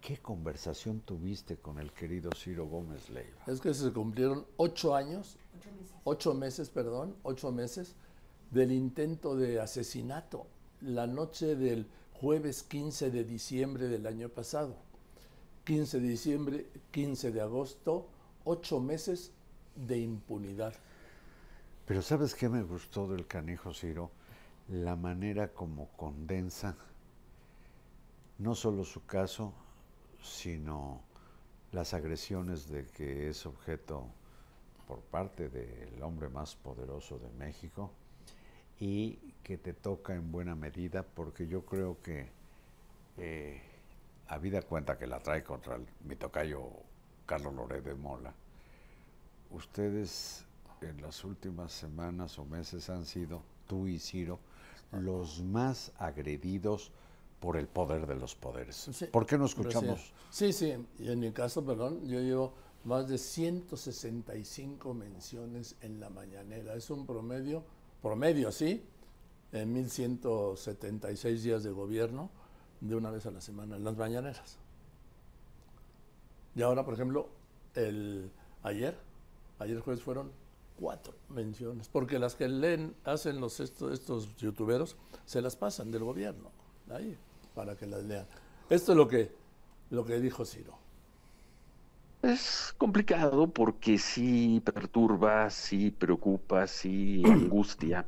¿qué 0.00 0.18
conversación 0.18 1.00
tuviste 1.00 1.56
con 1.56 1.78
el 1.78 1.92
querido 1.92 2.30
Ciro 2.36 2.66
Gómez 2.66 3.10
Leiva? 3.10 3.42
Es 3.46 3.60
que 3.60 3.74
se 3.74 3.92
cumplieron 3.92 4.46
ocho 4.56 4.94
años, 4.94 5.36
ocho 6.04 6.34
meses, 6.34 6.68
perdón, 6.70 7.16
ocho 7.22 7.50
meses 7.50 7.94
del 8.50 8.72
intento 8.72 9.36
de 9.36 9.58
asesinato, 9.60 10.46
la 10.82 11.06
noche 11.06 11.56
del 11.56 11.86
jueves 12.20 12.62
15 12.62 13.10
de 13.10 13.24
diciembre 13.24 13.88
del 13.88 14.06
año 14.06 14.28
pasado. 14.28 14.76
15 15.64 16.00
de 16.00 16.08
diciembre, 16.08 16.66
15 16.90 17.32
de 17.32 17.40
agosto, 17.40 18.06
ocho 18.44 18.80
meses 18.80 19.32
de 19.74 19.98
impunidad. 19.98 20.74
Pero 21.86 22.02
¿sabes 22.02 22.34
qué 22.34 22.48
me 22.48 22.62
gustó 22.62 23.08
del 23.08 23.26
canijo 23.26 23.72
Ciro? 23.72 24.10
La 24.68 24.96
manera 24.96 25.48
como 25.48 25.88
condensa 25.96 26.76
no 28.38 28.54
solo 28.54 28.84
su 28.84 29.04
caso, 29.06 29.52
sino 30.22 31.00
las 31.72 31.94
agresiones 31.94 32.68
de 32.68 32.86
que 32.86 33.28
es 33.28 33.46
objeto 33.46 34.06
por 34.86 35.00
parte 35.00 35.48
del 35.48 36.02
hombre 36.02 36.28
más 36.28 36.56
poderoso 36.56 37.18
de 37.18 37.28
México 37.38 37.90
y 38.80 39.18
que 39.42 39.56
te 39.56 39.72
toca 39.72 40.14
en 40.14 40.30
buena 40.30 40.54
medida 40.54 41.02
porque 41.02 41.46
yo 41.46 41.64
creo 41.64 42.00
que 42.02 42.28
eh, 43.18 43.62
habida 44.28 44.62
cuenta 44.62 44.98
que 44.98 45.06
la 45.06 45.20
trae 45.20 45.42
contra 45.42 45.76
el, 45.76 45.86
mi 46.04 46.16
tocayo 46.16 46.70
Carlos 47.26 47.54
Loré 47.54 47.80
de 47.80 47.94
Mola, 47.94 48.34
ustedes 49.50 50.44
en 50.80 51.00
las 51.00 51.24
últimas 51.24 51.72
semanas 51.72 52.38
o 52.38 52.44
meses 52.44 52.90
han 52.90 53.06
sido, 53.06 53.42
tú 53.66 53.86
y 53.86 53.98
Ciro, 53.98 54.38
los 54.92 55.42
más 55.42 55.92
agredidos 55.98 56.92
por 57.40 57.56
el 57.56 57.66
poder 57.66 58.06
de 58.06 58.14
los 58.14 58.34
poderes. 58.34 58.76
Sí, 58.76 59.06
¿Por 59.06 59.26
qué 59.26 59.36
no 59.36 59.46
escuchamos? 59.46 60.12
Sí, 60.30 60.52
sí, 60.52 60.74
y 60.98 61.10
en 61.10 61.20
mi 61.20 61.32
caso, 61.32 61.64
perdón, 61.64 62.06
yo 62.06 62.20
llevo 62.20 62.54
más 62.84 63.08
de 63.08 63.18
165 63.18 64.94
menciones 64.94 65.76
en 65.80 66.00
la 66.00 66.10
mañanera. 66.10 66.74
Es 66.74 66.90
un 66.90 67.06
promedio, 67.06 67.64
promedio, 68.02 68.52
sí, 68.52 68.82
en 69.52 69.72
1176 69.72 71.42
días 71.42 71.62
de 71.62 71.70
gobierno, 71.70 72.30
de 72.84 72.94
una 72.94 73.10
vez 73.10 73.24
a 73.26 73.30
la 73.30 73.40
semana, 73.40 73.76
en 73.76 73.84
las 73.84 73.96
mañaneras. 73.96 74.58
Y 76.54 76.62
ahora, 76.62 76.84
por 76.84 76.94
ejemplo, 76.94 77.28
el 77.74 78.30
ayer, 78.62 78.96
ayer 79.58 79.80
jueves 79.80 80.02
fueron 80.02 80.30
cuatro 80.78 81.14
menciones, 81.30 81.88
porque 81.88 82.18
las 82.18 82.34
que 82.34 82.46
leen, 82.46 82.94
hacen 83.04 83.40
los 83.40 83.60
estos, 83.60 83.92
estos 83.92 84.36
youtuberos, 84.36 84.96
se 85.24 85.40
las 85.40 85.56
pasan 85.56 85.90
del 85.90 86.04
gobierno, 86.04 86.50
ahí, 86.90 87.16
para 87.54 87.74
que 87.74 87.86
las 87.86 88.04
lean. 88.04 88.26
Esto 88.68 88.92
es 88.92 88.98
lo 88.98 89.08
que, 89.08 89.32
lo 89.90 90.04
que 90.04 90.20
dijo 90.20 90.44
Ciro. 90.44 90.76
Es 92.22 92.74
complicado 92.76 93.46
porque 93.46 93.98
sí 93.98 94.60
perturba, 94.64 95.48
sí 95.50 95.90
preocupa, 95.90 96.66
sí 96.66 97.22
angustia. 97.26 98.06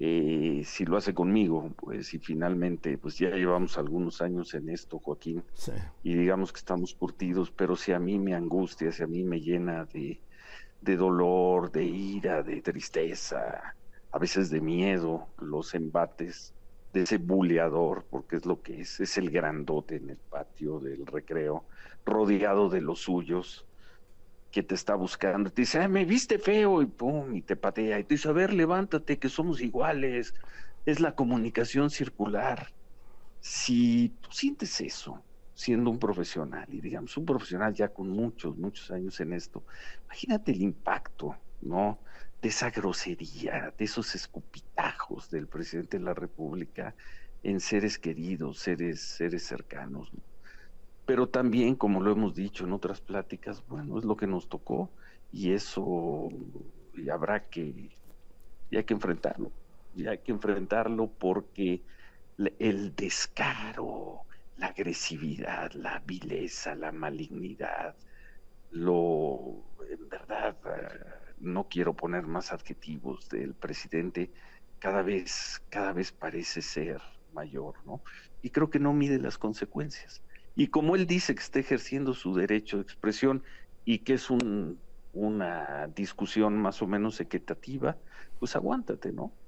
Eh, 0.00 0.62
si 0.64 0.84
lo 0.84 0.96
hace 0.96 1.12
conmigo, 1.12 1.72
pues 1.76 2.14
y 2.14 2.20
finalmente, 2.20 2.98
pues 2.98 3.18
ya 3.18 3.30
llevamos 3.30 3.76
algunos 3.78 4.22
años 4.22 4.54
en 4.54 4.68
esto, 4.68 5.00
Joaquín, 5.00 5.42
Sí. 5.54 5.72
y 6.04 6.14
digamos 6.14 6.52
que 6.52 6.58
estamos 6.58 6.94
curtidos, 6.94 7.50
pero 7.50 7.74
si 7.74 7.90
a 7.90 7.98
mí 7.98 8.16
me 8.16 8.32
angustia, 8.34 8.92
si 8.92 9.02
a 9.02 9.08
mí 9.08 9.24
me 9.24 9.40
llena 9.40 9.86
de, 9.86 10.20
de 10.80 10.96
dolor, 10.96 11.72
de 11.72 11.84
ira, 11.84 12.44
de 12.44 12.62
tristeza, 12.62 13.74
a 14.12 14.18
veces 14.20 14.50
de 14.50 14.60
miedo, 14.60 15.26
los 15.38 15.74
embates 15.74 16.54
de 16.92 17.02
ese 17.02 17.18
buleador, 17.18 18.06
porque 18.08 18.36
es 18.36 18.46
lo 18.46 18.62
que 18.62 18.82
es, 18.82 19.00
es 19.00 19.18
el 19.18 19.30
grandote 19.30 19.96
en 19.96 20.10
el 20.10 20.16
patio 20.16 20.78
del 20.78 21.06
recreo, 21.06 21.64
rodeado 22.06 22.68
de 22.68 22.80
los 22.82 23.00
suyos, 23.00 23.66
que 24.50 24.62
te 24.62 24.74
está 24.74 24.94
buscando, 24.94 25.50
te 25.52 25.62
dice, 25.62 25.78
"Ay, 25.80 25.88
me 25.88 26.04
viste 26.04 26.38
feo, 26.38 26.82
y 26.82 26.86
pum, 26.86 27.34
y 27.36 27.42
te 27.42 27.56
patea, 27.56 27.98
y 27.98 28.04
te 28.04 28.14
dice, 28.14 28.28
a 28.28 28.32
ver, 28.32 28.52
levántate, 28.54 29.18
que 29.18 29.28
somos 29.28 29.60
iguales, 29.60 30.34
es 30.86 31.00
la 31.00 31.14
comunicación 31.14 31.90
circular. 31.90 32.68
Si 33.40 34.18
tú 34.20 34.30
sientes 34.32 34.80
eso, 34.80 35.26
siendo 35.54 35.90
un 35.90 35.98
profesional, 35.98 36.66
y 36.72 36.80
digamos, 36.80 37.16
un 37.16 37.26
profesional 37.26 37.74
ya 37.74 37.88
con 37.92 38.08
muchos, 38.10 38.56
muchos 38.58 38.90
años 38.90 39.20
en 39.20 39.32
esto, 39.34 39.64
imagínate 40.06 40.52
el 40.52 40.62
impacto, 40.62 41.36
¿no? 41.60 42.02
De 42.42 42.48
esa 42.50 42.70
grosería, 42.70 43.74
de 43.78 43.84
esos 43.84 44.14
escupitajos 44.14 45.30
del 45.30 45.48
presidente 45.48 45.98
de 45.98 46.04
la 46.04 46.14
República 46.14 46.96
en 47.42 47.60
seres 47.60 47.98
queridos, 47.98 48.58
seres, 48.60 49.02
seres 49.16 49.44
cercanos. 49.46 50.12
¿no? 50.12 50.22
Pero 51.08 51.30
también, 51.30 51.74
como 51.74 52.02
lo 52.02 52.12
hemos 52.12 52.34
dicho 52.34 52.64
en 52.64 52.72
otras 52.74 53.00
pláticas, 53.00 53.64
bueno, 53.66 53.98
es 53.98 54.04
lo 54.04 54.14
que 54.14 54.26
nos 54.26 54.50
tocó 54.50 54.94
y 55.32 55.54
eso 55.54 56.28
habrá 57.10 57.48
que, 57.48 57.96
y 58.68 58.76
hay 58.76 58.84
que 58.84 58.92
enfrentarlo, 58.92 59.54
y 59.94 60.06
hay 60.06 60.18
que 60.18 60.32
enfrentarlo 60.32 61.10
porque 61.14 61.86
el 62.58 62.94
descaro, 62.94 64.26
la 64.56 64.66
agresividad, 64.66 65.72
la 65.72 66.00
vileza, 66.00 66.74
la 66.74 66.92
malignidad, 66.92 67.96
lo, 68.68 69.64
en 69.88 70.10
verdad, 70.10 70.58
eh, 70.66 71.34
no 71.38 71.68
quiero 71.70 71.96
poner 71.96 72.26
más 72.26 72.52
adjetivos 72.52 73.30
del 73.30 73.54
presidente, 73.54 74.34
cada 74.78 75.00
vez, 75.00 75.64
cada 75.70 75.94
vez 75.94 76.12
parece 76.12 76.60
ser 76.60 77.00
mayor, 77.32 77.76
¿no? 77.86 78.02
Y 78.42 78.50
creo 78.50 78.68
que 78.68 78.78
no 78.78 78.92
mide 78.92 79.18
las 79.18 79.38
consecuencias. 79.38 80.22
Y 80.58 80.68
como 80.70 80.96
él 80.96 81.06
dice 81.06 81.36
que 81.36 81.40
está 81.40 81.60
ejerciendo 81.60 82.14
su 82.14 82.34
derecho 82.34 82.78
de 82.78 82.82
expresión 82.82 83.44
y 83.84 84.00
que 84.00 84.14
es 84.14 84.28
un, 84.28 84.82
una 85.12 85.86
discusión 85.86 86.58
más 86.60 86.82
o 86.82 86.88
menos 86.88 87.20
equitativa, 87.20 88.00
pues 88.40 88.56
aguántate, 88.56 89.12
¿no? 89.12 89.38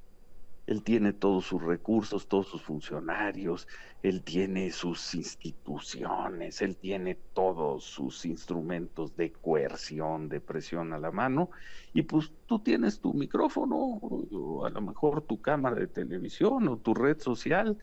Él 0.67 0.85
tiene 0.85 1.13
todos 1.13 1.47
sus 1.47 1.61
recursos, 1.65 2.29
todos 2.29 2.47
sus 2.49 2.63
funcionarios, 2.63 3.67
él 4.03 4.23
tiene 4.23 4.71
sus 4.71 5.17
instituciones, 5.17 6.63
él 6.63 6.79
tiene 6.79 7.17
todos 7.17 7.85
sus 7.85 8.25
instrumentos 8.25 9.17
de 9.17 9.33
coerción, 9.33 10.29
de 10.29 10.41
presión 10.41 10.93
a 10.93 10.99
la 11.01 11.11
mano, 11.11 11.51
y 11.93 12.03
pues 12.03 12.33
tú 12.47 12.63
tienes 12.63 13.01
tu 13.01 13.15
micrófono, 13.15 13.77
o 13.77 14.65
a 14.65 14.71
lo 14.71 14.81
mejor 14.81 15.23
tu 15.27 15.41
cámara 15.41 15.75
de 15.75 15.89
televisión 15.89 16.69
o 16.69 16.79
tu 16.79 16.95
red 16.95 17.19
social, 17.19 17.79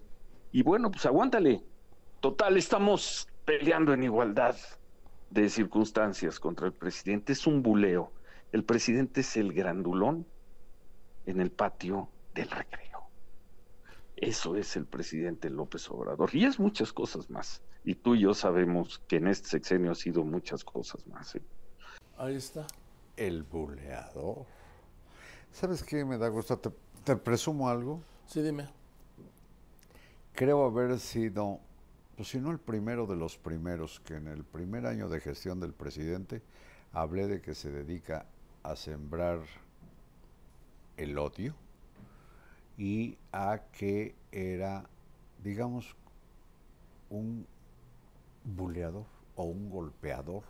y 0.51 0.63
bueno, 0.63 0.91
pues 0.91 1.05
aguántale. 1.05 1.65
Total, 2.20 2.57
estamos 2.57 3.28
peleando 3.45 3.93
en 3.93 4.03
igualdad 4.03 4.55
de 5.30 5.49
circunstancias 5.49 6.39
contra 6.39 6.65
el 6.65 6.74
presidente. 6.74 7.34
Es 7.34 7.45
un 7.45 7.61
buleo. 7.61 8.11
El 8.51 8.63
presidente 8.63 9.22
es 9.22 9.38
el 9.38 9.53
grandulón 9.53 10.26
en 11.28 11.41
el 11.41 11.51
patio 11.51 12.09
del 12.34 12.49
recreo. 12.49 13.07
Eso 14.15 14.55
es 14.55 14.76
el 14.76 14.86
presidente 14.86 15.51
López 15.51 15.89
Obrador. 15.91 16.34
Y 16.34 16.45
es 16.45 16.59
muchas 16.59 16.91
cosas 16.91 17.30
más. 17.30 17.61
Y 17.84 17.93
tú 17.93 18.15
y 18.15 18.22
yo 18.22 18.34
sabemos 18.34 18.99
que 19.07 19.18
en 19.18 19.28
este 19.28 19.49
sexenio 19.49 19.91
ha 19.91 19.95
sido 19.95 20.24
muchas 20.24 20.63
cosas 20.63 21.05
más. 21.05 21.36
¿eh? 21.36 21.43
Ahí 22.18 22.36
está. 22.36 22.65
El 23.15 23.43
buleador. 23.43 24.45
¿Sabes 25.51 25.84
qué 25.84 26.03
me 26.03 26.18
da 26.18 26.30
gusto? 26.30 26.57
¿Te, 26.57 26.72
te 27.03 27.15
presumo 27.15 27.70
algo? 27.70 28.01
Sí, 28.26 28.41
dime. 28.41 28.68
Creo 30.34 30.65
haber 30.65 30.99
sido, 30.99 31.59
pues 32.18 32.30
si 32.30 32.39
no 32.39 32.49
el 32.49 32.57
primero 32.57 33.05
de 33.05 33.15
los 33.15 33.38
primeros, 33.38 33.99
que 33.99 34.15
en 34.15 34.28
el 34.28 34.43
primer 34.43 34.88
año 34.88 35.07
de 35.07 35.20
gestión 35.20 35.59
del 35.59 35.72
presidente 35.72 36.41
hablé 36.91 37.28
de 37.28 37.41
que 37.41 37.53
se 37.53 37.72
dedica 37.72 38.26
a 38.63 38.76
sembrar 38.76 39.41
el 40.97 41.15
odio 41.20 41.53
y 42.76 43.20
a 43.32 43.61
que 43.72 44.15
era, 44.32 44.89
digamos, 45.43 45.95
un 47.11 47.45
buleador 48.43 49.05
o 49.36 49.43
un 49.43 49.70
golpeador. 49.70 50.41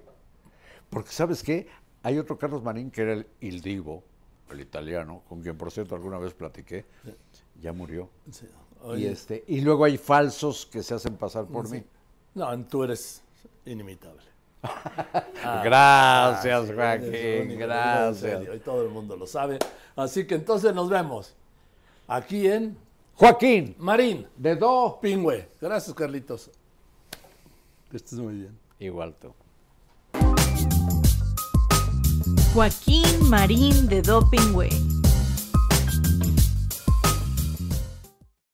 Porque 0.89 1.11
¿sabes 1.11 1.43
qué? 1.43 1.67
Hay 2.01 2.17
otro 2.17 2.37
Carlos 2.37 2.63
Marín 2.63 2.89
que 2.89 3.01
era 3.01 3.13
el 3.13 3.27
Il 3.41 3.61
Divo, 3.61 4.03
el 4.49 4.61
italiano, 4.61 5.21
con 5.27 5.41
quien 5.41 5.57
por 5.57 5.71
cierto 5.71 5.95
alguna 5.95 6.17
vez 6.17 6.33
platiqué. 6.33 6.85
Ya 7.61 7.73
murió. 7.73 8.09
Sí. 8.31 8.47
Y, 8.95 9.05
este, 9.05 9.43
y 9.47 9.59
luego 9.61 9.83
hay 9.83 9.97
falsos 9.97 10.65
que 10.65 10.81
se 10.81 10.93
hacen 10.93 11.17
pasar 11.17 11.45
por 11.47 11.67
sí. 11.67 11.75
mí. 11.75 11.83
No, 12.33 12.65
tú 12.65 12.83
eres 12.83 13.21
inimitable. 13.65 14.23
Gracias, 15.63 16.67
sí, 16.67 16.73
Joaquín, 16.73 17.57
gracias. 17.57 18.07
en 18.07 18.15
serio, 18.15 18.55
Y 18.55 18.59
todo 18.59 18.83
el 18.83 18.89
mundo 18.89 19.15
lo 19.15 19.25
sabe. 19.25 19.57
Así 19.95 20.25
que 20.27 20.35
entonces 20.35 20.73
nos 20.73 20.89
vemos 20.89 21.33
aquí 22.07 22.47
en 22.47 22.77
Joaquín, 23.15 23.75
Marín, 23.79 24.27
de 24.37 24.55
Do. 24.55 24.99
Pingüe. 25.01 25.49
Gracias, 25.59 25.95
Carlitos. 25.95 26.49
Que 27.89 27.97
estés 27.97 28.19
muy 28.19 28.35
bien. 28.35 28.57
Igual 28.79 29.15
tú. 29.19 29.33
Joaquín 32.53 33.29
Marín 33.29 33.87
de 33.87 34.01
Dopingüe. 34.01 34.69